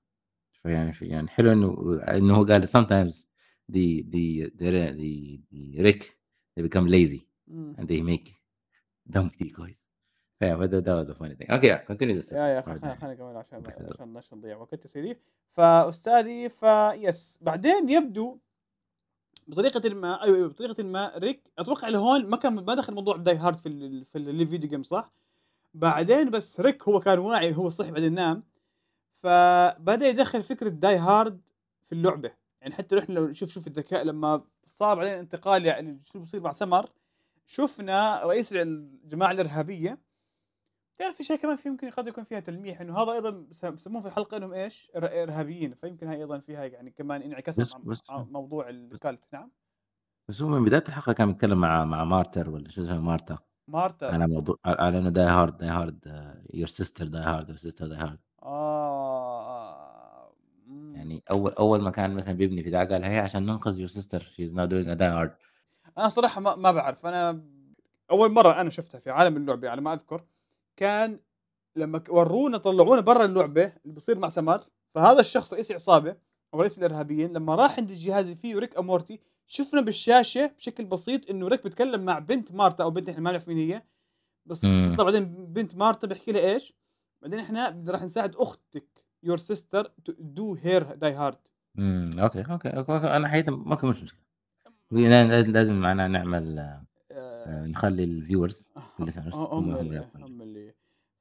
فيعني 0.62 0.92
في 0.92 1.06
يعني 1.06 1.28
حلو 1.28 1.52
إنه 1.52 2.00
إنه 2.02 2.36
هو 2.36 2.44
قال 2.44 2.68
sometimes 2.68 3.14
the 3.72 4.02
the 4.02 4.50
the 4.58 4.70
the 4.98 5.40
the 5.52 5.82
Rick 5.82 6.02
they 6.56 6.62
become 6.62 6.86
lazy 6.88 7.20
إمم. 7.50 7.76
and 7.78 7.84
they 7.84 8.02
make 8.02 8.32
dumb 9.12 9.30
decoys. 9.42 9.84
Yeah, 10.40 10.56
but 10.56 10.70
that 10.70 10.84
that 10.84 10.96
was 11.00 11.08
a 11.10 11.14
funny 11.14 11.34
thing. 11.34 11.50
Okay, 11.50 11.68
yeah, 11.72 11.80
continue 11.84 12.20
the 12.20 12.32
يا 12.32 12.60
بعدين 12.60 12.94
خليني 12.94 12.96
خليني 12.96 13.40
أكمل 13.40 13.66
عشان. 13.66 13.86
عشان 13.94 14.16
عشان 14.16 14.38
نضيع 14.38 14.56
وقت 14.56 14.84
يا 14.84 14.88
سيدي. 14.88 15.16
فأستاذي 15.52 16.48
فيس 16.48 17.38
بعدين 17.42 17.88
يبدو 17.88 18.38
بطريقةٍ 19.48 19.94
ما 19.94 20.22
أيوه، 20.24 20.36
أيوه، 20.36 20.48
بطريقةٍ 20.48 20.82
ما 20.82 21.12
ريك 21.16 21.50
أتوقع 21.58 21.88
لهون 21.88 22.26
ما 22.26 22.36
كان 22.36 22.54
ما 22.54 22.74
دخل 22.74 22.94
موضوع 22.94 23.16
die 23.16 23.38
hard 23.38 23.56
في 23.56 23.68
ال 23.68 24.04
في 24.04 24.18
ال 24.18 24.27
video 24.27 24.70
game 24.70 24.82
صح؟ 24.82 25.12
بعدين 25.74 26.30
بس 26.30 26.60
ريك 26.60 26.88
هو 26.88 27.00
كان 27.00 27.18
واعي 27.18 27.56
هو 27.56 27.68
صحي 27.68 27.90
بعدين 27.90 28.14
نام، 28.14 28.42
فبدأ 29.22 30.08
يدخّل 30.08 30.42
فكرة 30.42 30.70
die 30.70 31.00
hard 31.00 31.34
في 31.84 31.92
اللعبة، 31.92 32.32
يعني 32.60 32.74
حتى 32.74 32.96
نحن 32.96 33.12
لو 33.12 33.32
شوف 33.32 33.50
شوف 33.50 33.66
الذكاء 33.66 34.04
لمّا 34.04 34.44
صار 34.66 34.96
بعدين 34.98 35.12
انتقال 35.14 35.66
يعني 35.66 36.00
شو 36.04 36.20
بصير 36.20 36.40
مع 36.40 36.52
سمر، 36.52 36.90
شُفنا 37.46 38.22
رئيس 38.24 38.52
الجماعة 38.52 39.30
الإرهابية. 39.32 40.02
تعرف 40.98 41.16
في 41.16 41.22
شيء 41.24 41.36
كمان 41.36 41.56
في 41.56 41.68
يمكن 41.68 41.90
قد 41.90 42.06
يكون 42.06 42.24
فيها 42.24 42.40
تلميح 42.40 42.80
إنه 42.80 42.98
هذا 43.02 43.12
أيضًا 43.12 43.30
بس 43.30 43.64
بسموه 43.64 44.02
في 44.02 44.08
الحلقة 44.08 44.36
إنهم 44.36 44.52
إيش؟ 44.52 44.90
إر 44.96 45.22
إرهابيين، 45.22 45.74
فيمكن 45.74 46.08
هاي 46.08 46.16
أيضًا 46.18 46.38
فيها 46.40 46.64
يعني 46.64 46.90
كمان 46.90 47.22
انعكاسات 47.22 47.68
بس 47.84 48.10
مع 48.10 48.24
موضوع 48.24 48.70
ال 48.72 48.81
cult 48.81 49.18
نعم؟ 49.32 49.52
بس 50.28 50.42
هو 50.42 50.48
من 50.48 50.64
بداية 50.64 50.84
الحلقة 50.88 51.12
كان 51.12 51.32
بيتكلم 51.32 51.60
مع 51.60 51.84
مع 51.84 52.04
مارتر 52.04 52.50
والّا 52.50 52.70
شو 52.70 52.82
اسمها 52.82 52.98
مارتا، 53.00 53.38
مارتا. 53.66 54.10
على 54.10 54.28
موضوع 54.28 54.56
على 54.66 55.10
die 55.12 55.30
hard 55.36 55.54
die 55.58 55.68
hard 55.78 56.06
your 56.54 56.68
sister 56.68 57.06
die 57.06 57.24
hard 57.24 57.48
your 57.50 57.58
sister 57.58 57.88
die 57.88 57.96
hard. 58.06 58.18
آه، 58.42 58.42
إمم. 58.42 58.87
يعني 61.18 61.40
أول 61.40 61.52
أول 61.52 61.82
ما 61.82 61.90
كان 61.90 62.14
مثلًا 62.14 62.34
بيبني 62.34 62.62
في 62.62 62.70
ده 62.70 62.84
قال 62.84 63.04
هي 63.04 63.18
عشان 63.18 63.46
ننقذ 63.46 63.86
your 63.86 63.90
sister 63.90 64.20
she 64.20 64.42
is 64.48 64.52
now 64.52 64.66
doing 64.66 64.88
a 64.88 64.98
die 64.98 65.12
hard 65.12 65.30
أنا 65.98 66.08
صراحة 66.08 66.40
ما 66.40 66.56
ما 66.56 66.72
باعرف، 66.72 67.06
أنا 67.06 67.42
أول 68.10 68.32
مرّة 68.32 68.60
أنا 68.60 68.70
شُفتها 68.70 68.98
في 68.98 69.10
عالم 69.10 69.36
اللعبة 69.36 69.70
على 69.70 69.80
ما 69.80 69.94
أذكر، 69.94 70.24
كان 70.76 71.20
لمّا 71.76 72.02
ورونا 72.08 72.58
طلعونا 72.58 73.00
برّا 73.00 73.24
اللعبة 73.24 73.64
اللي 73.64 73.94
بيصير 73.94 74.18
مع 74.18 74.28
سمر، 74.28 74.66
فهذا 74.94 75.20
الشخص 75.20 75.52
رئيس 75.52 75.70
العصابة 75.70 76.16
أو 76.54 76.60
رئيس 76.60 76.78
الإرهابيين 76.78 77.32
لمّا 77.32 77.54
راح 77.54 77.78
عند 77.78 77.90
الجهاز 77.90 78.30
فيه 78.30 78.58
ريك 78.58 78.78
ومورتي، 78.78 79.20
شُفنا 79.46 79.80
بالشاشة 79.80 80.46
بشكل 80.46 80.84
بسيط 80.84 81.30
إنه 81.30 81.48
ريك 81.48 81.64
بيتكلم 81.64 82.04
مع 82.04 82.18
بنت 82.18 82.52
مارتا 82.52 82.84
أو 82.84 82.90
بنت 82.90 83.08
إحنا 83.08 83.20
ما 83.20 83.30
نعرف 83.30 83.48
مين 83.48 83.58
هي، 83.58 83.82
بس 84.46 84.60
تطلع 84.60 85.04
بعدين 85.04 85.24
بنت 85.52 85.74
مارتا 85.76 86.06
بيحكي 86.06 86.32
لها 86.32 86.52
إيش، 86.52 86.74
بعدين 87.22 87.40
بدنا 87.42 87.92
راح 87.92 88.02
نساعد 88.02 88.36
أختك. 88.36 88.97
Your 89.26 89.38
sister 89.38 89.84
to 90.04 90.12
do 90.12 90.54
her 90.64 90.82
die 91.02 91.16
hard. 91.20 91.36
إمم، 91.78 92.18
okay، 92.18 92.40
okay، 92.40 92.68
okay، 92.68 92.92
okay، 92.92 93.16
أنا 93.16 93.28
حقيقة 93.28 93.64
okay 93.70 93.86
مش 93.86 94.02
مشكلة، 94.02 94.20
هي 94.92 95.08
لا 95.08 95.24
لا 95.24 95.42
لازم 95.42 95.80
معناها 95.80 96.08
نعمل 96.08 96.58
آآ 96.58 96.84
آآ 97.12 97.66
نخلّي 97.66 98.06
ال 98.06 98.12
viewers 98.13 98.56
ه 98.78 98.80
ال 99.02 99.05
listeners 99.05 99.34
هم 99.34 99.76
اللي. 99.76 100.10
هم 100.14 100.42
اللي 100.42 100.74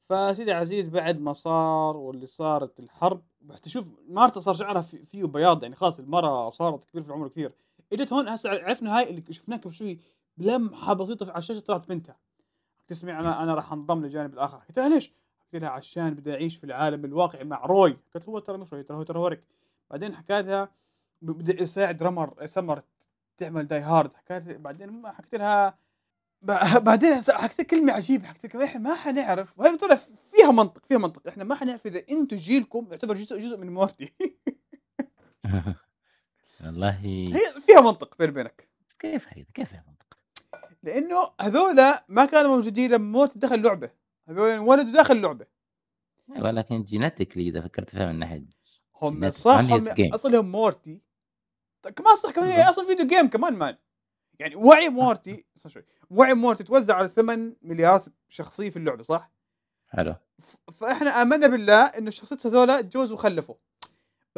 فسيدي 0.09 0.51
عزيز 0.51 0.89
بعد 0.89 1.19
ما 1.19 1.33
صار 1.33 1.97
واللي 1.97 2.27
صارت 2.27 2.79
الحرب 2.79 3.23
حتى 3.53 3.69
شوف 3.69 3.89
مارتا 4.09 4.39
صار 4.39 4.53
شعرها 4.53 4.81
في 4.81 5.05
فيه 5.05 5.23
بياض 5.25 5.63
يعني 5.63 5.75
خلاص 5.75 5.99
المرأة 5.99 6.49
صارت 6.49 6.83
كبيرة 6.83 7.03
في 7.03 7.09
العمر 7.09 7.27
كثير، 7.27 7.51
إجت 7.93 8.13
هون 8.13 8.27
هسه 8.27 8.49
عرفنا 8.49 8.97
هاي 8.97 9.09
اللي 9.09 9.23
شفناها 9.29 9.59
قبل 9.59 9.73
شوي 9.73 9.99
لمحة 10.37 10.93
بسيطة 10.93 11.29
على 11.29 11.37
الشاشة 11.37 11.59
طلعت 11.59 11.89
بنتها، 11.89 12.17
تسمع 12.87 13.19
yes 13.19 13.25
أنا 13.25 13.43
أنا 13.43 13.55
راح 13.55 13.73
أنضم 13.73 14.01
للجانب 14.03 14.33
الآخر، 14.33 14.59
حكيت 14.59 14.79
لها 14.79 14.89
ليش؟ 14.89 15.13
حكيت 15.47 15.61
لها 15.61 15.69
عشان 15.69 16.13
بدي 16.13 16.33
أعيش 16.33 16.55
في 16.57 16.63
العالم 16.63 17.05
الواقعي 17.05 17.43
مع 17.43 17.65
روي، 17.65 17.97
قالت 18.13 18.29
هو 18.29 18.39
ترى 18.39 18.57
مش 18.57 18.73
روي 18.73 18.83
ترى 18.83 18.97
هو 18.97 19.03
ترى 19.03 19.19
هو 19.19 19.27
ريك، 19.27 19.43
بعدين 19.89 20.15
حكيت 20.15 20.47
لها 20.47 20.71
ب 21.21 21.31
بدي 21.31 21.63
أساعد 21.63 22.03
سمر 22.03 22.81
تعمل 23.37 23.67
Die 23.67 23.79
Hard، 23.79 24.13
حكيت 24.13 24.57
بعدين 24.57 24.89
ما 24.89 25.11
حكيت 25.11 25.35
لها 25.35 25.77
بعدين 26.87 27.21
حكيت 27.29 27.61
كلمة 27.61 27.93
عجيبة، 27.93 28.27
حكيت 28.27 28.45
لكم 28.45 28.61
إحنا 28.61 28.79
ما 28.79 28.95
حنعرف. 28.95 29.59
وهي 29.59 29.77
ترى 29.77 29.97
فيها 30.35 30.51
منطق، 30.51 30.85
فيها 30.85 30.97
منطق، 30.97 31.27
إحنا 31.27 31.43
ما 31.43 31.55
حنعرف 31.55 31.85
إذا 31.85 32.01
أنتم 32.09 32.37
جيلكم 32.37 32.87
يعتبر 32.91 33.15
جزء 33.15 33.39
جزء 33.39 33.57
من 33.57 33.73
مورتي. 33.73 34.13
والله. 36.65 36.99
هي 37.03 37.25
فيها 37.59 37.81
منطق 37.81 38.17
بيني 38.17 38.31
وبينك، 38.31 38.69
كيف 38.99 39.25
هي؟ 39.29 39.45
كيف 39.53 39.73
هي 39.73 39.83
منطق؟ 39.87 40.17
لإنه 40.83 41.29
هذولا 41.41 42.05
ما 42.07 42.25
كانوا 42.25 42.55
موجودين 42.55 42.91
لمّا 42.91 43.11
مورتي 43.11 43.39
دخل 43.39 43.55
اللعبة، 43.55 43.89
هذول 44.27 44.49
انولدوا 44.49 44.93
داخل 44.93 45.15
اللعبة، 45.17 45.45
ولكن 46.41 46.85
genetically 46.85 47.37
إذا 47.37 47.61
فكرت 47.61 47.89
فيها 47.89 48.05
من 48.05 48.19
ناحية 48.19 48.45
هم 49.01 49.19
ما 49.19 49.29
صح 49.29 49.59
هم 49.73 49.87
أصلهم 50.13 50.51
مورتي 50.51 51.01
ط 51.81 51.87
كمان 51.87 52.15
صح 52.15 52.31
كمان 52.31 52.47
هي. 52.47 52.69
أصلًا 52.69 52.85
video 52.85 53.07
game 53.07 53.29
كمان 53.29 53.53
مان، 53.53 53.77
يعني 54.39 54.55
وعي 54.55 54.89
مورتي 54.99 55.45
شوي، 55.67 55.85
وعي 56.09 56.33
مورتي 56.33 56.63
توزع 56.63 56.95
على 56.95 57.07
8 57.09 57.57
مليار 57.61 58.01
شخصية 58.27 58.69
في 58.69 58.77
اللعبة 58.77 59.03
صح؟ 59.03 59.31
حلو، 59.87 60.15
ف 60.41 60.55
فإحنا 60.71 61.21
آمنا 61.21 61.47
بالله 61.47 61.85
إنه 61.85 62.07
الشخصيات 62.07 62.45
هذولا 62.47 62.79
اتجوزوا 62.79 63.17
وخلفوا. 63.17 63.55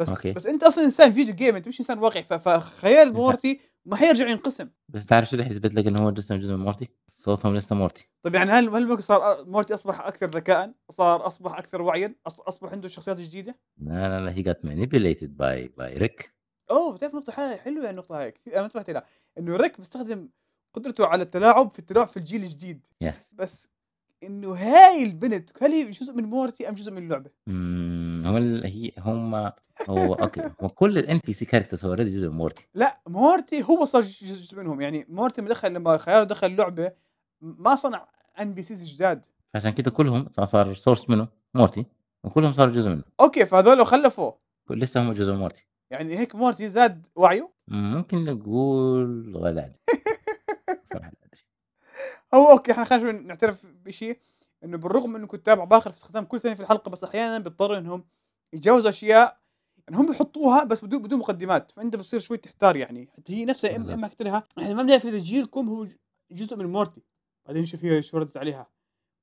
بس 0.00 0.08
okay. 0.08 0.32
بس 0.32 0.46
أنت 0.46 0.62
أصلًا 0.62 0.84
إنسان 0.84 1.12
video 1.12 1.34
game 1.34 1.56
أنت 1.56 1.68
مش 1.68 1.80
إنسان 1.80 1.98
واقعي 1.98 2.22
فخيال. 2.22 3.12
مورتي 3.12 3.60
ما 3.84 3.96
حيرجع 3.96 4.28
ينقسم، 4.28 4.68
بس 4.88 5.06
تعرف 5.06 5.28
شو 5.28 5.32
اللي 5.36 5.44
حيثبت 5.44 5.74
لك 5.74 5.86
إنه 5.86 6.02
هو 6.02 6.10
لسه 6.10 6.36
جزء 6.36 6.52
من 6.52 6.58
مورتي؟ 6.64 6.88
صوتهم 7.08 7.56
لسه 7.56 7.76
مورتي. 7.76 8.08
طيب 8.22 8.34
يعني 8.34 8.50
هل 8.50 8.68
هل 8.68 9.02
صار 9.02 9.44
مورتي 9.44 9.74
أصبح 9.74 10.00
أكثر 10.00 10.26
ذكاءً، 10.26 10.74
صار 10.90 11.26
أصبح 11.26 11.58
أكثر 11.58 11.82
وعيًا، 11.82 12.14
أص 12.26 12.40
أصبح 12.40 12.72
عنده 12.72 12.88
شخصيات 12.88 13.20
جديدة؟ 13.20 13.56
لا، 13.78 14.08
لا، 14.08 14.24
لا 14.24 14.34
he 14.34 14.44
got 14.46 14.58
manipulated 14.68 15.28
by 15.28 15.82
by 15.82 16.02
Rick. 16.02 16.28
أوه 16.70 16.92
بتعرف 16.92 17.14
نقطة 17.14 17.56
حلوة 17.56 17.90
النقطة 17.90 18.20
هاي 18.20 18.30
كثير 18.30 18.52
أنا 18.52 18.60
ما 18.60 18.66
انتبهت 18.66 18.90
لها، 18.90 19.04
إنه 19.38 19.56
ريك 19.56 19.78
بيستخدم 19.78 20.28
قدرته 20.74 21.06
على 21.06 21.22
التلاعب 21.22 21.70
في 21.70 21.78
التلاعب 21.78 22.08
في 22.08 22.16
الجيل 22.16 22.42
الجديد، 22.42 22.86
Yes. 23.04 23.16
بس 23.32 23.68
إنه 24.24 24.54
هاي 24.54 25.02
البنت 25.02 25.62
هل 25.62 25.70
هي 25.70 25.90
جزء 25.90 26.14
من 26.14 26.24
مورتي 26.24 26.68
أم 26.68 26.74
جزء 26.74 26.92
من 26.92 27.02
اللعبة؟ 27.02 27.30
إمم، 27.48 28.26
هو 28.26 28.38
ال 28.38 28.64
هي 28.66 28.92
هم 28.98 29.34
هو 29.88 30.14
okay، 30.14 30.42
هو 30.60 30.68
كل 30.68 31.02
الNPC 31.06 31.46
characters 31.46 31.80
already 31.80 32.00
جزء 32.00 32.28
من 32.28 32.36
مورتي. 32.36 32.66
لأ 32.74 33.00
مورتي 33.06 33.62
هو 33.62 33.84
صار 33.84 34.02
جزء 34.02 34.56
منهم، 34.58 34.80
يعني 34.80 35.06
مورتي 35.08 35.40
لمّا 35.40 35.50
دخل 35.50 35.72
لمّا 35.72 35.96
خياله 35.96 36.24
دخل 36.24 36.46
اللعبة 36.46 36.92
ما 37.40 37.74
صنع 37.74 38.08
NPCs 38.38 38.72
جداد. 38.72 39.26
عشان 39.54 39.70
كده 39.70 39.90
كلهم 39.90 40.28
صار 40.44 40.74
source 40.74 41.10
منه 41.10 41.28
مورتي، 41.54 41.86
وكلهم 42.24 42.52
صاروا 42.52 42.74
جزء 42.74 42.88
منه. 42.88 43.02
okay، 43.20 43.46
فهذول 43.46 43.80
كل 44.68 44.80
لسه 44.80 45.02
هم 45.02 45.12
جزء 45.12 45.32
من 45.32 45.38
مورتي. 45.38 45.66
يعني 45.90 46.18
هيك 46.18 46.34
مورتي 46.34 46.68
زاد 46.68 47.06
وعيه؟ 47.16 47.50
ممكن 47.68 48.24
نقول 48.24 49.32
صراحة 50.92 51.08
لا 51.08 51.08
أدري. 51.08 51.19
هو 52.34 52.50
okay 52.50 52.72
إحنا 52.72 52.84
خلينا 52.84 53.12
نعترف 53.12 53.66
بشيء، 53.66 54.18
إنه 54.64 54.76
بالرغم 54.76 55.16
إنه 55.16 55.26
كتاب 55.26 55.60
عباقرة 55.60 55.90
في 55.90 55.96
استخدام 55.96 56.24
كل 56.24 56.40
ثانية 56.40 56.54
في 56.56 56.62
الحلقة، 56.62 56.90
بس 56.90 57.04
أحيانًا 57.04 57.38
بيضطروا 57.38 57.78
إنهم 57.78 58.04
يتجاوزوا 58.52 58.90
أشياء 58.90 59.40
يعني 59.88 60.00
هم 60.00 60.06
بيحطوها 60.06 60.64
بس 60.64 60.84
بدون 60.84 61.02
بدون 61.02 61.18
مقدمات، 61.18 61.70
فأنت 61.70 61.96
بتصير 61.96 62.20
شوي 62.20 62.36
تحتار 62.36 62.76
يعني، 62.76 63.08
حتى 63.16 63.36
هي 63.36 63.44
نفسها 63.44 64.04
قلت 64.08 64.22
لها 64.22 64.46
إحنا 64.58 64.74
ما 64.74 64.82
بنعرف 64.82 65.06
إذا 65.06 65.18
جيلكم 65.18 65.68
هو 65.68 65.86
جزء 66.30 66.56
من 66.56 66.66
مورتي، 66.66 67.02
بعدين 67.46 67.66
شوف 67.66 67.84
هي 67.84 68.02
شو 68.02 68.18
ردت 68.18 68.36
عليها، 68.36 68.66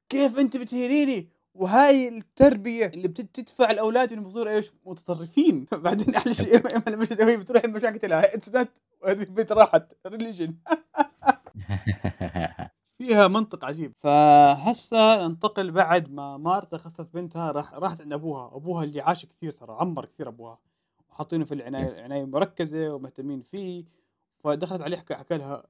كيف 0.09 0.39
أنتِ 0.39 0.57
بتهينيني؟ 0.57 1.29
وهاي 1.53 2.07
التربية 2.07 2.85
اللي 2.85 3.07
بت 3.07 3.21
تدفع 3.21 3.71
الأولاد 3.71 4.13
إنهم 4.13 4.27
يصيروا 4.27 4.51
إيش؟ 4.53 4.71
متطرفين، 4.85 5.65
بعدين 5.85 6.15
أحلى 6.15 6.33
شيء 6.33 6.55
إمها 6.77 6.89
لما 6.89 7.35
بتروح 7.35 7.63
قلت 7.65 8.05
لها 8.05 8.35
it's 8.35 8.49
not 8.55 8.69
هذه 9.07 9.23
البنت 9.23 9.51
راحت. 9.51 9.93
Religion. 10.07 10.51
فيها 13.07 13.27
منطق 13.27 13.65
عجيب. 13.65 13.93
فهسه 13.99 15.27
ننتقل 15.27 15.71
بعد 15.71 16.11
ما 16.11 16.37
مارتا 16.37 16.77
خسرت 16.77 17.13
بنتها 17.13 17.51
راح 17.51 17.73
راحت 17.73 18.01
عند 18.01 18.13
أبوها. 18.13 18.55
أبوها 18.55 18.83
اللي 18.83 19.01
عاش 19.01 19.25
كثير 19.25 19.51
ترى 19.51 19.75
عمر 19.79 20.05
كثير 20.05 20.27
أبوها. 20.27 20.57
وحاطينه 21.09 21.45
في 21.45 21.53
العناية 21.53 21.85
yes. 21.85 21.99
عناية 21.99 22.25
مركزة 22.25 22.93
ومهتمين 22.93 23.41
فيه، 23.41 23.85
فدخلت 24.39 24.81
عليه 24.81 24.97
حكى 24.97 25.15
حكى 25.15 25.37
لها: 25.37 25.63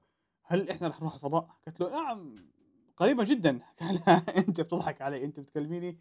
"هل 0.44 0.70
إحنا 0.70 0.88
رح 0.88 1.02
نروح 1.02 1.14
الفضاء؟" 1.14 1.48
قالت 1.66 1.80
له: 1.82 1.90
"نعم 1.90 2.36
قريبًا 2.98 3.24
جدًا." 3.24 3.60
حكى 3.80 3.94
لها: 3.94 4.24
"أنتِ 4.38 4.62
بتضحك 4.62 5.02
علي، 5.02 5.26
أنتِ 5.26 5.40
بتكلميني 5.40 5.92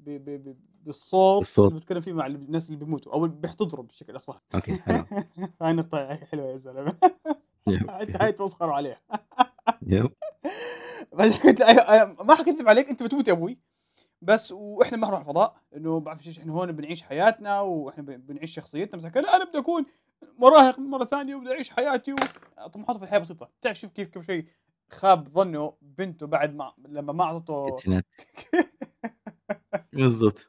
ب 0.00 0.10
ب 0.10 0.30
ب 0.48 0.56
بالصوت 0.84 1.38
بالصوت، 1.38 1.68
اللي 1.68 1.80
بتكلم 1.80 2.00
فيه 2.00 2.12
مع 2.12 2.26
ال 2.26 2.34
الناس 2.34 2.70
اللي 2.70 2.84
بيموتوا 2.84 3.16
اللي 3.16 3.28
بيحتضروا 3.36 3.84
بشكل 3.84 4.16
أصح." 4.16 4.42
أوكي 4.54 4.72
حلو، 4.86 5.04
هاي 5.62 5.70
النقطة 5.70 6.14
حلوة 6.14 6.46
يا 6.46 6.56
زلمة. 6.56 6.96
أنت 7.68 8.16
هاي 8.22 8.32
تمسخروا 8.32 8.74
عليها. 8.74 9.00
يب، 9.82 10.12
بعدين 11.12 11.62
أيوه 11.62 12.22
ما 12.22 12.34
حاكذب 12.34 12.68
عليك 12.68 12.90
أنت 12.90 13.02
بتموت 13.02 13.28
يا 13.28 13.32
أبوي. 13.32 13.58
بس 14.22 14.52
وإحنا 14.52 14.98
ما 14.98 15.06
حنروح 15.06 15.20
الفضاء، 15.20 15.56
إنه 15.76 15.92
ما 15.92 15.98
بعرفش 15.98 16.26
إيش 16.26 16.38
إحنا 16.38 16.52
هون 16.52 16.72
بنعيش 16.72 17.02
حياتنا 17.02 17.60
وإحنا 17.60 18.02
ب 18.02 18.26
بنعيش 18.26 18.54
شخصيتنا، 18.54 19.00
بس 19.00 19.16
لأ 19.16 19.36
أنا 19.36 19.44
بدي 19.44 19.58
أكون 19.58 19.86
مراهق 20.38 20.78
مرة 20.78 21.04
ثانية 21.04 21.34
وبدي 21.34 21.52
أعيش 21.52 21.70
حياتي 21.70 22.14
وطموحاته 22.64 22.98
في 22.98 23.04
الحياة 23.04 23.18
بسيطة، 23.18 23.50
بتعرف 23.60 23.78
شوف 23.78 23.90
كيف 23.90 24.08
كيف 24.08 24.26
شيء 24.26 24.46
خاب 24.90 25.28
ظنه 25.28 25.72
بنته 25.82 26.26
بعد 26.26 26.54
ما 26.54 26.72
لمّا 26.88 27.12
ما 27.12 27.40
كيتشنات. 27.70 28.04
بالضبط. 29.92 30.48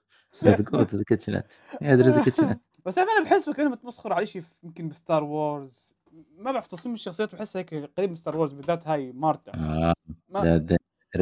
kitchenette 1.11 2.57
بس 2.85 2.95
تعرف 2.95 3.09
أنا 3.09 3.23
باحس 3.23 3.49
كأنهم 3.49 3.75
بتمسخروا 3.75 4.15
على 4.15 4.25
شيء 4.25 4.41
يمكن 4.63 4.89
بستار 4.89 5.23
وورز، 5.23 5.95
ما 6.37 6.51
بعرف 6.51 6.67
تصميم 6.67 6.95
الشخصيات 6.95 7.31
باحسها 7.31 7.59
هيك 7.59 7.73
قريب 7.73 8.09
من 8.09 8.15
ستار 8.15 8.37
وورز 8.37 8.53
بالذات 8.53 8.87
هاي 8.87 9.11
مارتا، 9.11 9.51
آه 9.55 9.93
ما 10.29 10.77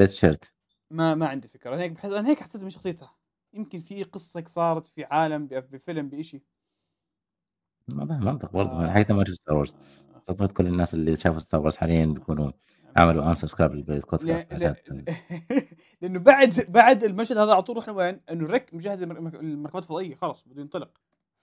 shirt. 0.05 0.51
ما 0.91 1.15
ما 1.15 1.27
عندي 1.27 1.47
فكرة، 1.47 1.73
أنا 1.73 1.81
هيك 1.81 1.91
باحس 1.91 2.11
أنا 2.11 2.29
هيك 2.29 2.39
حسيت 2.39 2.63
من 2.63 2.69
شخصيتها، 2.69 3.15
يمكن 3.53 3.79
في 3.79 4.03
قصة 4.03 4.37
هيك 4.37 4.47
صارت 4.47 4.87
في 4.87 5.03
عالم 5.03 5.47
بفيلم 5.47 6.09
بإشي. 6.09 6.43
والله 7.95 8.19
منطق 8.19 8.51
برضه 8.51 8.71
آه، 8.71 8.91
حقيقة 8.91 9.13
ما 9.13 9.23
شفت 9.25 9.41
ستار 9.41 9.55
وورز 9.55 9.75
أعتقد 10.15 10.51
كل 10.51 10.67
الناس 10.67 10.93
اللي 10.93 11.15
شافوا 11.15 11.39
ستار 11.39 11.61
وورز 11.61 11.75
حاليا 11.75 12.05
بيكونوا 12.05 12.51
عملوا 12.95 13.33
unsubscribe 13.33 13.61
ل 13.61 13.75
للبودكاست 13.75 14.23
ل 14.23 14.31
هذا 14.31 14.75
لأنه 16.01 16.19
بعد 16.19 16.53
بعد 16.69 17.03
المشهد 17.03 17.37
هذا 17.37 17.51
على 17.51 17.61
طول 17.61 17.77
رُحنا 17.77 17.93
وين؟ 17.93 18.21
إنه 18.31 18.45
ريك 18.45 18.73
مجهّز 18.73 19.01
المركبات 19.01 19.83
الفضائية 19.83 20.15
خلاص 20.15 20.47
بده 20.47 20.61
ينطلق، 20.61 20.97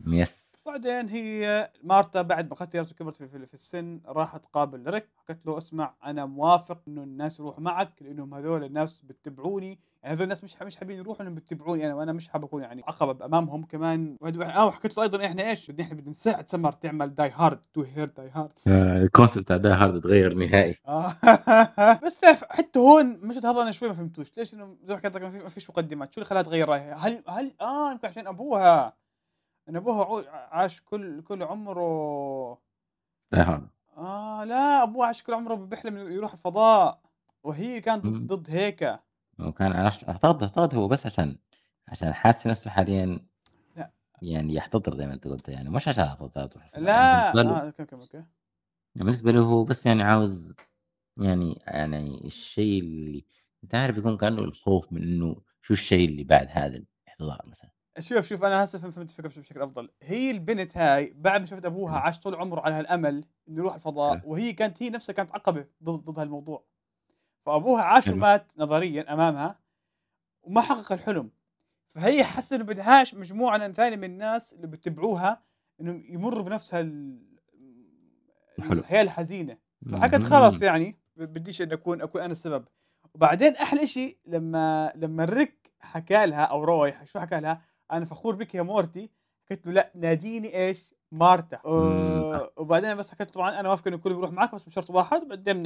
yes 0.06 0.53
بعدين 0.66 1.08
هي 1.08 1.70
مارتا 1.82 2.22
بعد 2.22 2.46
ما 2.46 2.52
اختيارته 2.52 2.92
وكبرت 2.92 3.16
في 3.16 3.46
في 3.46 3.54
السن 3.54 4.00
راحت 4.06 4.44
تقابل 4.44 4.90
ريك، 4.90 5.08
حكت 5.16 5.46
له: 5.46 5.58
"اسمع 5.58 5.94
أنا 6.04 6.26
موافق 6.26 6.78
إنه 6.88 7.02
الناس 7.02 7.40
يروحوا 7.40 7.60
معك 7.60 7.92
لإنهم 8.00 8.34
هذول 8.34 8.64
الناس 8.64 9.00
بيتبعوني، 9.00 9.78
يعني 10.02 10.14
هذول 10.14 10.22
الناس 10.24 10.44
مش 10.44 10.62
مش 10.62 10.76
حابين 10.76 10.98
يروحوا 10.98 11.18
لإنهم 11.18 11.34
بيتبعوني 11.34 11.86
أنا 11.86 11.94
وأنا 11.94 12.12
مش 12.12 12.28
حابب 12.28 12.44
أكون 12.44 12.62
يعني 12.62 12.82
عقبة 12.88 13.24
أمامهم 13.26 13.64
كمان." 13.64 14.16
آه 14.22 14.66
وحكيت 14.66 14.96
له 14.96 15.02
أيضًا 15.02 15.26
إحنا 15.26 15.50
إيش؟ 15.50 15.70
بدنا 15.70 15.86
إحنا 15.86 15.96
بدنا 15.96 16.10
نساعد 16.10 16.48
سمر 16.48 16.72
تعمل 16.72 17.14
Die 17.38 17.82
Hard 17.82 18.06
Die 18.06 18.36
Hard. 18.36 18.52
آه، 18.68 19.02
ال 19.02 19.08
concept 19.08 19.48
تاع 19.48 19.56
Die 19.56 19.74
Hard 19.74 20.00
تغير 20.00 20.34
نهائي. 20.34 20.76
آه. 20.88 21.12
بس 22.04 22.24
حتى 22.50 22.78
هون 22.78 23.12
المشهد 23.12 23.46
هذا 23.46 23.62
أنا 23.62 23.72
شوي 23.72 23.88
ما 23.88 23.94
فهمتوش، 23.94 24.32
ليش 24.38 24.54
إنه 24.54 24.76
زي 24.84 24.94
ما 24.94 24.98
حكيت 24.98 25.14
لك 25.16 25.22
ما 25.22 25.30
في 25.30 25.38
ما 25.38 25.48
فيش 25.48 25.70
مقدمات، 25.70 26.12
شو 26.14 26.20
اللي 26.20 26.28
خلاها 26.28 26.42
تغيّر 26.42 26.68
رأيها؟ 26.68 26.94
هل 26.94 27.22
هل 27.28 27.54
آه 27.60 27.90
يمكن 27.92 28.08
عشان 28.08 28.26
أبوها، 28.26 28.92
إن 29.68 29.76
أبوها 29.76 30.04
عو 30.04 30.18
عاش 30.28 30.80
كل 30.80 31.22
كل 31.22 31.42
عمره 31.42 32.58
هارد 33.34 33.68
آه 33.96 34.44
لا 34.44 34.82
أبوها 34.82 35.06
عاش 35.06 35.22
كل 35.22 35.34
عمره 35.34 35.54
بيحلم 35.54 35.96
إنه 35.96 36.14
يروح 36.14 36.32
الفضاء، 36.32 37.00
وهي 37.44 37.80
كانت 37.80 38.06
ضد 38.06 38.50
هيك، 38.50 39.00
وكان 39.38 39.72
أعتقد 39.72 40.42
أعتقد 40.42 40.74
هو 40.74 40.88
بس 40.88 41.06
عشان 41.06 41.38
عشان 41.88 42.14
حاسس 42.14 42.46
نفسه 42.46 42.70
حاليًا 42.70 43.18
لأ. 43.76 43.90
يعني 44.22 44.54
يحتضر 44.54 44.94
زي 44.94 45.06
ما 45.06 45.14
أنت 45.14 45.28
قُلت 45.28 45.48
يعني 45.48 45.70
مش 45.70 45.88
عشان 45.88 46.04
تروح 46.04 46.12
الفضاء 46.12 46.50
يعني 46.74 46.84
له 46.86 47.42
لا 47.42 47.58
آه 47.58 47.74
أوكي. 47.92 48.16
يعني 48.16 48.26
بالنسبة 48.94 49.32
له 49.32 49.40
هو 49.40 49.64
بس 49.64 49.86
يعني 49.86 50.02
عاوز 50.02 50.52
يعني 51.18 51.62
يعني 51.66 52.26
الشيء 52.26 52.80
اللي 52.82 53.24
أنت 53.64 53.74
عارف 53.74 53.98
يكون 53.98 54.16
كأنه 54.16 54.38
الخوف 54.42 54.92
من 54.92 55.02
إنه 55.02 55.36
شو 55.62 55.74
الشيء 55.74 56.08
اللي 56.08 56.24
بعد 56.24 56.48
هذا 56.50 56.76
الاحتضار 57.06 57.42
مثلًا. 57.46 57.70
شوف، 58.00 58.26
شوف 58.26 58.44
أنا 58.44 58.64
هسه 58.64 58.78
فهم 58.78 58.90
فهمت 58.90 59.10
الفكرة 59.10 59.28
بشكل 59.28 59.62
أفضل، 59.62 59.90
هي 60.02 60.30
البنت 60.30 60.76
هاي 60.76 61.12
بعد 61.16 61.40
ما 61.40 61.46
شافت 61.46 61.64
أبوها 61.64 61.92
حلو، 61.92 62.00
عاش 62.00 62.18
طول 62.18 62.34
عمره 62.34 62.60
على 62.60 62.74
هالأمل 62.74 63.24
إنه 63.48 63.58
يروح 63.58 63.74
الفضاء، 63.74 64.20
وهي 64.24 64.52
كانت 64.52 64.82
هي 64.82 64.90
نفسها 64.90 65.12
كانت 65.12 65.32
عقبة 65.32 65.66
ضد 65.82 66.04
ضد 66.04 66.18
هالموضوع، 66.18 66.64
فأبوها 67.46 67.82
عاش. 67.82 68.08
ومات 68.08 68.52
نظريًا 68.58 69.12
أمامها 69.12 69.58
وما 70.42 70.60
حقق 70.60 70.92
الحلم، 70.92 71.30
فهي 71.88 72.24
حست 72.24 72.52
إنه 72.52 72.64
بدهاش 72.64 73.14
مجموعة 73.14 73.72
ثانية 73.72 73.96
من 73.96 74.04
الناس 74.04 74.52
اللي 74.52 74.66
بيتبعوها 74.66 75.42
إنهم 75.80 76.04
يمرّوا 76.08 76.42
بنفس 76.42 76.74
هال 76.74 77.18
حلو. 78.60 78.80
الحياة 78.80 79.02
الحزينة، 79.02 79.58
فحكت 79.92 80.22
خلص. 80.22 80.62
يعني 80.62 80.98
بديش 81.16 81.62
إني 81.62 81.74
أكون 81.74 82.02
أكون 82.02 82.20
أنا 82.22 82.32
السبب، 82.32 82.64
وبعدين 83.14 83.52
أحلى 83.56 83.86
شيء 83.86 84.18
لمّا 84.26 84.92
لمّا 84.96 85.24
ريك 85.24 85.72
حكى 85.80 86.26
لها 86.26 86.44
أو 86.44 86.64
روي 86.64 86.94
شو 87.06 87.18
حكى 87.20 87.40
لها؟ 87.40 87.62
"أنا 87.92 88.04
فخور 88.04 88.34
بك 88.36 88.54
يا 88.54 88.62
مورتي." 88.62 89.10
قالت 89.50 89.66
له: 89.66 89.72
"لأ 89.72 89.92
ناديني 89.94 90.56
إيش؟ 90.66 90.94
مارتا." 91.12 91.58
آآ 91.66 92.50
وبعدين 92.56 92.94
بس 92.94 93.10
له 93.10 93.30
طبعًا 93.30 93.60
أنا 93.60 93.70
وافقة 93.70 93.88
إنه 93.88 93.96
الكل 93.96 94.10
يروح 94.10 94.30
معاك 94.30 94.54
بس 94.54 94.64
بشرط 94.64 94.90
واحد 94.90 95.22
وبعدين 95.22 95.56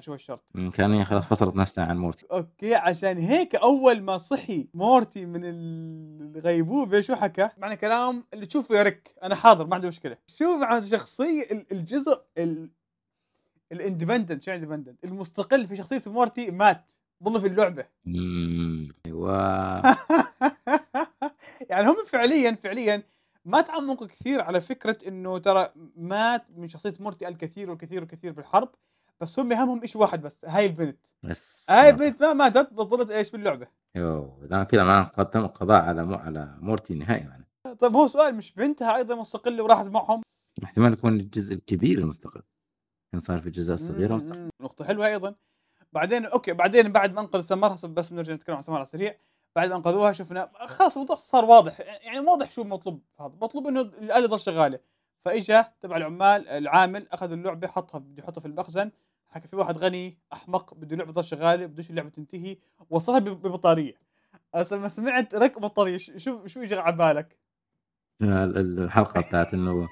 شو 0.00 0.12
هالشرط. 0.12 0.44
إمم، 0.56 0.70
كان 0.70 0.92
هي 0.92 1.04
خلاص 1.04 1.26
فصلت 1.26 1.56
نفسها 1.56 1.84
عن 1.84 1.98
مورتي. 1.98 2.26
okay، 2.32 2.74
عشان 2.74 3.18
هيك 3.18 3.54
أول 3.54 4.00
ما 4.00 4.18
صحي 4.18 4.68
مورتي 4.74 5.26
من 5.26 5.40
الغيبوبة 5.44 7.00
شو 7.00 7.14
حكى؟ 7.14 7.48
معنى 7.58 7.76
كلام 7.76 8.24
اللي 8.34 8.46
تشوفه 8.46 8.74
يا 8.76 8.82
ريك، 8.82 9.14
أنا 9.22 9.34
حاضر 9.34 9.66
ما 9.66 9.74
عندي 9.74 9.88
مشكلة. 9.88 10.16
شوف 10.26 10.62
عن 10.62 10.80
شخصية 10.80 11.42
ال 11.42 11.72
الجزء 11.72 12.22
ال 12.38 12.70
الindependent 13.74 14.40
شو 14.40 14.52
independent؟ 14.58 14.94
المستقل 15.04 15.66
في 15.66 15.76
شخصية 15.76 16.02
مورتي 16.06 16.50
مات، 16.50 16.92
ضله 17.22 17.38
في 17.40 17.46
اللعبة. 17.46 17.86
إمم، 18.06 18.88
أيوه. 19.06 19.80
يعني 21.70 21.88
هم 21.88 21.96
فعليًا، 22.06 22.52
فعليًا 22.54 23.02
ما 23.44 23.60
تعمقوا 23.60 24.06
كثير 24.06 24.42
على 24.42 24.60
فكرة 24.60 24.98
إنه 25.08 25.38
ترى 25.38 25.68
مات 25.96 26.46
من 26.56 26.68
شخصية 26.68 26.92
مورتي 27.00 27.28
الكثير 27.28 27.70
والكثير 27.70 28.00
والكثير 28.00 28.32
بالحرب، 28.32 28.68
بس 29.20 29.38
هم 29.38 29.52
هَمّهم 29.52 29.82
إشي 29.82 29.98
واحد 29.98 30.22
بس، 30.22 30.44
هاي 30.44 30.66
البنت. 30.66 31.06
بس 31.22 31.66
هاي 31.70 31.88
البنت 31.90 32.22
ما 32.22 32.32
ماتت 32.32 32.72
بس 32.72 32.84
ضلت 32.86 33.10
إيش 33.10 33.30
باللعبة. 33.30 33.66
أيوه، 33.96 34.38
ده 34.46 34.64
كده 34.64 34.84
معناه 34.84 35.04
قد 35.18 35.30
تم 35.30 35.40
القضاء 35.44 35.82
على 35.82 36.04
م 36.04 36.14
على 36.14 36.56
مورتي 36.60 36.94
نهائي 36.94 37.20
يعني. 37.24 37.46
طيب 37.80 37.96
هو 37.96 38.08
سؤال 38.08 38.34
مش 38.34 38.52
بنتها 38.54 38.96
أيضًا 38.96 39.14
مستقلة 39.14 39.62
وراحت 39.64 39.86
معهم؟ 39.86 40.22
احتمال 40.64 40.92
يكون 40.92 41.20
الجزء 41.20 41.54
الكبير 41.54 41.98
المستقل، 41.98 42.42
كان 43.12 43.20
صار 43.20 43.38
في 43.40 43.46
الأجزاء 43.46 43.74
الصغيرة 43.74 44.08
إمم، 44.08 44.16
مستقل. 44.16 44.38
إمم، 44.38 44.50
نقطة 44.62 44.84
حلوة 44.84 45.06
أيضًا. 45.06 45.34
بعدين 45.92 46.26
okay، 46.26 46.52
بعدين 46.52 46.92
بعد 46.92 47.12
ما 47.14 47.20
أنقذ 47.20 47.40
سمر 47.40 47.86
بس 47.88 48.10
بنرجع 48.12 48.34
نتكلم 48.34 48.56
عن 48.56 48.62
سمر 48.62 48.78
على 48.78 48.84
السريع، 48.84 49.16
بعد 49.56 49.68
ما 49.68 49.76
أنقذوها 49.76 50.12
شفنا 50.12 50.50
خلاص 50.66 50.96
الموضوع 50.96 51.16
صار 51.16 51.44
واضح، 51.44 51.80
يعني 51.80 52.20
واضح 52.20 52.50
شو 52.50 52.62
المطلوب 52.62 53.02
هذا، 53.20 53.32
مطلوب 53.42 53.66
إنه 53.66 53.80
الآلة 53.80 54.26
تضل 54.26 54.40
شغالة، 54.40 54.78
فإجا 55.24 55.72
تبع 55.80 55.96
العمال 55.96 56.48
العامل 56.48 57.08
أخذ 57.08 57.32
اللعبة 57.32 57.68
حطها 57.68 57.98
بده 57.98 58.22
يحطها 58.22 58.40
في 58.40 58.46
المخزن، 58.46 58.90
حكى 59.28 59.48
في 59.48 59.56
واحد 59.56 59.78
غني 59.78 60.18
أحمق 60.32 60.74
بده 60.74 60.92
اللعبة 60.92 61.12
تضل 61.12 61.24
شغالة، 61.24 61.66
بدوش 61.66 61.90
اللعبة 61.90 62.08
تنتهي، 62.08 62.56
وصلها 62.90 63.18
ب 63.18 63.24
ببطارية. 63.24 63.94
هسا 64.54 64.74
لمّا 64.74 64.88
سمعت 64.88 65.34
رك 65.34 65.58
بطارية 65.58 65.96
ش 65.96 66.10
شو 66.16 66.46
شو 66.46 66.62
إجى 66.62 66.74
على 66.74 66.96
بالك؟ 66.96 67.38
ال 68.22 68.58
ال 68.58 68.78
الحلقة 68.78 69.20
بتاعة 69.20 69.48
إنه 69.54 69.88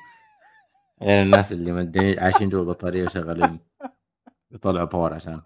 يعني 1.00 1.22
الناس 1.22 1.52
اللي 1.52 1.72
مدّي 1.72 2.20
عايشين 2.20 2.48
جوا 2.48 2.60
البطارية 2.60 3.04
وشغالين. 3.04 3.60
يطلعوا 4.52 4.86
power 4.86 5.14
عشان. 5.14 5.42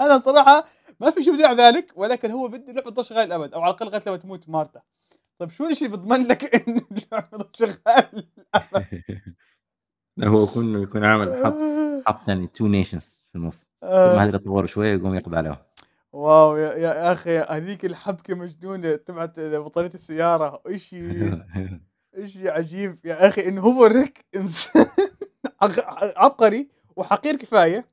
أنا 0.00 0.18
صراحة 0.18 0.64
ما 1.00 1.10
في 1.10 1.22
شي 1.22 1.30
بديع 1.30 1.52
ذلك، 1.52 1.92
ولكن 1.96 2.30
هو 2.30 2.48
بده 2.48 2.70
اللعبة 2.70 2.90
تضل 2.90 3.04
شغالة 3.04 3.24
للأبد، 3.24 3.54
أو 3.54 3.60
على 3.60 3.70
الأقل 3.70 3.86
لغاية 3.86 4.02
لمّا 4.06 4.16
تموت 4.16 4.48
مارتا. 4.48 4.82
طيب 5.38 5.50
شو 5.50 5.66
الشي 5.66 5.86
اللي 5.86 5.96
بيضمن 5.96 6.26
لك 6.26 6.44
إنه 6.68 6.80
اللعبة 6.90 7.26
تضل 7.26 7.48
شغالة 7.56 8.10
للأبد؟ 8.12 8.86
لا 10.16 10.28
هو 10.32 10.46
كونه 10.46 10.82
يكون 10.82 11.04
عامل 11.04 11.44
حط 11.44 11.54
حط 12.06 12.28
يعني 12.28 12.44
2 12.44 12.84
nations 12.84 13.24
في 13.32 13.36
النُص، 13.36 13.72
كل 13.80 13.88
ما 13.88 13.92
آه، 13.92 14.22
هذول 14.22 14.34
يتطوروا 14.34 14.66
شوية 14.66 14.94
يقوم 14.94 15.14
يقضي 15.14 15.36
عليهم. 15.36 15.56
واو 16.12 16.56
يا 16.56 16.74
يا 16.74 17.12
أخي 17.12 17.38
هذيك 17.38 17.84
الحبكة 17.84 18.34
مجنونة 18.34 18.96
تبعة 18.96 19.32
بطارية 19.36 19.90
السيارة، 19.94 20.62
إشي 20.66 21.30
إشي 22.14 22.48
عجيب 22.48 23.06
يا 23.06 23.28
أخي 23.28 23.48
إنه 23.48 23.60
هو 23.60 23.84
ريك 23.84 24.24
إنسان 24.36 24.86
عق 25.62 25.72
عبقري 26.18 26.68
وحقير 26.96 27.36
كفاية 27.36 27.84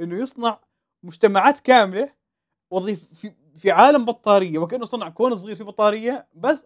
إنه 0.00 0.16
يصنع 0.16 0.58
مجتمعات 1.02 1.60
كاملة 1.60 2.08
وظيف 2.72 3.14
في 3.14 3.32
في 3.56 3.70
عالم 3.70 4.04
بطارية 4.04 4.58
وكأنه 4.58 4.84
صنع 4.84 5.08
كون 5.08 5.36
صغير 5.36 5.56
فيه 5.56 5.64
بطارية 5.64 6.26
بس 6.34 6.64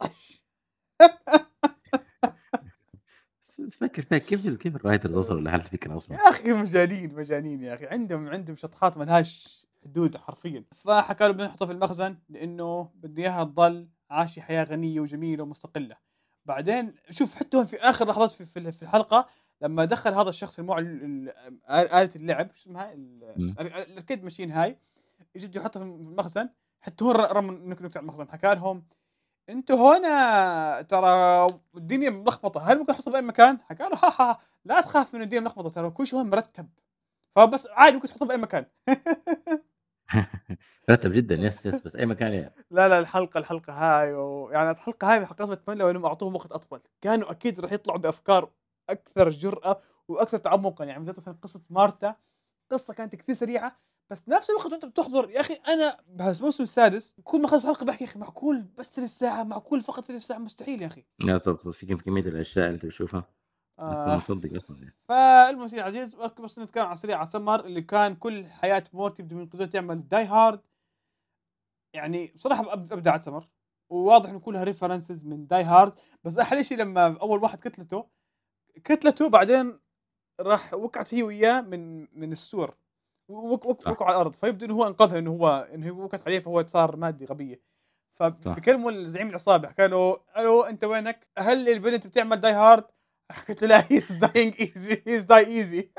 بس 3.59 3.76
فكر 3.80 4.02
فيها 4.02 4.18
كيف 4.18 4.48
كيف 4.48 4.76
الwriters 4.76 5.16
وصلوا 5.16 5.40
لهالفكرة 5.40 5.96
أصلًا؟ 5.96 6.16
يا 6.16 6.30
أخي 6.30 6.52
مجانين، 6.52 7.14
مجانين 7.14 7.62
يا 7.62 7.74
أخي، 7.74 7.86
عندهم 7.86 8.28
عندهم 8.28 8.57
شطحات 8.57 8.98
ما 8.98 9.04
لهاش 9.04 9.66
حدود 9.84 10.16
حرفيًا، 10.16 10.64
فحكى 10.74 11.24
له 11.24 11.32
بدنا 11.32 11.48
في 11.48 11.72
المخزن 11.72 12.16
لإنه 12.28 12.90
بده 12.94 13.22
إياها 13.22 13.44
تضل 13.44 13.88
عايشة 14.11 14.40
حياة 14.40 14.64
غنية 14.64 15.00
وجميلة 15.00 15.42
ومستقلة، 15.42 15.96
بعدين 16.44 16.94
شوف 17.11 17.34
حتى 17.34 17.66
في 17.66 17.76
آخر 17.76 18.09
لحظات 18.09 18.30
في 18.30 18.44
في 18.44 18.59
ال 18.59 18.72
في 18.72 18.82
الحلقة 18.82 19.28
لمّا 19.62 19.84
دخل 19.84 20.14
هذا 20.14 20.28
الشخص 20.28 20.59
اللي 20.59 20.68
معه 20.68 20.78
ال 20.78 21.04
ال 21.04 21.28
آل 21.70 21.88
آلة 21.92 22.11
اللعب 22.16 22.50
شو 22.54 22.62
اسمها 22.62 22.92
ال 22.92 23.34
إمم. 23.38 23.54
ال 23.61 23.86
الarcade 23.86 24.32
machine 24.32 24.50
هاي، 24.50 24.78
يجي 25.37 25.47
بده 25.49 25.61
يحطها 25.61 25.80
في 25.80 25.87
المخزن، 25.87 26.49
حتى 26.80 27.05
هو 27.05 27.11
ر 27.12 27.37
رمى 27.37 27.51
نك 27.70 27.82
نكتة 27.82 27.99
على 27.99 28.05
المخزن، 28.05 28.28
حكى 28.30 28.55
لهم: 28.55 28.87
"أنتم 29.51 29.74
هنا 29.76 30.82
ترى 30.82 31.47
الدنيا 31.76 32.11
ملخبطة، 32.11 32.61
هل 32.72 32.78
ممكن 32.78 32.93
أحطها 32.93 33.12
بأي 33.12 33.22
مكان؟" 33.22 33.59
حكى 33.62 33.82
له: 33.84 33.97
"ها، 34.05 34.12
ها، 34.22 34.39
لا 34.64 34.80
تخاف 34.80 35.14
من 35.14 35.22
الدنيا 35.22 35.41
ملخبطة، 35.41 35.70
ترى 35.70 35.91
كل 35.91 36.07
شيء 36.07 36.18
هون 36.20 36.30
مرتب، 36.30 36.68
فبس 37.37 37.68
عادي 37.72 37.97
ممكن 37.97 38.09
تحطها 38.09 38.26
بأي 38.26 38.37
مكان." 38.39 38.66
مرتب 40.89 41.12
جدًا. 41.12 41.34
yes، 41.34 41.66
yes، 41.66 41.82
بس 41.82 41.97
أي 41.97 42.07
مكان 42.07 42.32
ي 42.34 42.51
لا، 42.70 42.89
لا 42.89 42.99
الحلقة 42.99 43.39
الحلقة 43.39 43.72
هاي 43.72 44.12
ويعني 44.14 44.70
الحلقة 44.70 45.12
هاي 45.12 45.18
من 45.18 45.22
الحلقات 45.24 45.49
باتمنى 45.49 45.78
لو 45.80 45.91
إنهم 45.91 46.05
أعطوهم 46.07 46.34
وقت 46.34 46.53
أطول، 46.53 46.80
كانوا 47.01 47.30
أكيد 47.30 47.61
راح 47.61 47.72
يطلعوا 47.72 47.99
بأفكار 47.99 48.51
أكثر 48.91 49.30
جرأة 49.30 49.76
وأكثر 50.09 50.39
تعمقًا، 50.39 50.84
يعني 50.84 51.05
مثلًا 51.05 51.37
قصة 51.43 51.62
مارتا، 51.70 52.16
قصة 52.72 52.95
كانت 52.95 53.14
كثير 53.16 53.34
سريعة، 53.34 53.80
بس 54.11 54.28
نفس 54.28 54.50
الوقت 54.50 54.72
وأنت 54.72 54.84
بتحضر 54.84 55.30
يا 55.30 55.40
أخي 55.40 55.54
أنا 55.54 55.96
بهالموسم 56.09 56.62
السادس 56.62 57.14
كل 57.24 57.40
ما 57.40 57.46
أخلص 57.46 57.66
حلقة 57.66 57.84
باحكي 57.86 58.04
يا 58.04 58.09
أخي 58.11 58.18
معقول 58.18 58.62
بس 58.78 58.90
ثلث 58.90 59.11
ساعة، 59.18 59.42
معقول 59.42 59.80
فقط 59.80 60.04
ثلث 60.04 60.22
ساعة، 60.26 60.38
مستحيل 60.38 60.82
يا 60.82 60.86
أخي. 60.86 61.04
يا 61.20 61.38
ص 61.38 61.48
في 61.48 61.86
كم 61.86 61.96
كمية 61.96 62.20
الأشياء 62.22 62.64
اللي 62.66 62.74
أنت 62.74 62.86
بتشوفها 62.86 63.24
آه. 63.78 64.16
مصدق 64.16 64.57
أصلًا 64.57 64.76
يعني. 64.78 64.94
فالمهم 65.09 65.62
يا 65.62 65.68
سيدي 65.68 65.82
العزيز 65.82 66.14
أوكي 66.14 66.42
بس 66.42 66.59
نتكلم 66.59 66.86
عن 66.86 66.96
سريع 66.96 67.16
على 67.16 67.26
سمر 67.26 67.64
اللي 67.64 67.82
كان 67.82 68.14
كل 68.16 68.46
حياة 68.46 68.84
مورتي 68.92 69.22
بده 69.22 69.36
من 69.36 69.46
قدرته 69.48 69.76
يعمل 69.76 70.09
Die 70.09 70.24
Hard 70.24 70.61
يعني 71.94 72.32
بصراحة 72.34 72.64
أب- 72.64 72.68
أبدعت 72.92 73.20
سمر 73.20 73.48
وواضح 73.90 74.30
إنه 74.30 74.40
كلها 74.40 74.64
references 74.64 75.24
من 75.24 75.46
Die 75.47 75.62
Hard 75.64 75.93
بس 76.24 76.38
أحلى 76.38 76.64
شيء 76.64 76.78
لما 76.78 77.07
أول 77.20 77.42
واحد 77.42 77.61
كتلته 77.61 78.07
كتلته 78.84 79.28
بعدين 79.28 79.78
راح 80.40 80.74
وقعت 80.74 81.14
هي 81.14 81.22
وياه 81.22 81.61
من 81.61 82.00
من 82.20 82.32
السور 82.32 82.76
وك 83.29 83.66
وك. 83.66 83.87
وقعوا 83.87 84.09
على 84.11 84.16
الأرض 84.16 84.33
فيبدو 84.35 84.66
إنه 84.66 84.74
هو 84.74 84.87
أنقذها 84.87 85.18
إنه 85.18 85.31
هو 85.31 85.68
هي 85.72 85.91
وقعت 85.91 86.22
عليه 86.27 86.39
فهو 86.39 86.66
صار 86.66 86.97
مادي 86.97 87.24
غبية 87.27 87.62
فبكلموا 88.14 88.91
الزعيم 88.91 89.29
العصابة 89.29 89.68
حكى 89.68 89.87
له 89.89 90.20
ألو 90.39 90.62
أنت 90.62 90.85
وينك؟ 90.85 91.27
هل 91.39 91.68
البنت 91.68 92.07
بتعمل 92.07 92.37
Die 92.41 92.53
Hard؟ 92.53 92.84
قلت 93.49 93.62
له 93.62 93.68
لا 93.68 93.85
he's 93.93 94.16
dying 94.16 94.55
easy 94.61 95.03
he's 95.07 95.24
die 95.24 95.47
easy 95.47 95.91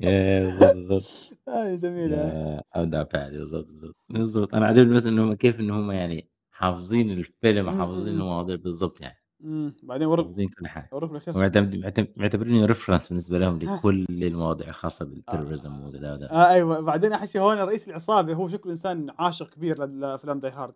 بالضبط،. 0.00 1.38
هاي 1.48 1.76
جميلة 1.76 2.16
يا 2.16 2.62
أبدع 2.74 3.04
فعلًا 3.04 3.30
بالضبط، 3.38 3.66
بالضبط، 3.66 3.96
بالضبط. 4.08 4.54
أنا 4.54 4.66
عاجبني 4.66 4.94
بس 4.94 5.06
إن 5.06 5.18
هم 5.18 5.34
كيف 5.34 5.60
إن 5.60 5.70
هم 5.70 5.90
يعني 5.92 6.30
حافظين 6.50 7.10
الفيلم 7.10 7.68
إمم، 7.68 7.82
المواضيع 8.08 8.56
بالضبط 8.56 9.00
يعني، 9.00 9.23
إمم، 9.44 9.72
بعدين 9.82 10.06
ورّوك 10.06 10.26
حافظين 10.26 10.48
كل 10.48 10.66
حاجة. 10.68 10.88
ورّوك 10.92 11.10
بالأخير 11.10 11.34
س 11.34 11.36
ومعتمد 11.36 11.76
معتم 11.76 12.06
معتبرينه 12.16 12.66
reference 12.74 13.08
بالنسبة 13.08 13.38
لهم 13.38 13.58
ها 13.64 13.76
لكل 13.76 14.06
المواضيع 14.10 14.68
الخاصة 14.68 15.04
آه، 15.04 15.10
بال 15.14 15.24
terrorism 15.24 15.66
وكذا. 15.86 16.28
آه 16.30 16.48
أيوه، 16.50 16.80
بعدين 16.80 17.26
شيء 17.26 17.40
هون 17.40 17.58
رئيس 17.58 17.88
العصابة 17.88 18.34
هو 18.34 18.48
شكله 18.48 18.72
إنسان 18.72 19.10
عاشق 19.18 19.50
كبير 19.50 19.84
لل 19.84 20.00
لأفلام 20.00 20.40
Die 20.40 20.50
Hard، 20.50 20.74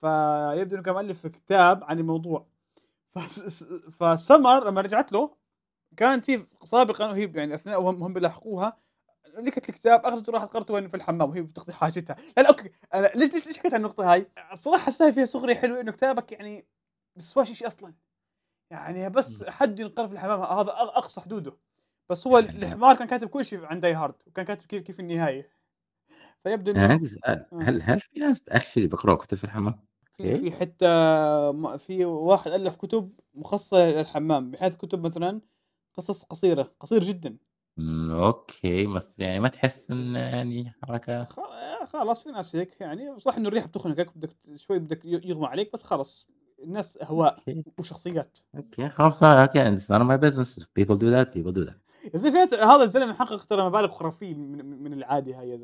فيبدو 0.00 0.74
إنه 0.76 0.82
كان 0.82 0.94
مؤلف 0.94 1.26
كتاب 1.26 1.84
عن 1.84 1.98
الموضوع، 1.98 2.46
فس 3.16 3.40
س 3.40 3.64
فسمر 4.00 4.68
لمّا 4.70 4.80
رجعت 4.80 5.12
له 5.12 5.36
كانت 5.96 6.30
هي 6.30 6.46
سابقًا 6.64 7.06
وهي 7.10 7.32
يعني 7.34 7.54
أثناء 7.54 7.82
وهم 7.82 8.02
هم 8.02 8.12
بيلاحقوها 8.14 8.78
لقت 9.38 9.68
الكتاب 9.68 10.06
أخذته 10.06 10.30
وراحت 10.32 10.48
قرأته 10.54 10.74
وهي 10.74 10.88
في 10.88 10.96
الحمام 10.96 11.30
وهي 11.30 11.42
بتقضي 11.42 11.72
حاجتها، 11.72 12.16
لا، 12.36 12.42
لا 12.42 12.48
أوكي. 12.50 12.70
أنا 12.94 13.06
ليش 13.14 13.32
ليش 13.34 13.46
ليش 13.46 13.58
حكيت 13.58 13.74
عن 13.74 13.80
النقطة 13.80 14.12
هاي؟ 14.12 14.26
الصراحة 14.52 14.82
حسّاها 14.84 15.10
فيها 15.10 15.24
سخرية 15.24 15.54
حلوة 15.54 15.80
إنه 15.80 15.92
كتابك 15.92 16.32
يعني 16.32 16.66
بيسواش 17.16 17.52
شيء 17.52 17.66
أصلًا، 17.66 17.94
يعني 18.70 19.08
بس. 19.10 19.44
حد 19.48 19.80
ينقر 19.80 20.06
في 20.08 20.12
الحمام 20.14 20.40
هذا 20.42 20.70
أ 20.72 20.82
أقصى 20.98 21.20
حدوده، 21.20 21.58
بس 22.10 22.26
هو 22.26 22.38
يعني 22.38 22.66
الحمار 22.66 22.96
كان 22.96 23.06
كاتب 23.08 23.28
كل 23.28 23.44
شيء 23.44 23.64
عن 23.64 23.80
Die 23.80 23.94
Hard 23.94 24.14
وكان 24.26 24.44
كاتب 24.44 24.66
كيف 24.66 24.82
كيف 24.82 25.00
النهاية، 25.00 25.50
فيبدو 26.44 26.72
عندي 26.74 27.08
سؤال، 27.08 27.46
آه، 27.52 27.56
هل 27.60 27.82
هل 27.82 28.00
في 28.00 28.20
ناس 28.20 28.40
actually 28.50 28.78
بيقرأوا 28.78 29.16
كتب 29.16 29.36
في 29.38 29.44
الحمام؟ 29.44 29.86
في 30.14 30.34
أوكي. 30.34 30.34
في 30.34 30.50
حتى 30.52 30.86
في 31.78 32.04
واحد 32.04 32.50
ألف 32.52 32.76
كتب 32.76 33.20
مخصصة 33.34 33.78
للحمام، 33.90 34.50
بحيث 34.50 34.76
كتب 34.76 35.06
مثلًا 35.06 35.40
قصص 35.94 36.24
قصيرة، 36.24 36.74
قصير 36.80 37.02
جدًا. 37.02 37.38
أوكي، 38.10 38.86
بس 38.86 39.18
يعني 39.18 39.40
ما 39.40 39.48
تحس 39.48 39.90
إن 39.90 40.14
يعني 40.16 40.70
حركة 40.82 41.24
خ 41.24 41.40
خلاص 41.84 42.22
في 42.24 42.30
ناس 42.30 42.56
هيك 42.56 42.80
يعني 42.80 43.18
صح 43.20 43.36
إنه 43.36 43.48
الريحة 43.48 43.66
بتخنقك 43.66 44.18
بدك 44.18 44.36
شوي 44.56 44.78
بدك 44.78 45.04
يغمى 45.04 45.46
عليك 45.46 45.72
بس 45.72 45.82
خلص 45.82 46.30
الناس 46.62 46.96
أوكي، 46.96 47.64
وشخصيات. 47.78 48.38
أوكي، 48.56 48.88
خلاص 48.88 49.20
it's 49.24 49.88
none 49.88 50.02
of 50.02 50.06
my 50.06 50.18
business 50.18 50.64
people 50.78 50.96
do 50.96 51.10
that 51.10 51.34
people 51.34 51.52
do 51.52 51.64
that. 51.68 51.76
يا 52.14 52.30
ناس 52.30 52.54
هذا 52.54 52.82
الزلمة 52.82 53.06
محقق 53.06 53.44
ترى 53.44 53.66
مبالغ 53.66 53.88
خرافية 53.88 54.34
من 54.34 54.82
من 54.82 54.92
العادي 54.92 55.34
هاي 55.34 55.50
يا 55.50 55.56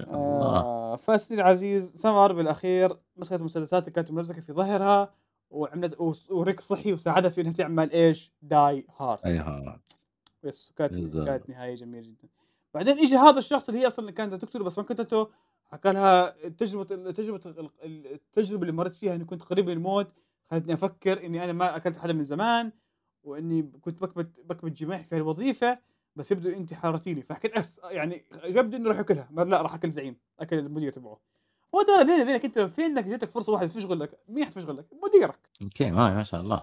الله. 0.00 0.60
آآ 0.60 0.96
فسيدي 0.96 1.40
العزيز 1.40 1.92
سمر 1.96 2.32
بالأخير 2.32 2.96
مسكت 3.16 3.56
اللي 3.56 3.90
كانت 3.90 4.10
ممزقة 4.10 4.40
في 4.40 4.52
ظهرها 4.52 5.14
وعملت 5.50 5.96
وريك 6.30 6.60
صحي 6.60 6.92
وساعدها 6.92 7.30
في 7.30 7.40
إنها 7.40 7.52
تعمل 7.52 7.90
إيش؟ 7.90 8.32
die 8.44 8.82
hard. 9.00 9.24
أيوه، 9.24 9.80
yes 10.44 10.70
وكانت 10.70 10.90
كانت 10.90 11.02
بالضبط. 11.02 11.50
نهاية 11.50 11.74
جميلة 11.74 12.06
جدًا. 12.06 12.28
بعدين 12.74 12.98
إجى 12.98 13.16
هذا 13.16 13.38
الشخص 13.38 13.68
اللي 13.68 13.80
هي 13.80 13.88
اللي 13.98 14.12
كانت 14.12 14.34
تقتله 14.34 14.64
بس 14.64 14.78
ما 14.78 14.84
قتلته، 14.84 15.28
حكى 15.64 15.92
لها 15.92 16.30
تجربة 16.48 16.94
ال 16.94 17.14
تجربة 17.14 17.40
ال 17.46 17.70
ال 17.84 18.12
التجربة 18.12 18.62
اللي 18.62 18.72
مرّيت 18.72 18.92
فيها 18.92 19.14
إني 19.14 19.24
كنت 19.24 19.42
قريب 19.42 19.66
من 19.66 19.72
الموت، 19.72 20.12
خلتني 20.52 20.74
أفكر 20.74 21.26
إني 21.26 21.44
أنا 21.44 21.52
ما 21.52 21.76
أكلت 21.76 21.98
حدا 21.98 22.12
من 22.12 22.24
زمان، 22.24 22.72
وإني 23.24 23.62
كنت 23.62 24.00
باكبت 24.00 24.40
باكبت 24.40 24.72
جماحي 24.72 25.04
في 25.04 25.16
هالوظيفة، 25.16 25.78
بس 26.16 26.32
يبدو 26.32 26.48
أنتِ 26.48 26.74
حررتيني، 26.74 27.22
فحكيت 27.22 27.52
أس 27.52 27.80
يعني 27.84 28.24
يبدو 28.44 28.76
إنه 28.76 28.88
راح 28.88 28.96
يأكلها، 28.96 29.28
ما 29.30 29.42
لا 29.42 29.62
راح 29.62 29.74
أكل 29.74 29.90
زعيم، 29.90 30.16
أكل 30.40 30.58
المدير 30.58 30.92
تبعه. 30.92 31.20
هو 31.74 31.82
ترى 31.82 32.04
بيني 32.04 32.22
وبينك 32.22 32.44
أنت 32.44 32.58
في 32.58 32.84
عندك 32.84 33.04
جاتك 33.04 33.30
فرصة 33.30 33.52
واحدة 33.52 33.66
تفشغل 33.66 34.00
لك، 34.00 34.18
مين 34.28 34.44
حتفشغل 34.44 34.76
لك؟ 34.76 34.86
مديرك. 35.04 35.38
أوكي، 35.62 35.90
ما 35.90 36.14
ما 36.14 36.22
شاء 36.22 36.40
الله. 36.40 36.62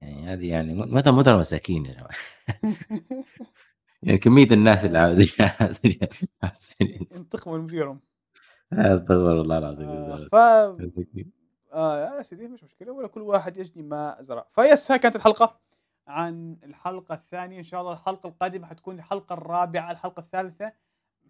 يعني 0.00 0.32
هذه 0.32 0.48
يعني 0.48 0.74
متى 0.74 1.10
متى 1.10 1.34
مساكين 1.34 1.86
يا 1.86 1.92
جماعة. 1.92 2.10
يعني 4.02 4.18
كمية 4.18 4.50
الناس 4.50 4.84
اللي 4.84 4.98
عاوزين 4.98 5.28
ينتقموا 7.12 7.58
لمديرهم. 7.58 8.00
أستغفر 8.72 9.40
الله 9.40 9.58
العظيم 9.58 11.32
آه، 11.74 12.16
يا 12.16 12.22
سيدي 12.22 12.48
مش 12.48 12.64
مشكلة 12.64 12.92
ولا 12.92 13.08
كل 13.08 13.22
واحد 13.22 13.56
يجني 13.56 13.82
ما 13.82 14.16
زرع. 14.20 14.46
فيس 14.50 14.90
هاي 14.90 14.98
كانت 14.98 15.16
الحلقة 15.16 15.60
عن 16.08 16.56
الحلقة 16.62 17.12
الثانية. 17.14 17.58
إن 17.58 17.62
شاء 17.62 17.80
الله 17.80 17.92
الحلقة 17.92 18.26
القادمة 18.26 18.66
حتكون 18.66 18.98
الحلقة 18.98 19.32
الرابعة 19.32 19.90
الحلقة 19.90 20.20
الثالثة. 20.20 20.72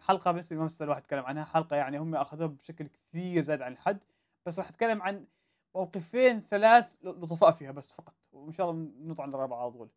حلقة 0.01 0.33
بس 0.33 0.53
ما 0.53 0.65
مستاهل 0.65 0.87
الواحد 0.87 1.03
يتكلم 1.03 1.25
عنها. 1.25 1.45
حلقة 1.45 1.77
يعني 1.77 1.99
هم 1.99 2.15
أخذوها 2.15 2.47
بشكل 2.47 2.87
كثير 2.87 3.43
زاد 3.43 3.63
عن 3.63 3.73
الحد 3.73 3.99
بس 4.47 4.59
راح 4.59 4.69
أتكلم 4.69 5.03
عن 5.03 5.27
موقفين 5.75 6.41
ثلاث 6.41 6.95
لطفاء 7.03 7.51
فيها 7.51 7.71
بس 7.71 7.93
فقط. 7.93 8.15
وإن 8.33 8.53
شاء 8.53 8.71
الله 8.71 8.91
نطلع 9.01 9.25
للرابعة 9.25 9.63
على 9.63 9.71
طول. 9.71 9.89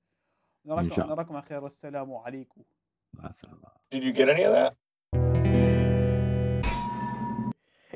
إن 0.65 0.71
نراكم 0.71 0.89
شاء 0.89 1.05
الله. 1.05 1.15
نراكم 1.15 1.35
على 1.35 1.45
خير. 1.45 1.63
والسلام 1.63 2.13
عليكم. 2.15 2.61
مع 3.13 3.29
السلامة. 3.29 3.69
Did 3.95 4.03
you 4.03 4.13
get 4.17 4.29
any 4.29 4.43
of 4.43 4.53
that? 4.53 5.46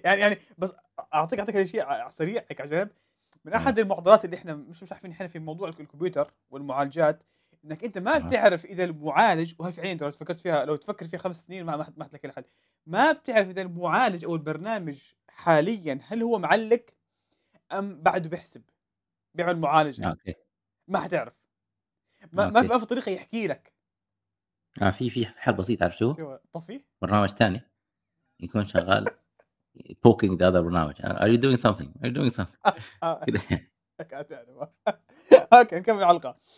يعني 0.04 0.22
يعني 0.22 0.38
بس 0.58 0.74
أعطيك 1.14 1.40
أعطيك 1.40 1.56
هذا 1.56 1.66
شيء 1.66 1.82
على 1.84 2.12
سريع 2.12 2.46
هيك 2.50 2.62
على 2.62 2.70
جنب 2.70 2.90
من. 3.46 3.54
أحد 3.54 3.80
المعضلات 3.80 4.26
اللي 4.26 4.36
إحنا 4.38 4.56
مش 4.56 4.84
مش 4.84 4.92
عارفين 4.92 5.12
إحنا 5.12 5.28
في 5.28 5.40
موضوع 5.40 5.70
الك- 5.70 5.80
الكمبيوتر 5.80 6.34
والمعالجات 6.50 7.24
إنك 7.66 7.84
أنت 7.84 7.98
ما. 7.98 8.18
بتعرف 8.18 8.66
إذا 8.66 8.84
المعالج 8.84 9.54
وهي 9.60 9.72
فعليا 9.72 9.92
أنت 9.92 10.04
لو 10.04 10.10
تفكرت 10.10 10.38
فيها 10.38 10.66
لو 10.66 10.76
تفكر 10.76 11.08
فيها 11.08 11.20
خمس 11.20 11.48
سنين 11.48 11.66
ما 11.66 11.78
ما 11.78 11.84
حت- 11.84 11.98
ما 11.98 12.04
حتلاقي 12.06 12.28
لها 12.28 12.36
حل 12.36 12.44
ما 12.86 13.12
بتعرف 13.12 13.50
إذا 13.50 13.62
المعالج 13.62 14.26
أو 14.26 14.36
البرنامج 14.36 15.00
حاليا 15.30 16.00
هل 16.08 16.24
هو 16.24 16.40
معلق 16.40 16.86
أم 17.72 18.02
بعده 18.02 18.30
بيحسب 18.30 18.62
بيعمل 19.34 19.58
معالجه 19.60 20.10
أوكي. 20.10 20.34
ما 20.88 21.00
حتعرف 21.00 21.34
ما 22.32 22.48
ما 22.48 22.52
في 22.52 22.58
أوكي. 22.58 22.68
ما 22.68 22.80
في 22.80 22.86
طريقة 22.86 23.10
يحكي 23.10 23.48
لك 23.48 23.74
آه 24.82 24.90
في 24.90 25.10
في 25.10 25.26
حل 25.26 25.54
بسيط 25.54 25.84
عارف 25.84 25.98
شو؟ 25.98 26.14
شو 26.16 26.38
طفي 26.54 26.82
برنامج 27.02 27.30
ثاني 27.30 27.62
يكون 28.40 28.66
شغال 28.68 29.06
poking 30.07 30.37
the 30.37 30.45
other 30.47 30.63
برنامج 30.63 30.95
are 31.03 31.29
you 31.29 31.39
doing 31.39 31.57
something 31.57 31.89
are 32.03 32.09
you 32.09 32.15
doing 32.15 32.31
something 32.31 32.73
آه، 33.03 33.21
كده 33.27 33.41
لك 34.01 34.11
تعرف 34.11 34.69
اوكي 35.53 35.77
نكمل 35.77 35.99
الحلقه 35.99 36.37